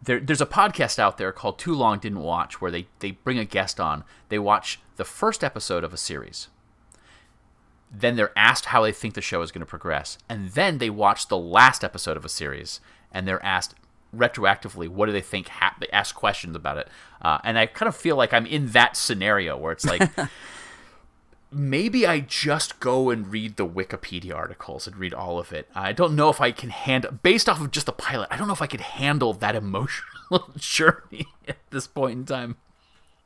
There, 0.00 0.20
there's 0.20 0.40
a 0.40 0.46
podcast 0.46 0.98
out 0.98 1.18
there 1.18 1.32
called 1.32 1.58
Too 1.58 1.74
Long 1.74 1.98
Didn't 1.98 2.20
Watch 2.20 2.60
where 2.60 2.70
they, 2.70 2.86
they 3.00 3.12
bring 3.12 3.38
a 3.38 3.44
guest 3.44 3.80
on. 3.80 4.04
They 4.28 4.38
watch 4.38 4.80
the 4.96 5.04
first 5.04 5.42
episode 5.42 5.82
of 5.82 5.92
a 5.92 5.96
series. 5.96 6.48
Then 7.90 8.16
they're 8.16 8.36
asked 8.36 8.66
how 8.66 8.82
they 8.82 8.92
think 8.92 9.14
the 9.14 9.20
show 9.20 9.42
is 9.42 9.50
going 9.50 9.60
to 9.60 9.66
progress. 9.66 10.18
And 10.28 10.50
then 10.50 10.78
they 10.78 10.90
watch 10.90 11.28
the 11.28 11.38
last 11.38 11.82
episode 11.82 12.16
of 12.16 12.24
a 12.24 12.28
series 12.28 12.80
and 13.12 13.26
they're 13.26 13.44
asked 13.44 13.74
retroactively 14.16 14.88
what 14.88 15.04
do 15.04 15.12
they 15.12 15.20
think 15.20 15.48
ha- 15.48 15.76
they 15.80 15.88
ask 15.88 16.14
questions 16.14 16.56
about 16.56 16.78
it 16.78 16.88
uh, 17.20 17.36
and 17.44 17.58
i 17.58 17.66
kind 17.66 17.90
of 17.90 17.94
feel 17.94 18.16
like 18.16 18.32
i'm 18.32 18.46
in 18.46 18.68
that 18.68 18.96
scenario 18.96 19.54
where 19.54 19.70
it's 19.70 19.84
like 19.84 20.00
maybe 21.50 22.06
I 22.06 22.20
just 22.20 22.80
go 22.80 23.10
and 23.10 23.30
read 23.30 23.56
the 23.56 23.66
Wikipedia 23.66 24.34
articles 24.34 24.86
and 24.86 24.96
read 24.96 25.14
all 25.14 25.38
of 25.38 25.52
it. 25.52 25.68
I 25.74 25.92
don't 25.92 26.16
know 26.16 26.28
if 26.30 26.40
I 26.40 26.52
can 26.52 26.70
handle, 26.70 27.12
based 27.22 27.48
off 27.48 27.60
of 27.60 27.70
just 27.70 27.86
the 27.86 27.92
pilot, 27.92 28.28
I 28.30 28.36
don't 28.36 28.46
know 28.46 28.52
if 28.52 28.62
I 28.62 28.66
could 28.66 28.80
handle 28.80 29.32
that 29.34 29.56
emotional 29.56 30.52
journey 30.56 31.26
at 31.46 31.56
this 31.70 31.86
point 31.86 32.18
in 32.18 32.24
time. 32.26 32.56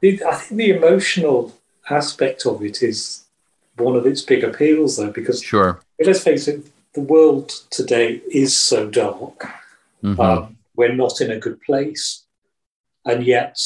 I 0.03 0.35
think 0.35 0.49
the 0.51 0.71
emotional 0.71 1.57
aspect 1.89 2.47
of 2.47 2.63
it 2.63 2.83
is 2.83 3.27
one 3.77 3.97
of 3.97 4.07
its 4.07 4.23
big 4.23 4.45
appeals, 4.45 4.97
though, 4.97 5.11
because 5.11 5.43
Sure. 5.43 5.81
let's 6.05 6.23
face 6.23 6.49
it, 6.49 6.67
the 6.95 7.01
world 7.01 7.49
today 7.71 8.21
is 8.31 8.57
so 8.57 8.89
dark. 8.89 9.47
Mhm. 10.03 10.19
Um, 10.19 10.59
we're 10.77 10.95
not 10.95 11.21
in 11.21 11.31
a 11.31 11.39
good 11.39 11.61
place, 11.63 12.25
and 13.05 13.25
yet 13.25 13.59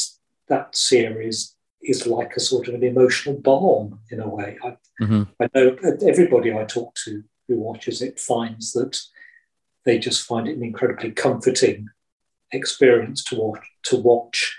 that 0.48 0.76
series 0.76 1.54
is 1.82 2.06
like 2.06 2.34
a 2.36 2.40
sort 2.40 2.68
of 2.68 2.74
an 2.74 2.82
emotional 2.84 3.36
balm 3.36 4.00
in 4.10 4.20
a 4.20 4.28
way. 4.28 4.58
I, 4.62 4.76
Mhm. 5.00 5.28
I 5.40 5.48
know 5.54 5.76
everybody 6.06 6.52
I 6.52 6.64
talk 6.64 6.94
to 7.04 7.22
who 7.48 7.56
watches 7.56 8.02
it 8.02 8.18
finds 8.18 8.72
that 8.72 9.00
they 9.84 9.98
just 9.98 10.22
find 10.22 10.48
it 10.48 10.56
an 10.56 10.64
incredibly 10.64 11.12
comforting 11.12 11.88
experience 12.52 13.22
to 13.24 13.36
watch 13.36 13.64
to 13.84 13.96
watch 13.96 14.58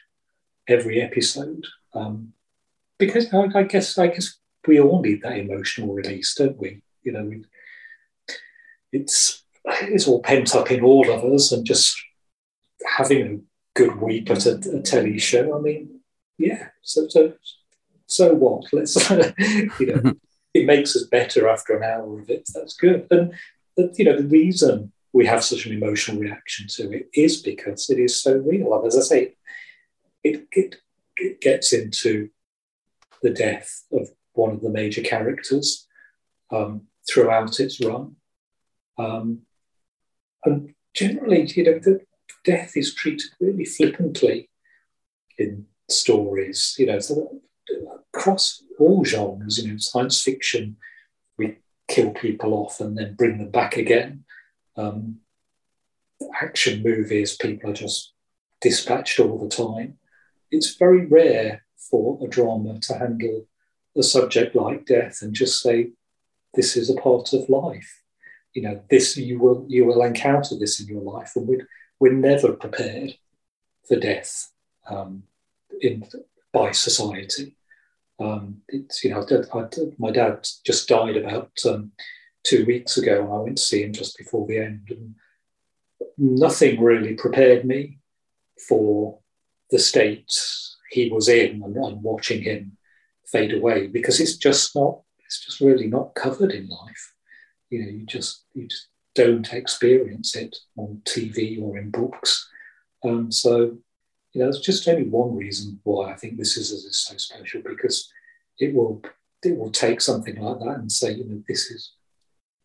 every 0.68 1.02
episode. 1.02 1.66
Um, 1.94 2.34
because 2.98 3.34
I, 3.34 3.48
I 3.60 3.64
guess 3.64 3.98
I 3.98 4.08
guess 4.08 4.38
we 4.68 4.80
all 4.80 5.02
need 5.02 5.22
that 5.22 5.38
emotional 5.38 5.94
release, 5.94 6.36
don't 6.36 6.58
we? 6.58 6.82
You 7.04 7.14
know, 7.14 7.24
we, 7.24 7.44
it's 8.92 9.44
it's 9.66 10.08
all 10.08 10.22
pent 10.22 10.56
up 10.56 10.72
in 10.72 10.84
all 10.84 11.10
of 11.10 11.24
us, 11.24 11.52
and 11.52 11.66
just 11.66 11.98
having 12.98 13.22
a 13.22 13.80
good 13.80 14.00
week 14.00 14.30
at 14.30 14.46
a, 14.46 14.56
a 14.78 14.82
telly 14.82 15.20
show. 15.20 15.58
I 15.58 15.62
mean, 15.62 16.00
yeah. 16.38 16.70
So 16.82 17.08
so 17.08 17.34
so 18.06 18.34
what? 18.34 18.66
Let's 18.74 18.96
you 19.10 19.16
know, 19.16 19.94
mm-hmm. 19.94 20.12
it 20.54 20.66
makes 20.66 20.96
us 20.96 21.04
better 21.04 21.48
after 21.48 21.78
an 21.78 21.84
hour 21.84 22.20
of 22.20 22.30
it. 22.30 22.48
That's 22.54 22.76
good. 22.76 23.08
And 23.12 23.34
you 23.98 24.06
know, 24.06 24.18
the 24.18 24.28
reason 24.28 24.92
we 25.14 25.26
have 25.26 25.44
such 25.44 25.66
an 25.66 25.74
emotional 25.74 26.20
reaction 26.20 26.68
to 26.68 26.92
it 26.92 27.10
is 27.14 27.42
because 27.42 27.90
it 27.90 28.00
is 28.00 28.22
so 28.22 28.38
real. 28.38 28.74
And 28.76 28.86
as 28.88 28.98
I 28.98 29.02
say, 29.02 29.36
it, 30.24 30.48
it, 30.52 30.76
it 31.16 31.42
gets 31.42 31.74
into 31.74 32.30
the 33.22 33.32
death 33.32 33.84
of 33.92 34.10
one 34.38 34.52
of 34.52 34.62
the 34.62 34.70
major 34.70 35.02
characters 35.02 35.88
um, 36.52 36.84
throughout 37.10 37.60
its 37.60 37.84
run. 37.84 38.16
Um, 38.98 39.42
and 40.46 40.74
generally, 40.94 41.46
you 41.56 41.64
know, 41.64 41.80
the 41.80 42.02
death 42.44 42.78
is 42.78 42.94
treated 42.94 43.30
really 43.40 43.66
flippantly 43.66 44.50
in 45.38 45.66
stories, 45.90 46.76
you 46.78 46.86
know, 46.86 47.00
across 48.14 48.64
all 48.80 49.04
genres, 49.04 49.58
you 49.58 49.72
know, 49.72 49.78
science 49.78 50.22
fiction, 50.22 50.78
we 51.38 51.58
kill 51.88 52.12
people 52.12 52.54
off 52.54 52.80
and 52.80 52.98
then 52.98 53.16
bring 53.16 53.38
them 53.38 53.52
back 53.52 53.78
again. 53.78 54.24
Um, 54.76 55.18
action 56.42 56.84
movies, 56.84 57.36
people 57.36 57.70
are 57.70 57.74
just 57.74 58.14
dispatched 58.62 59.20
all 59.20 59.38
the 59.38 59.50
time. 59.50 59.98
It's 60.52 60.76
very 60.76 61.06
rare 61.06 61.66
for 61.78 62.20
a 62.24 62.28
drama 62.28 62.80
to 62.80 62.94
handle 62.94 63.48
a 63.98 64.04
subject 64.04 64.56
like 64.56 64.86
death 64.86 65.20
and 65.22 65.34
just 65.34 65.62
say, 65.62 65.92
this 66.54 66.76
is 66.78 66.90
a 66.90 66.96
part 66.96 67.34
of 67.34 67.50
life. 67.50 68.02
You 68.54 68.64
know, 68.64 68.82
this 68.90 69.18
you 69.18 69.40
will 69.40 69.66
you 69.68 69.86
will 69.86 70.02
encounter 70.02 70.56
this 70.58 70.80
in 70.80 70.88
your 70.88 71.02
life, 71.02 71.34
and 71.36 71.48
we're, 71.48 71.68
we're 72.00 72.14
never 72.14 72.54
prepared 72.54 73.16
for 73.88 74.00
death 74.00 74.52
um, 74.90 75.24
in 75.82 76.04
by 76.54 76.72
society. 76.72 77.56
Um, 78.20 78.62
it's 78.68 79.04
you 79.04 79.12
know, 79.12 79.24
I, 79.54 79.60
I, 79.60 79.68
my 80.00 80.12
dad 80.12 80.48
just 80.66 80.88
died 80.88 81.18
about 81.18 81.52
um, 81.68 81.92
two 82.44 82.66
weeks 82.66 82.98
ago, 82.98 83.24
and 83.24 83.32
I 83.32 83.38
went 83.38 83.58
to 83.58 83.64
see 83.64 83.84
him 83.84 83.94
just 83.94 84.18
before 84.18 84.48
the 84.48 84.58
end, 84.58 84.88
and 84.90 85.16
nothing 86.18 86.82
really 86.82 87.14
prepared 87.14 87.64
me 87.64 88.00
for 88.68 89.20
the 89.70 89.78
state 89.78 90.34
he 90.90 91.10
was 91.12 91.28
in 91.28 91.62
and, 91.62 91.76
and 91.76 92.02
watching 92.02 92.42
him 92.42 92.77
fade 93.32 93.54
away 93.54 93.88
because 93.88 94.20
it's 94.20 94.38
just 94.38 94.76
not 94.76 95.02
it's 95.26 95.44
just 95.46 95.60
really 95.60 95.88
not 95.88 96.16
covered 96.16 96.52
in 96.52 96.68
life. 96.68 97.14
You 97.70 97.84
know 97.84 97.90
you 97.90 98.06
just 98.06 98.46
you 98.54 98.68
just 98.68 98.88
don't 99.16 99.52
experience 99.52 100.36
it 100.36 100.56
on 100.78 101.02
tv 101.06 101.62
or 101.62 101.78
in 101.78 101.90
books. 101.92 102.50
Um, 103.04 103.32
so 103.32 103.78
you 104.34 104.42
know 104.42 104.50
it's 104.50 104.60
just 104.60 104.88
only 104.88 105.08
one 105.08 105.36
reason 105.36 105.80
why 105.84 106.12
i 106.12 106.16
think 106.16 106.38
this 106.38 106.58
is, 106.58 106.72
is 106.72 107.00
so 107.00 107.18
special 107.18 107.62
because 107.66 108.12
it 108.60 108.74
will 108.74 109.02
it 109.44 109.58
will 109.58 109.72
take 109.72 110.02
something 110.02 110.36
like 110.40 110.60
that 110.60 110.80
and 110.80 110.92
say 110.92 111.14
you 111.14 111.26
know 111.26 111.42
this 111.48 111.72
is 111.72 111.94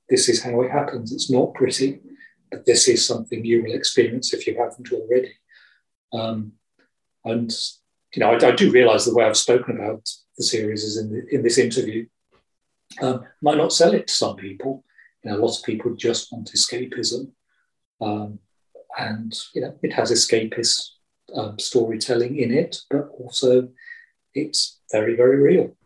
this 0.09 0.29
is 0.29 0.43
how 0.43 0.61
it 0.61 0.71
happens. 0.71 1.11
It's 1.13 1.31
not 1.31 1.55
pretty 1.55 2.01
but 2.51 2.67
this 2.67 2.87
is 2.87 3.05
something 3.07 3.45
you 3.45 3.63
will 3.63 3.73
experience 3.73 4.35
if 4.35 4.47
you 4.47 4.57
haven't 4.59 4.93
already. 4.93 5.33
Um, 6.13 6.53
and 7.25 7.51
you 8.15 8.21
know 8.21 8.31
I, 8.31 8.49
I 8.49 8.51
do 8.51 8.71
realize 8.71 9.07
the 9.07 9.15
way 9.15 9.25
i've 9.25 9.37
spoken 9.37 9.77
about 9.77 10.07
the 10.43 10.49
series 10.49 10.83
is 10.83 10.97
in, 10.99 11.13
the, 11.13 11.35
in 11.35 11.43
this 11.43 11.59
interview 11.59 12.05
um, 13.01 13.25
might 13.41 13.57
not 13.57 13.73
sell 13.73 13.95
it 13.95 14.09
to 14.09 14.13
some 14.13 14.37
people. 14.37 14.85
You 15.23 15.31
know, 15.31 15.39
a 15.39 15.41
lot 15.41 15.57
of 15.57 15.65
people 15.65 15.95
just 15.95 16.33
want 16.33 16.51
escapism, 16.53 17.31
um, 18.01 18.41
and 18.99 19.33
you 19.55 19.63
know, 19.63 19.75
it 19.83 19.93
has 19.93 20.11
escapist 20.11 20.91
um, 21.35 21.59
storytelling 21.59 22.37
in 22.37 22.53
it, 22.53 22.81
but 22.91 23.09
also 23.19 23.69
it's 24.35 24.81
very, 24.91 25.15
very 25.15 25.41
real. 25.41 25.77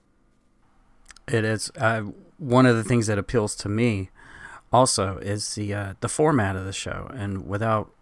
It 1.29 1.45
is 1.45 1.71
uh, 1.77 2.03
one 2.39 2.67
of 2.67 2.77
the 2.77 2.85
things 2.85 3.07
that 3.09 3.19
appeals 3.19 3.55
to 3.57 3.69
me. 3.69 4.11
Also, 4.73 5.19
is 5.19 5.55
the 5.55 5.73
uh, 5.73 5.95
the 6.01 6.09
format 6.09 6.57
of 6.57 6.65
the 6.65 6.73
show, 6.73 7.11
and 7.15 7.47
without 7.47 7.93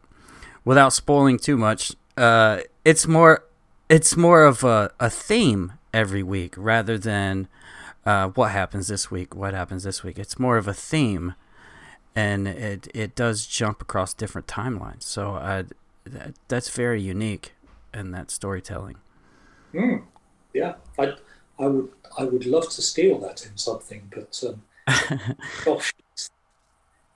without 0.65 0.93
spoiling 0.93 1.39
too 1.39 1.59
much, 1.59 1.93
uh, 2.17 2.61
it's 2.85 3.07
more 3.07 3.45
it's 3.89 4.17
more 4.17 4.45
of 4.45 4.65
a, 4.65 4.91
a 4.99 5.11
theme 5.11 5.75
every 5.95 6.23
week 6.23 6.55
rather 6.59 6.99
than 6.99 7.49
uh, 8.05 8.29
what 8.29 8.51
happens 8.51 8.89
this 8.89 9.11
week, 9.11 9.35
what 9.35 9.55
happens 9.55 9.85
this 9.85 10.03
week. 10.03 10.19
It's 10.19 10.39
more 10.39 10.59
of 10.59 10.69
a 10.69 10.75
theme, 10.75 11.35
and 12.15 12.47
it 12.47 12.89
it 12.93 13.15
does 13.15 13.47
jump 13.47 13.81
across 13.81 14.13
different 14.13 14.47
timelines. 14.47 15.05
So 15.05 15.37
uh, 15.37 15.63
that, 16.05 16.35
that's 16.49 16.69
very 16.69 17.01
unique 17.01 17.55
in 17.95 18.11
that 18.11 18.31
storytelling. 18.31 18.97
Mm, 19.73 20.03
yeah, 20.53 20.75
I 20.99 21.15
I 21.59 21.67
would 21.69 21.91
I 22.19 22.25
would 22.25 22.45
love 22.45 22.69
to 22.71 22.83
steal 22.83 23.19
that 23.21 23.47
in 23.47 23.57
something, 23.57 24.11
but 24.15 24.43
um, 24.47 24.63
gosh, 25.65 25.95
it's, 26.13 26.31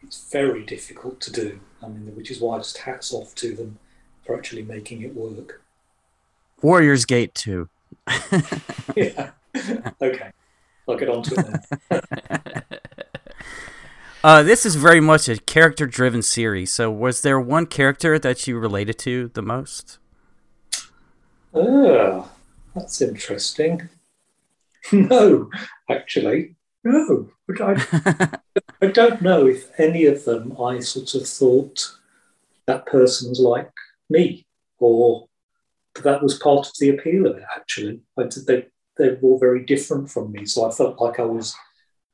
it's 0.02 0.30
very 0.30 0.64
difficult 0.64 1.20
to 1.22 1.32
do. 1.32 1.60
I 1.82 1.88
mean, 1.88 2.14
which 2.16 2.30
is 2.30 2.40
why 2.40 2.56
I 2.56 2.58
just 2.58 2.78
hats 2.78 3.12
off 3.12 3.34
to 3.36 3.54
them 3.54 3.78
for 4.24 4.36
actually 4.36 4.62
making 4.62 5.02
it 5.02 5.14
work. 5.14 5.62
Warriors 6.60 7.04
Gate 7.04 7.34
2. 7.34 7.68
yeah. 8.96 9.30
Okay. 10.00 10.30
I'll 10.88 10.96
get 10.96 11.08
on 11.08 11.22
to 11.22 11.34
it 11.34 11.46
then. 11.90 12.80
uh, 14.24 14.42
this 14.42 14.64
is 14.64 14.76
very 14.76 15.00
much 15.00 15.28
a 15.28 15.36
character 15.38 15.86
driven 15.86 16.22
series. 16.22 16.72
So, 16.72 16.90
was 16.90 17.20
there 17.20 17.38
one 17.38 17.66
character 17.66 18.18
that 18.18 18.46
you 18.46 18.58
related 18.58 18.98
to 19.00 19.28
the 19.34 19.42
most? 19.42 19.98
Oh, 21.52 22.30
that's 22.74 23.00
interesting. 23.00 23.88
No, 24.90 25.50
actually, 25.90 26.54
no. 26.82 27.28
But 27.46 27.60
I, 27.60 28.38
I 28.80 28.86
don't 28.86 29.20
know 29.20 29.46
if 29.46 29.78
any 29.78 30.06
of 30.06 30.24
them 30.24 30.56
I 30.58 30.80
sort 30.80 31.14
of 31.14 31.28
thought 31.28 31.94
that 32.64 32.86
person's 32.86 33.38
like 33.38 33.70
me 34.08 34.46
or 34.78 35.27
that 36.02 36.22
was 36.22 36.38
part 36.38 36.66
of 36.66 36.72
the 36.80 36.90
appeal 36.90 37.26
of 37.26 37.36
it. 37.36 37.44
Actually, 37.54 38.00
I, 38.18 38.24
they 38.46 38.66
they're 38.96 39.18
all 39.22 39.38
very 39.38 39.64
different 39.64 40.10
from 40.10 40.32
me, 40.32 40.44
so 40.44 40.68
I 40.68 40.72
felt 40.72 41.00
like 41.00 41.20
I 41.20 41.24
was 41.24 41.54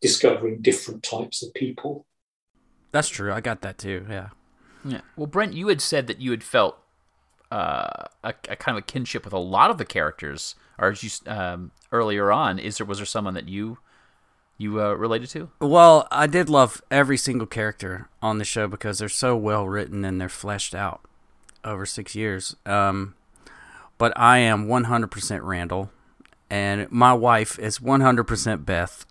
discovering 0.00 0.60
different 0.60 1.02
types 1.02 1.42
of 1.42 1.54
people. 1.54 2.06
That's 2.92 3.08
true. 3.08 3.32
I 3.32 3.40
got 3.40 3.62
that 3.62 3.78
too. 3.78 4.06
Yeah. 4.08 4.28
Yeah. 4.84 5.00
Well, 5.16 5.26
Brent, 5.26 5.54
you 5.54 5.68
had 5.68 5.80
said 5.80 6.06
that 6.08 6.20
you 6.20 6.30
had 6.30 6.44
felt 6.44 6.78
uh, 7.50 8.04
a, 8.22 8.34
a, 8.48 8.56
kind 8.56 8.76
of 8.76 8.84
a 8.84 8.86
kinship 8.86 9.24
with 9.24 9.32
a 9.32 9.38
lot 9.38 9.70
of 9.70 9.78
the 9.78 9.84
characters, 9.84 10.56
or 10.78 10.90
as 10.90 11.02
you 11.02 11.10
um, 11.32 11.70
earlier 11.90 12.30
on, 12.30 12.58
is 12.58 12.76
there 12.76 12.86
was 12.86 12.98
there 12.98 13.06
someone 13.06 13.34
that 13.34 13.48
you 13.48 13.78
you 14.58 14.80
uh, 14.80 14.92
related 14.92 15.30
to? 15.30 15.50
Well, 15.60 16.06
I 16.10 16.26
did 16.26 16.48
love 16.48 16.82
every 16.90 17.16
single 17.16 17.46
character 17.46 18.08
on 18.20 18.38
the 18.38 18.44
show 18.44 18.68
because 18.68 18.98
they're 18.98 19.08
so 19.08 19.36
well 19.36 19.66
written 19.66 20.04
and 20.04 20.20
they're 20.20 20.28
fleshed 20.28 20.74
out 20.74 21.00
over 21.64 21.86
six 21.86 22.14
years. 22.14 22.56
Um, 22.66 23.14
but 24.04 24.12
I 24.18 24.36
am 24.36 24.66
100% 24.66 25.40
Randall, 25.44 25.90
and 26.50 26.92
my 26.92 27.14
wife 27.14 27.58
is 27.58 27.78
100% 27.78 28.66
Beth. 28.66 29.06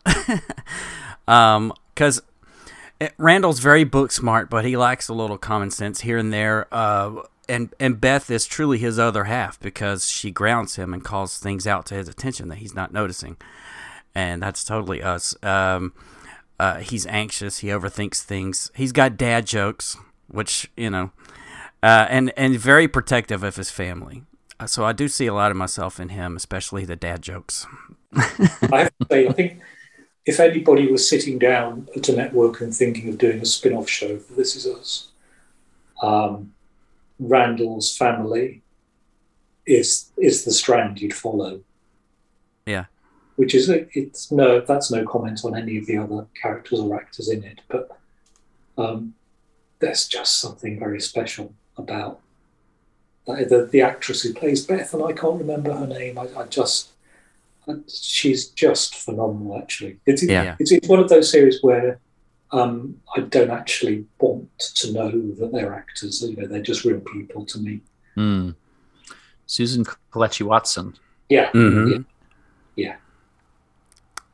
um, 1.27 1.73
because 1.95 2.21
Randall's 3.17 3.57
very 3.57 3.85
book 3.85 4.11
smart, 4.11 4.51
but 4.51 4.65
he 4.65 4.77
lacks 4.77 5.09
a 5.09 5.15
little 5.15 5.39
common 5.39 5.71
sense 5.71 6.01
here 6.01 6.19
and 6.19 6.31
there. 6.31 6.67
Uh, 6.71 7.23
and 7.49 7.73
and 7.79 7.99
Beth 7.99 8.29
is 8.29 8.45
truly 8.45 8.77
his 8.77 8.99
other 8.99 9.23
half 9.23 9.59
because 9.59 10.11
she 10.11 10.29
grounds 10.29 10.75
him 10.75 10.93
and 10.93 11.03
calls 11.03 11.39
things 11.39 11.65
out 11.65 11.87
to 11.87 11.95
his 11.95 12.07
attention 12.07 12.49
that 12.49 12.59
he's 12.59 12.75
not 12.75 12.93
noticing, 12.93 13.37
and 14.13 14.43
that's 14.43 14.63
totally 14.63 15.01
us. 15.01 15.35
Um, 15.41 15.93
uh, 16.59 16.81
he's 16.81 17.07
anxious. 17.07 17.57
He 17.57 17.69
overthinks 17.69 18.21
things. 18.21 18.69
He's 18.75 18.91
got 18.91 19.17
dad 19.17 19.47
jokes, 19.47 19.97
which 20.27 20.69
you 20.77 20.91
know, 20.91 21.09
uh, 21.81 22.05
and 22.11 22.31
and 22.37 22.59
very 22.59 22.87
protective 22.87 23.41
of 23.41 23.55
his 23.55 23.71
family. 23.71 24.21
Uh, 24.63 24.67
so 24.67 24.85
I 24.85 24.93
do 24.93 25.09
see 25.09 25.27
a 25.27 25.33
lot 25.33 25.51
of 25.51 25.57
myself 25.57 25.99
in 25.99 26.09
him, 26.09 26.37
especially 26.37 26.85
the 26.85 26.95
dad 26.95 27.21
jokes. 27.21 27.67
I 28.15 28.79
have 28.79 28.97
to 28.97 29.07
say, 29.11 29.27
I 29.27 29.33
think 29.33 29.59
if 30.25 30.39
anybody 30.39 30.89
was 30.89 31.07
sitting 31.07 31.37
down 31.37 31.89
at 31.97 32.07
a 32.07 32.15
network 32.15 32.61
and 32.61 32.73
thinking 32.73 33.09
of 33.09 33.17
doing 33.17 33.41
a 33.41 33.45
spin-off 33.45 33.89
show 33.89 34.17
for 34.17 34.33
This 34.33 34.55
Is 34.55 34.65
Us, 34.65 35.09
um, 36.01 36.53
Randall's 37.19 37.95
family 37.97 38.61
is 39.65 40.11
is 40.17 40.45
the 40.45 40.51
strand 40.51 41.01
you'd 41.01 41.13
follow. 41.13 41.61
Yeah. 42.65 42.85
Which 43.35 43.55
is 43.55 43.69
it's 43.69 44.31
no 44.31 44.61
that's 44.61 44.91
no 44.91 45.05
comment 45.05 45.41
on 45.43 45.57
any 45.57 45.77
of 45.77 45.87
the 45.87 45.97
other 45.97 46.25
characters 46.41 46.79
or 46.79 46.95
actors 46.95 47.29
in 47.29 47.43
it, 47.43 47.59
but 47.67 47.89
um, 48.77 49.13
there's 49.79 50.07
just 50.07 50.39
something 50.39 50.79
very 50.79 51.01
special 51.01 51.53
about 51.77 52.21
the, 53.25 53.67
the 53.71 53.81
actress 53.81 54.21
who 54.21 54.33
plays 54.33 54.65
Beth, 54.65 54.93
and 54.93 55.03
I 55.03 55.13
can't 55.13 55.39
remember 55.39 55.73
her 55.73 55.87
name. 55.87 56.17
I, 56.17 56.27
I 56.37 56.45
just, 56.45 56.91
I, 57.67 57.73
she's 57.87 58.47
just 58.47 58.95
phenomenal. 58.95 59.57
Actually, 59.57 59.97
it's, 60.05 60.23
yeah. 60.23 60.55
it's, 60.59 60.71
it's 60.71 60.87
one 60.87 60.99
of 60.99 61.09
those 61.09 61.31
series 61.31 61.61
where 61.61 61.99
um, 62.51 62.99
I 63.15 63.21
don't 63.21 63.51
actually 63.51 64.05
want 64.19 64.49
to 64.59 64.91
know 64.91 65.11
that 65.11 65.51
they're 65.51 65.73
actors. 65.73 66.21
You 66.21 66.35
know, 66.35 66.47
they're 66.47 66.61
just 66.61 66.85
real 66.85 66.99
people 66.99 67.45
to 67.45 67.59
me. 67.59 67.81
Mm. 68.17 68.55
Susan 69.45 69.85
Kelechi 70.11 70.45
Watson. 70.45 70.95
Yeah. 71.29 71.49
Mm-hmm. 71.51 71.91
yeah. 71.91 71.97
Yeah. 72.75 72.95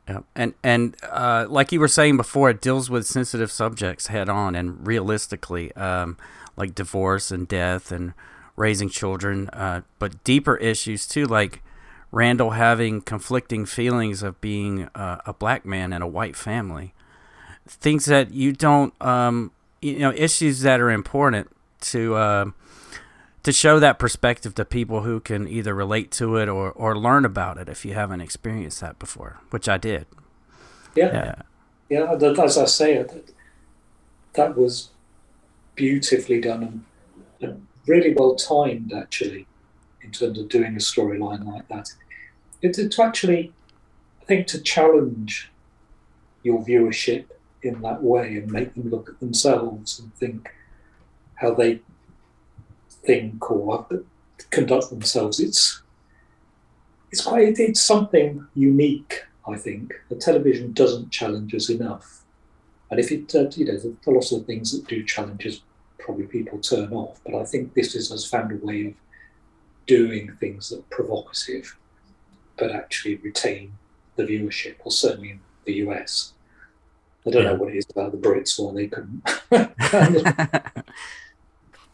Yeah. 0.08 0.20
And 0.34 0.54
and 0.62 0.96
uh, 1.08 1.46
like 1.48 1.72
you 1.72 1.78
were 1.78 1.88
saying 1.88 2.16
before, 2.16 2.50
it 2.50 2.60
deals 2.60 2.90
with 2.90 3.06
sensitive 3.06 3.50
subjects 3.52 4.08
head 4.08 4.28
on 4.28 4.54
and 4.56 4.84
realistically, 4.86 5.72
um, 5.76 6.16
like 6.56 6.74
divorce 6.74 7.30
and 7.30 7.46
death 7.46 7.92
and 7.92 8.12
raising 8.60 8.90
children, 8.90 9.48
uh, 9.48 9.80
but 9.98 10.22
deeper 10.22 10.56
issues 10.56 11.08
too, 11.08 11.24
like 11.24 11.62
Randall 12.12 12.50
having 12.50 13.00
conflicting 13.00 13.64
feelings 13.64 14.22
of 14.22 14.40
being 14.40 14.88
uh, 14.94 15.18
a 15.24 15.32
black 15.32 15.64
man 15.64 15.92
in 15.92 16.02
a 16.02 16.06
white 16.06 16.36
family. 16.36 16.92
Things 17.66 18.04
that 18.04 18.32
you 18.34 18.52
don't, 18.52 18.92
um, 19.02 19.52
you 19.80 19.98
know, 19.98 20.12
issues 20.12 20.60
that 20.60 20.80
are 20.80 20.90
important 20.90 21.50
to 21.92 22.14
uh, 22.16 22.50
to 23.44 23.52
show 23.52 23.78
that 23.80 23.98
perspective 23.98 24.54
to 24.56 24.64
people 24.64 25.02
who 25.02 25.20
can 25.20 25.48
either 25.48 25.74
relate 25.74 26.10
to 26.10 26.36
it 26.36 26.48
or, 26.48 26.70
or 26.72 26.98
learn 26.98 27.24
about 27.24 27.56
it 27.56 27.68
if 27.68 27.84
you 27.84 27.94
haven't 27.94 28.20
experienced 28.20 28.80
that 28.80 28.98
before, 28.98 29.40
which 29.50 29.68
I 29.68 29.78
did. 29.78 30.06
Yeah, 30.94 31.34
yeah. 31.88 32.06
yeah 32.10 32.42
as 32.42 32.58
I 32.58 32.66
say, 32.66 32.98
that, 32.98 33.32
that 34.34 34.56
was 34.56 34.90
beautifully 35.76 36.40
done 36.40 36.62
and, 36.62 36.84
and 37.40 37.66
really 37.86 38.14
well 38.14 38.36
timed 38.36 38.92
actually 38.92 39.46
in 40.02 40.12
terms 40.12 40.38
of 40.38 40.48
doing 40.48 40.74
a 40.74 40.78
storyline 40.78 41.44
like 41.46 41.68
that. 41.68 41.90
It's 42.62 42.78
to 42.96 43.02
actually, 43.02 43.52
I 44.22 44.24
think, 44.26 44.46
to 44.48 44.60
challenge 44.60 45.50
your 46.42 46.64
viewership 46.64 47.26
in 47.62 47.82
that 47.82 48.02
way 48.02 48.36
and 48.36 48.50
make 48.50 48.74
them 48.74 48.90
look 48.90 49.10
at 49.10 49.20
themselves 49.20 50.00
and 50.00 50.14
think 50.14 50.50
how 51.36 51.54
they 51.54 51.80
think 52.88 53.50
or 53.50 53.86
conduct 54.50 54.90
themselves. 54.90 55.40
It's 55.40 55.82
it's 57.10 57.22
quite 57.24 57.58
it's 57.58 57.82
something 57.82 58.46
unique. 58.54 59.24
I 59.48 59.56
think 59.56 59.94
the 60.10 60.16
television 60.16 60.72
doesn't 60.72 61.10
challenge 61.10 61.54
us 61.54 61.70
enough 61.70 62.20
And 62.90 63.00
if 63.00 63.12
it, 63.12 63.34
uh, 63.34 63.48
you 63.56 63.66
know, 63.66 63.78
the, 63.78 63.96
a 64.06 64.10
lot 64.10 64.32
of 64.32 64.46
things 64.46 64.72
that 64.72 64.86
do 64.88 65.04
challenges 65.04 65.62
probably 66.04 66.26
people 66.26 66.58
turn 66.58 66.92
off, 66.92 67.20
but 67.24 67.34
I 67.34 67.44
think 67.44 67.74
this 67.74 67.94
is, 67.94 68.10
has 68.10 68.26
found 68.26 68.52
a 68.52 68.64
way 68.64 68.86
of 68.86 68.94
doing 69.86 70.36
things 70.40 70.70
that 70.70 70.78
are 70.78 70.90
provocative, 70.90 71.76
but 72.58 72.70
actually 72.70 73.16
retain 73.16 73.72
the 74.16 74.24
viewership, 74.24 74.76
or 74.84 74.90
certainly 74.90 75.30
in 75.30 75.40
the 75.64 75.74
US. 75.86 76.32
I 77.26 77.30
don't 77.30 77.44
know 77.44 77.54
what 77.54 77.74
it 77.74 77.76
is 77.76 77.86
about 77.90 78.12
the 78.12 78.18
Brits 78.18 78.58
why 78.58 78.72
they 78.74 78.86
couldn't. 78.86 79.22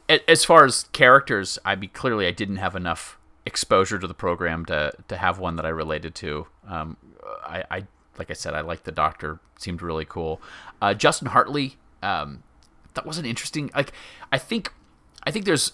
As 0.28 0.44
far 0.44 0.64
as 0.64 0.84
characters, 0.92 1.58
I 1.64 1.74
mean, 1.74 1.90
clearly 1.92 2.28
I 2.28 2.30
didn't 2.30 2.56
have 2.56 2.76
enough 2.76 3.18
exposure 3.44 3.98
to 3.98 4.06
the 4.06 4.14
program 4.14 4.64
to 4.66 4.92
to 5.08 5.16
have 5.16 5.38
one 5.38 5.56
that 5.56 5.66
I 5.66 5.70
related 5.70 6.14
to. 6.16 6.46
Um, 6.68 6.96
I, 7.44 7.64
I 7.70 7.86
like 8.18 8.30
I 8.30 8.34
said, 8.34 8.54
I 8.54 8.60
liked 8.60 8.84
the 8.84 8.92
Doctor; 8.92 9.40
seemed 9.58 9.82
really 9.82 10.04
cool. 10.04 10.40
Uh, 10.80 10.94
Justin 10.94 11.28
Hartley, 11.28 11.76
um, 12.02 12.44
that 12.96 13.06
was 13.06 13.18
an 13.18 13.24
interesting. 13.24 13.70
Like, 13.74 13.92
I 14.32 14.38
think, 14.38 14.72
I 15.22 15.30
think 15.30 15.44
there's. 15.44 15.72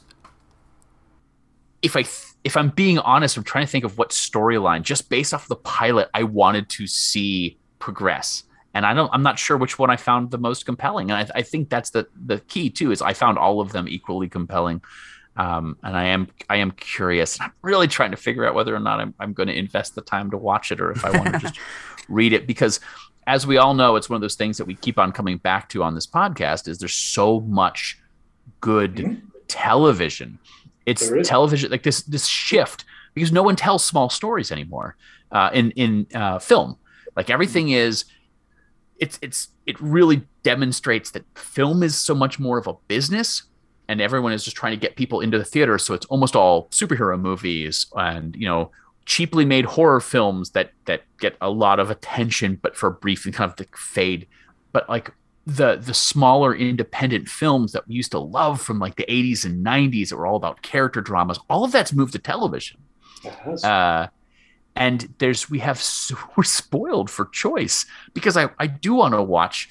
If 1.80 1.96
I 1.96 2.02
th- 2.02 2.26
if 2.44 2.56
I'm 2.56 2.70
being 2.70 2.98
honest, 3.00 3.36
I'm 3.36 3.44
trying 3.44 3.64
to 3.64 3.70
think 3.70 3.84
of 3.84 3.98
what 3.98 4.10
storyline 4.10 4.82
just 4.82 5.08
based 5.08 5.34
off 5.34 5.48
the 5.48 5.56
pilot 5.56 6.08
I 6.14 6.22
wanted 6.22 6.68
to 6.70 6.86
see 6.86 7.58
progress, 7.80 8.44
and 8.74 8.86
I 8.86 8.94
don't. 8.94 9.10
I'm 9.12 9.22
not 9.22 9.38
sure 9.38 9.56
which 9.56 9.78
one 9.78 9.90
I 9.90 9.96
found 9.96 10.30
the 10.30 10.38
most 10.38 10.64
compelling, 10.64 11.10
and 11.10 11.28
I, 11.34 11.38
I 11.38 11.42
think 11.42 11.70
that's 11.70 11.90
the 11.90 12.06
the 12.26 12.38
key 12.40 12.70
too. 12.70 12.92
Is 12.92 13.02
I 13.02 13.14
found 13.14 13.38
all 13.38 13.60
of 13.60 13.72
them 13.72 13.88
equally 13.88 14.28
compelling 14.28 14.82
um, 15.36 15.78
and 15.82 15.96
I 15.96 16.04
am 16.04 16.28
I 16.50 16.56
am 16.56 16.72
curious. 16.72 17.40
I'm 17.40 17.52
really 17.62 17.88
trying 17.88 18.10
to 18.10 18.16
figure 18.16 18.46
out 18.46 18.54
whether 18.54 18.74
or 18.74 18.80
not 18.80 19.00
I'm 19.00 19.14
I'm 19.18 19.32
going 19.32 19.48
to 19.48 19.56
invest 19.56 19.94
the 19.94 20.02
time 20.02 20.30
to 20.30 20.36
watch 20.36 20.70
it, 20.70 20.80
or 20.80 20.90
if 20.90 21.04
I 21.04 21.10
want 21.10 21.32
to 21.32 21.38
just 21.38 21.58
read 22.08 22.32
it. 22.32 22.46
Because, 22.46 22.80
as 23.26 23.46
we 23.46 23.56
all 23.56 23.74
know, 23.74 23.96
it's 23.96 24.08
one 24.08 24.16
of 24.16 24.20
those 24.20 24.34
things 24.34 24.58
that 24.58 24.64
we 24.64 24.74
keep 24.74 24.98
on 24.98 25.12
coming 25.12 25.38
back 25.38 25.68
to 25.70 25.82
on 25.82 25.94
this 25.94 26.06
podcast. 26.06 26.68
Is 26.68 26.78
there's 26.78 26.94
so 26.94 27.40
much 27.40 27.98
good 28.60 29.22
television. 29.48 30.38
It's 30.86 31.10
television 31.24 31.70
like 31.70 31.82
this 31.82 32.02
this 32.02 32.26
shift 32.26 32.84
because 33.14 33.32
no 33.32 33.42
one 33.42 33.56
tells 33.56 33.84
small 33.84 34.10
stories 34.10 34.50
anymore 34.50 34.96
uh, 35.30 35.50
in 35.52 35.70
in 35.72 36.06
uh, 36.14 36.38
film. 36.38 36.76
Like 37.16 37.30
everything 37.30 37.70
is 37.70 38.04
it's 38.98 39.18
it's 39.22 39.48
it 39.66 39.80
really 39.80 40.22
demonstrates 40.42 41.10
that 41.10 41.24
film 41.36 41.82
is 41.82 41.96
so 41.96 42.14
much 42.14 42.38
more 42.38 42.58
of 42.58 42.66
a 42.66 42.74
business 42.88 43.42
and 43.88 44.00
everyone 44.00 44.32
is 44.32 44.44
just 44.44 44.56
trying 44.56 44.72
to 44.72 44.76
get 44.76 44.96
people 44.96 45.20
into 45.20 45.38
the 45.38 45.44
theater 45.44 45.76
so 45.76 45.92
it's 45.92 46.06
almost 46.06 46.36
all 46.36 46.68
superhero 46.68 47.20
movies 47.20 47.86
and 47.96 48.36
you 48.36 48.46
know 48.46 48.70
cheaply 49.04 49.44
made 49.44 49.64
horror 49.64 50.00
films 50.00 50.50
that 50.50 50.72
that 50.84 51.02
get 51.18 51.36
a 51.40 51.50
lot 51.50 51.80
of 51.80 51.90
attention 51.90 52.58
but 52.62 52.76
for 52.76 52.88
a 52.88 52.92
brief 52.92 53.24
and 53.24 53.34
kind 53.34 53.50
of 53.50 53.56
the 53.56 53.66
fade. 53.76 54.26
But 54.72 54.88
like 54.88 55.12
the 55.46 55.76
the 55.76 55.94
smaller 55.94 56.54
independent 56.54 57.28
films 57.28 57.72
that 57.72 57.86
we 57.88 57.94
used 57.94 58.12
to 58.12 58.18
love 58.18 58.60
from 58.60 58.78
like 58.78 58.96
the 58.96 59.04
80s 59.04 59.44
and 59.44 59.64
90s 59.64 60.10
that 60.10 60.16
were 60.16 60.26
all 60.26 60.36
about 60.36 60.62
character 60.62 61.00
dramas 61.00 61.38
all 61.50 61.64
of 61.64 61.72
that's 61.72 61.92
moved 61.92 62.12
to 62.12 62.18
television. 62.18 62.80
Uh, 63.64 64.08
and 64.74 65.12
there's 65.18 65.50
we 65.50 65.58
have 65.58 65.80
so, 65.80 66.16
we're 66.36 66.44
spoiled 66.44 67.10
for 67.10 67.26
choice 67.26 67.86
because 68.14 68.36
I 68.36 68.50
I 68.58 68.66
do 68.66 68.94
want 68.94 69.14
to 69.14 69.22
watch 69.22 69.68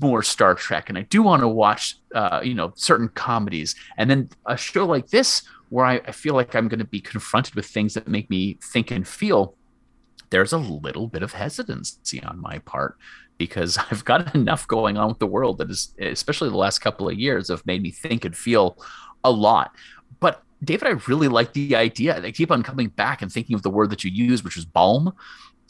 more 0.00 0.22
Star 0.22 0.54
Trek 0.54 0.88
and 0.88 0.96
I 0.96 1.02
do 1.02 1.22
want 1.22 1.42
to 1.42 1.48
watch 1.48 1.98
uh, 2.14 2.40
you 2.42 2.54
know 2.54 2.72
certain 2.74 3.08
comedies 3.08 3.74
and 3.96 4.08
then 4.08 4.30
a 4.46 4.56
show 4.56 4.86
like 4.86 5.08
this 5.08 5.42
where 5.68 5.84
I, 5.86 5.94
I 6.06 6.12
feel 6.12 6.34
like 6.34 6.54
I'm 6.54 6.68
going 6.68 6.78
to 6.78 6.86
be 6.86 7.00
confronted 7.00 7.54
with 7.54 7.66
things 7.66 7.94
that 7.94 8.08
make 8.08 8.28
me 8.30 8.58
think 8.62 8.90
and 8.90 9.06
feel 9.06 9.54
there's 10.30 10.52
a 10.52 10.58
little 10.58 11.06
bit 11.06 11.22
of 11.22 11.32
hesitancy 11.32 12.22
on 12.22 12.40
my 12.40 12.58
part 12.60 12.96
because 13.36 13.78
I've 13.90 14.04
got 14.04 14.34
enough 14.34 14.66
going 14.66 14.96
on 14.96 15.08
with 15.08 15.18
the 15.18 15.26
world 15.26 15.58
that 15.58 15.70
is 15.70 15.94
especially 15.98 16.48
the 16.48 16.56
last 16.56 16.78
couple 16.78 17.08
of 17.08 17.18
years 17.18 17.48
have 17.48 17.66
made 17.66 17.82
me 17.82 17.90
think 17.90 18.24
and 18.24 18.36
feel 18.36 18.78
a 19.24 19.30
lot 19.30 19.76
but 20.20 20.42
David, 20.64 20.86
I 20.86 20.92
really 21.08 21.28
like 21.28 21.52
the 21.52 21.74
idea. 21.74 22.22
I 22.22 22.30
keep 22.30 22.50
on 22.50 22.62
coming 22.62 22.88
back 22.88 23.20
and 23.20 23.32
thinking 23.32 23.54
of 23.54 23.62
the 23.62 23.70
word 23.70 23.90
that 23.90 24.04
you 24.04 24.10
used, 24.10 24.44
which 24.44 24.56
was 24.56 24.64
balm, 24.64 25.12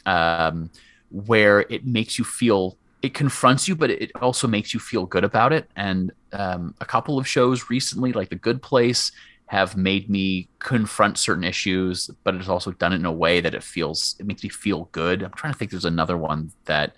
um, 0.05 0.70
where 1.11 1.61
it 1.61 1.87
makes 1.87 2.18
you 2.18 2.25
feel, 2.25 2.77
it 3.03 3.14
confronts 3.14 3.68
you, 3.68 3.74
but 3.74 3.90
it 3.90 4.12
also 4.20 4.46
makes 4.46 4.72
you 4.72 4.80
feel 4.80 5.07
good 5.07 5.24
about 5.24 5.53
it. 5.53 5.68
And 5.76 6.12
um, 6.32 6.74
a 6.80 6.84
couple 6.84 7.18
of 7.18 7.26
shows 7.26 7.68
recently, 7.68 8.12
like 8.12 8.28
The 8.28 8.36
Good 8.36 8.62
Place, 8.62 9.12
have 9.46 9.76
made 9.76 10.09
me 10.09 10.48
confront 10.61 11.18
certain 11.18 11.44
issues, 11.44 12.09
but 12.24 12.34
it's 12.34 12.48
also 12.48 12.70
done 12.70 12.92
it 12.92 12.96
in 12.96 13.05
a 13.05 13.12
way 13.12 13.40
that 13.40 13.55
it 13.55 13.62
feels, 13.62 14.16
it 14.18 14.24
makes 14.24 14.42
me 14.42 14.48
feel 14.48 14.88
good. 14.92 15.22
I'm 15.22 15.32
trying 15.32 15.53
to 15.53 15.59
think. 15.59 15.70
There's 15.70 15.84
another 15.84 16.16
one 16.16 16.53
that 16.64 16.94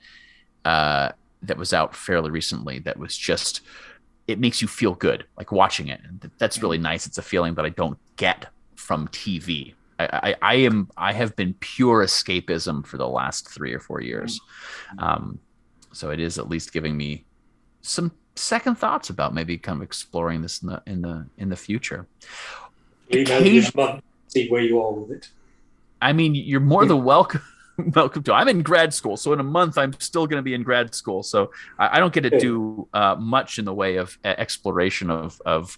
uh, 0.64 1.10
that 1.42 1.56
was 1.56 1.72
out 1.72 1.94
fairly 1.94 2.30
recently 2.30 2.78
that 2.80 2.98
was 2.98 3.16
just 3.16 3.60
it 4.26 4.38
makes 4.38 4.62
you 4.62 4.68
feel 4.68 4.94
good 4.94 5.26
like 5.36 5.52
watching 5.52 5.88
it 5.88 6.00
and 6.04 6.30
that's 6.38 6.62
really 6.62 6.78
nice 6.78 7.06
it's 7.06 7.18
a 7.18 7.22
feeling 7.22 7.54
that 7.54 7.64
i 7.64 7.68
don't 7.68 7.98
get 8.16 8.46
from 8.76 9.06
tv 9.08 9.74
I, 9.98 10.06
I, 10.22 10.34
I 10.40 10.54
am 10.56 10.88
i 10.96 11.12
have 11.12 11.36
been 11.36 11.54
pure 11.60 12.02
escapism 12.04 12.86
for 12.86 12.96
the 12.96 13.08
last 13.08 13.48
three 13.48 13.72
or 13.72 13.80
four 13.80 14.00
years 14.00 14.40
um, 14.98 15.38
so 15.94 16.10
it 16.10 16.20
is 16.20 16.38
at 16.38 16.48
least 16.48 16.72
giving 16.72 16.96
me 16.96 17.24
some 17.82 18.12
second 18.36 18.76
thoughts 18.76 19.10
about 19.10 19.32
maybe 19.32 19.56
kind 19.56 19.78
of 19.78 19.82
exploring 19.82 20.42
this 20.42 20.62
in 20.62 20.68
the 20.68 20.82
in 20.86 21.02
the 21.02 21.26
in 21.38 21.48
the 21.48 21.56
future 21.56 22.06
me 23.10 23.22
in 23.22 23.30
a 23.30 24.00
see 24.28 24.48
where 24.48 24.62
you 24.62 24.82
are 24.82 24.92
with 24.92 25.16
it. 25.16 25.28
I 26.02 26.12
mean, 26.12 26.34
you're 26.34 26.60
more 26.60 26.84
than 26.84 27.04
welcome. 27.04 27.42
Welcome 27.76 28.22
to. 28.22 28.32
I'm 28.32 28.46
in 28.46 28.62
grad 28.62 28.94
school, 28.94 29.16
so 29.16 29.32
in 29.32 29.40
a 29.40 29.42
month 29.42 29.78
I'm 29.78 29.98
still 29.98 30.28
going 30.28 30.38
to 30.38 30.44
be 30.44 30.54
in 30.54 30.62
grad 30.62 30.94
school. 30.94 31.24
So 31.24 31.50
I, 31.76 31.96
I 31.96 31.98
don't 31.98 32.14
get 32.14 32.20
to 32.20 32.38
do 32.38 32.86
uh, 32.94 33.16
much 33.16 33.58
in 33.58 33.64
the 33.64 33.74
way 33.74 33.96
of 33.96 34.16
uh, 34.24 34.28
exploration 34.38 35.10
of 35.10 35.42
of 35.44 35.76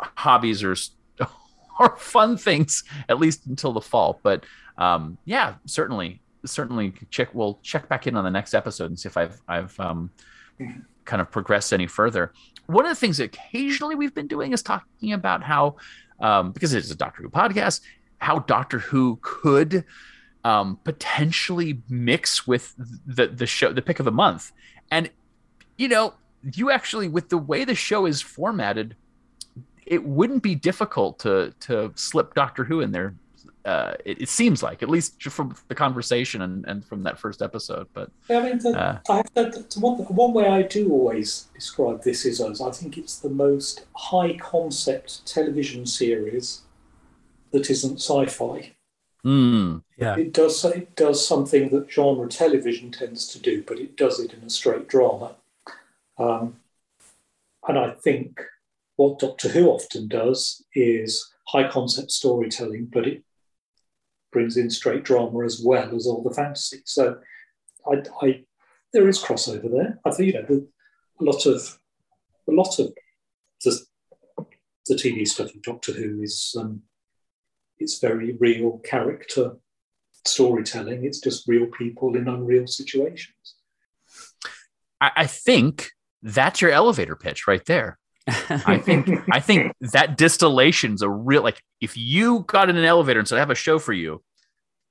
hobbies 0.00 0.64
or 0.64 0.74
or 1.78 1.98
fun 1.98 2.38
things, 2.38 2.82
at 3.10 3.18
least 3.18 3.44
until 3.44 3.74
the 3.74 3.82
fall. 3.82 4.20
But 4.22 4.44
um, 4.78 5.18
yeah, 5.26 5.56
certainly, 5.66 6.22
certainly 6.44 6.92
check. 7.10 7.34
We'll 7.34 7.58
check 7.62 7.88
back 7.88 8.06
in 8.06 8.16
on 8.16 8.24
the 8.24 8.30
next 8.30 8.54
episode 8.54 8.86
and 8.86 8.98
see 8.98 9.08
if 9.08 9.16
I've 9.16 9.40
I've 9.48 9.78
um, 9.80 10.10
kind 11.04 11.20
of 11.22 11.30
progressed 11.30 11.72
any 11.72 11.86
further. 11.86 12.32
One 12.66 12.84
of 12.84 12.90
the 12.90 12.96
things 12.96 13.20
occasionally 13.20 13.94
we've 13.94 14.14
been 14.14 14.26
doing 14.26 14.52
is 14.52 14.62
talking 14.62 15.12
about 15.12 15.42
how, 15.42 15.76
um, 16.20 16.52
because 16.52 16.72
it's 16.72 16.90
a 16.90 16.96
Doctor 16.96 17.22
Who 17.22 17.28
podcast, 17.28 17.80
how 18.18 18.40
Doctor 18.40 18.78
Who 18.78 19.18
could 19.22 19.84
um, 20.44 20.78
potentially 20.84 21.82
mix 21.88 22.46
with 22.46 22.74
the 23.06 23.26
the 23.26 23.46
show, 23.46 23.72
the 23.72 23.82
pick 23.82 23.98
of 23.98 24.04
the 24.04 24.12
month, 24.12 24.52
and 24.90 25.10
you 25.76 25.88
know, 25.88 26.14
you 26.54 26.70
actually 26.70 27.08
with 27.08 27.28
the 27.28 27.38
way 27.38 27.64
the 27.64 27.74
show 27.74 28.06
is 28.06 28.20
formatted, 28.22 28.96
it 29.86 30.04
wouldn't 30.04 30.42
be 30.42 30.54
difficult 30.54 31.18
to 31.20 31.54
to 31.60 31.92
slip 31.94 32.34
Doctor 32.34 32.64
Who 32.64 32.80
in 32.80 32.92
there. 32.92 33.14
Uh, 33.64 33.94
it, 34.04 34.22
it 34.22 34.28
seems 34.28 34.62
like, 34.62 34.82
at 34.82 34.90
least 34.90 35.22
from 35.22 35.54
the 35.68 35.74
conversation 35.74 36.42
and, 36.42 36.66
and 36.66 36.84
from 36.84 37.02
that 37.02 37.18
first 37.18 37.40
episode. 37.40 37.88
But 37.94 38.10
Yeah, 38.28 38.40
I 38.40 38.42
mean, 38.44 38.58
the, 38.58 38.78
Uh. 38.78 38.98
I 39.08 39.16
have 39.16 39.32
the, 39.34 39.66
the 39.74 39.80
one, 39.80 39.96
one 40.00 40.32
way 40.34 40.46
I 40.46 40.62
do 40.62 40.90
always 40.92 41.48
describe 41.54 42.02
this 42.02 42.26
is 42.26 42.40
as 42.42 42.60
I 42.60 42.70
think 42.70 42.98
it's 42.98 43.18
the 43.18 43.30
most 43.30 43.86
high 43.96 44.36
concept 44.36 45.26
television 45.26 45.86
series 45.86 46.62
that 47.52 47.70
isn't 47.70 48.00
sci-fi. 48.00 48.72
mm, 49.24 49.82
Yeah. 49.96 50.16
It 50.16 50.32
does 50.34 50.62
it 50.64 50.94
does 50.96 51.26
something 51.26 51.70
that 51.70 51.90
genre 51.90 52.28
television 52.28 52.90
tends 52.90 53.28
to 53.28 53.38
do, 53.38 53.62
but 53.62 53.78
it 53.78 53.96
does 53.96 54.20
it 54.20 54.34
in 54.34 54.42
a 54.42 54.50
straight 54.50 54.88
drama. 54.88 55.36
Um, 56.18 56.56
and 57.66 57.78
I 57.78 57.92
think 57.92 58.40
what 58.96 59.18
Doctor 59.20 59.48
Who 59.48 59.68
often 59.70 60.08
does 60.08 60.64
is 60.74 61.32
high 61.48 61.68
concept 61.68 62.10
storytelling, 62.10 62.90
but 62.92 63.06
it 63.06 63.22
brings 64.34 64.58
in 64.58 64.68
straight 64.68 65.04
drama 65.04 65.44
as 65.44 65.62
well 65.64 65.94
as 65.96 66.06
all 66.06 66.22
the 66.22 66.34
fantasy. 66.34 66.82
So 66.84 67.16
I, 67.90 68.02
I 68.20 68.44
there 68.92 69.08
is 69.08 69.22
crossover 69.22 69.70
there. 69.70 69.98
I 70.04 70.10
think 70.10 70.26
you 70.26 70.34
know 70.34 70.46
the, 70.46 70.68
a 71.20 71.24
lot 71.24 71.46
of 71.46 71.78
a 72.46 72.52
lot 72.52 72.78
of 72.78 72.92
the, 73.64 73.80
the 74.86 74.94
TV 74.94 75.26
stuff 75.26 75.54
of 75.54 75.62
Doctor 75.62 75.92
Who 75.92 76.20
is 76.20 76.54
um, 76.58 76.82
it's 77.78 78.00
very 78.00 78.36
real 78.38 78.78
character 78.84 79.56
storytelling. 80.26 81.04
It's 81.04 81.20
just 81.20 81.48
real 81.48 81.66
people 81.66 82.16
in 82.16 82.28
unreal 82.28 82.66
situations. 82.66 83.54
I, 85.00 85.10
I 85.16 85.26
think 85.26 85.90
that's 86.22 86.60
your 86.60 86.72
elevator 86.72 87.16
pitch 87.16 87.46
right 87.46 87.64
there. 87.64 87.98
I 88.66 88.78
think 88.78 89.10
I 89.30 89.40
think 89.40 89.72
that 89.92 90.16
distillation's 90.16 91.02
a 91.02 91.10
real 91.10 91.42
like 91.42 91.62
if 91.80 91.96
you 91.96 92.44
got 92.46 92.70
in 92.70 92.76
an 92.76 92.84
elevator 92.84 93.18
and 93.18 93.28
said 93.28 93.36
I 93.36 93.40
have 93.40 93.50
a 93.50 93.54
show 93.54 93.78
for 93.78 93.92
you, 93.92 94.22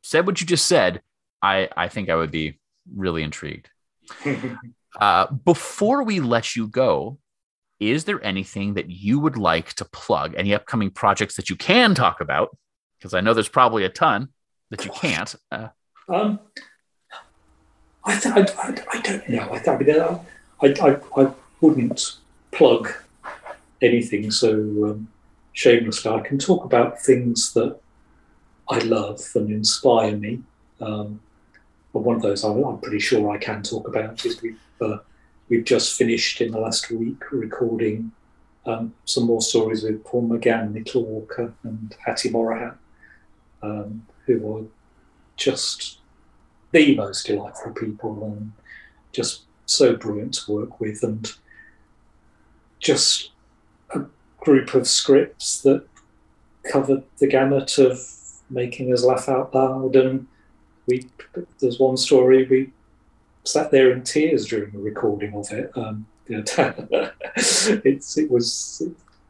said 0.03 0.27
what 0.27 0.39
you 0.39 0.45
just 0.47 0.67
said, 0.67 1.01
I 1.41 1.69
I 1.75 1.87
think 1.87 2.09
I 2.09 2.15
would 2.15 2.31
be 2.31 2.59
really 2.95 3.23
intrigued. 3.23 3.69
Uh, 5.01 5.25
before 5.31 6.03
we 6.03 6.19
let 6.19 6.55
you 6.55 6.67
go, 6.67 7.17
is 7.79 8.03
there 8.03 8.23
anything 8.23 8.75
that 8.75 8.91
you 8.91 9.19
would 9.19 9.37
like 9.37 9.73
to 9.73 9.85
plug? 9.85 10.35
Any 10.37 10.53
upcoming 10.53 10.91
projects 10.91 11.35
that 11.37 11.49
you 11.49 11.55
can 11.55 11.95
talk 11.95 12.21
about? 12.21 12.55
Because 12.99 13.15
I 13.15 13.21
know 13.21 13.33
there's 13.33 13.49
probably 13.49 13.85
a 13.85 13.89
ton 13.89 14.27
that 14.69 14.85
you 14.85 14.91
can't. 14.91 15.33
Uh, 15.51 15.69
Um, 16.07 16.39
I, 18.03 18.19
th- 18.19 18.35
I, 18.35 18.41
I, 18.61 18.83
I 18.91 19.01
don't 19.01 19.29
know. 19.29 19.49
I, 19.51 19.57
th- 19.57 19.67
I 19.67 19.81
I, 20.61 20.67
I, 20.67 20.89
I, 20.89 21.23
I 21.23 21.31
wouldn't 21.59 22.17
plug 22.51 22.93
anything 23.83 24.31
so 24.31 24.53
um, 24.53 25.07
shamelessly. 25.51 26.11
I 26.11 26.21
can 26.21 26.39
talk 26.39 26.65
about 26.65 26.99
things 26.99 27.53
that 27.53 27.77
I 28.69 28.79
love 28.79 29.21
and 29.35 29.51
inspire 29.51 30.15
me. 30.15 30.41
Um, 30.81 31.19
but 31.91 31.99
one 31.99 32.15
of 32.15 32.21
those 32.21 32.43
I'm, 32.43 32.63
I'm 32.63 32.79
pretty 32.79 32.99
sure 32.99 33.29
I 33.29 33.37
can 33.37 33.61
talk 33.61 33.87
about 33.87 34.25
is 34.25 34.41
we've, 34.41 34.59
uh, 34.81 34.97
we've 35.49 35.65
just 35.65 35.97
finished 35.97 36.41
in 36.41 36.51
the 36.51 36.59
last 36.59 36.89
week 36.89 37.31
recording 37.31 38.11
um, 38.65 38.93
some 39.05 39.25
more 39.25 39.41
stories 39.41 39.83
with 39.83 40.03
Paul 40.05 40.27
McGann, 40.29 40.71
Nicola 40.71 41.05
Walker, 41.05 41.53
and 41.63 41.95
Hattie 42.05 42.29
Morahan, 42.29 42.77
um, 43.61 44.07
who 44.25 44.57
are 44.57 44.63
just 45.35 45.99
the 46.71 46.95
most 46.95 47.27
delightful 47.27 47.73
people 47.73 48.23
and 48.23 48.53
just 49.11 49.41
so 49.65 49.95
brilliant 49.95 50.33
to 50.33 50.51
work 50.51 50.79
with, 50.79 51.03
and 51.03 51.33
just 52.79 53.31
group 54.43 54.73
of 54.73 54.87
scripts 54.87 55.61
that 55.61 55.85
covered 56.69 57.03
the 57.19 57.27
gamut 57.27 57.77
of 57.77 57.99
making 58.49 58.93
us 58.93 59.03
laugh 59.03 59.29
out 59.29 59.55
loud. 59.55 59.95
And 59.95 60.27
we 60.85 61.07
there's 61.59 61.79
one 61.79 61.97
story 61.97 62.45
we 62.45 62.71
sat 63.45 63.71
there 63.71 63.91
in 63.91 64.03
tears 64.03 64.45
during 64.47 64.71
the 64.71 64.79
recording 64.79 65.33
of 65.33 65.51
it. 65.51 65.71
Um, 65.75 66.05
it's 66.27 68.17
it 68.17 68.31
was 68.31 68.83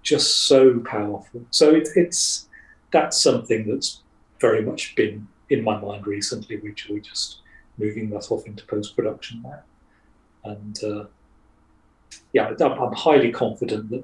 just 0.03 0.47
so 0.47 0.79
powerful. 0.79 1.41
So 1.51 1.71
it, 1.71 1.89
it's 1.95 2.47
that's 2.91 3.21
something 3.21 3.67
that's 3.67 4.01
very 4.39 4.61
much 4.61 4.95
been 4.95 5.27
in 5.49 5.63
my 5.63 5.79
mind 5.79 6.05
recently. 6.05 6.57
Which 6.57 6.87
we're 6.89 6.99
just 6.99 7.39
moving 7.77 8.09
that 8.11 8.31
off 8.31 8.45
into 8.45 8.65
post 8.65 8.95
production 8.95 9.41
now, 9.43 9.61
and 10.43 10.83
uh, 10.83 11.05
yeah, 12.33 12.53
I'm, 12.59 12.73
I'm 12.73 12.93
highly 12.93 13.31
confident 13.31 13.89
that 13.89 14.03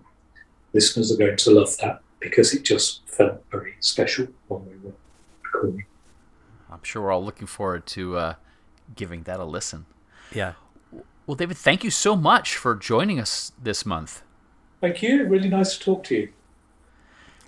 listeners 0.74 1.12
are 1.12 1.18
going 1.18 1.38
to 1.38 1.52
love 1.52 1.78
that 1.78 2.02
because 2.20 2.54
it 2.54 2.64
just 2.64 3.02
felt 3.08 3.44
very 3.52 3.76
special 3.80 4.28
when 4.48 4.66
we 4.66 4.78
were 4.84 4.94
recording. 5.44 5.86
I'm 6.72 6.84
sure 6.84 7.02
we're 7.02 7.12
all 7.12 7.24
looking 7.24 7.48
forward 7.48 7.86
to 7.88 8.18
uh, 8.18 8.34
giving 8.96 9.24
that 9.24 9.40
a 9.40 9.46
listen. 9.46 9.86
Yeah. 10.34 10.54
Well, 11.26 11.36
David, 11.36 11.58
thank 11.58 11.84
you 11.84 11.92
so 11.92 12.16
much 12.16 12.56
for 12.56 12.76
joining 12.76 13.20
us 13.20 13.52
this 13.62 13.86
month. 13.86 14.24
Thank 14.82 15.02
you. 15.02 15.26
Really 15.28 15.50
nice 15.50 15.78
to 15.78 15.84
talk 15.84 16.04
to 16.06 16.16
you. 16.16 16.30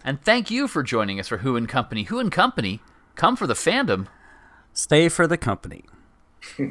And 0.03 0.21
thank 0.21 0.49
you 0.49 0.67
for 0.67 0.83
joining 0.83 1.19
us 1.19 1.27
for 1.27 1.37
Who 1.37 1.55
and 1.55 1.69
Company. 1.69 2.03
Who 2.03 2.19
and 2.19 2.31
Company, 2.31 2.81
come 3.15 3.35
for 3.35 3.47
the 3.47 3.53
fandom. 3.53 4.07
Stay 4.73 5.09
for 5.09 5.27
the 5.27 5.37
company. 5.37 5.83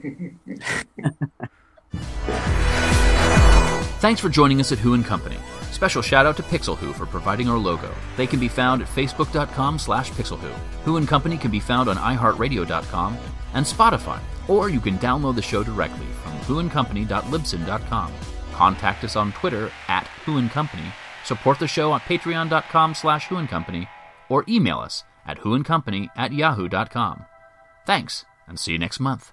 Thanks 4.00 4.20
for 4.20 4.28
joining 4.28 4.60
us 4.60 4.72
at 4.72 4.78
Who 4.78 4.94
and 4.94 5.04
Company. 5.04 5.36
Special 5.80 6.02
shout 6.02 6.26
out 6.26 6.36
to 6.36 6.42
Pixel 6.42 6.76
Who 6.76 6.92
for 6.92 7.06
providing 7.06 7.48
our 7.48 7.56
logo. 7.56 7.90
They 8.18 8.26
can 8.26 8.38
be 8.38 8.48
found 8.48 8.82
at 8.82 8.88
facebook.com 8.88 9.78
slash 9.78 10.10
pixelwho. 10.10 10.52
Who 10.84 10.98
and 10.98 11.08
Company 11.08 11.38
can 11.38 11.50
be 11.50 11.58
found 11.58 11.88
on 11.88 11.96
iheartradio.com 11.96 13.16
and 13.54 13.64
Spotify, 13.64 14.20
or 14.46 14.68
you 14.68 14.78
can 14.78 14.98
download 14.98 15.36
the 15.36 15.40
show 15.40 15.62
directly 15.62 16.04
from 16.22 16.32
whoandcompany.libsyn.com. 16.40 18.12
Contact 18.52 19.04
us 19.04 19.16
on 19.16 19.32
Twitter 19.32 19.72
at 19.88 20.06
Who 20.26 20.36
and 20.36 20.50
Company, 20.50 20.92
support 21.24 21.58
the 21.58 21.66
show 21.66 21.92
on 21.92 22.00
patreon.com 22.00 22.94
slash 22.94 23.28
Who 23.28 23.38
and 23.38 23.48
Company, 23.48 23.88
or 24.28 24.44
email 24.46 24.80
us 24.80 25.04
at 25.24 25.38
whoandcompany 25.38 26.08
at 26.14 26.34
yahoo.com. 26.34 27.24
Thanks, 27.86 28.26
and 28.46 28.60
see 28.60 28.72
you 28.72 28.78
next 28.78 29.00
month. 29.00 29.32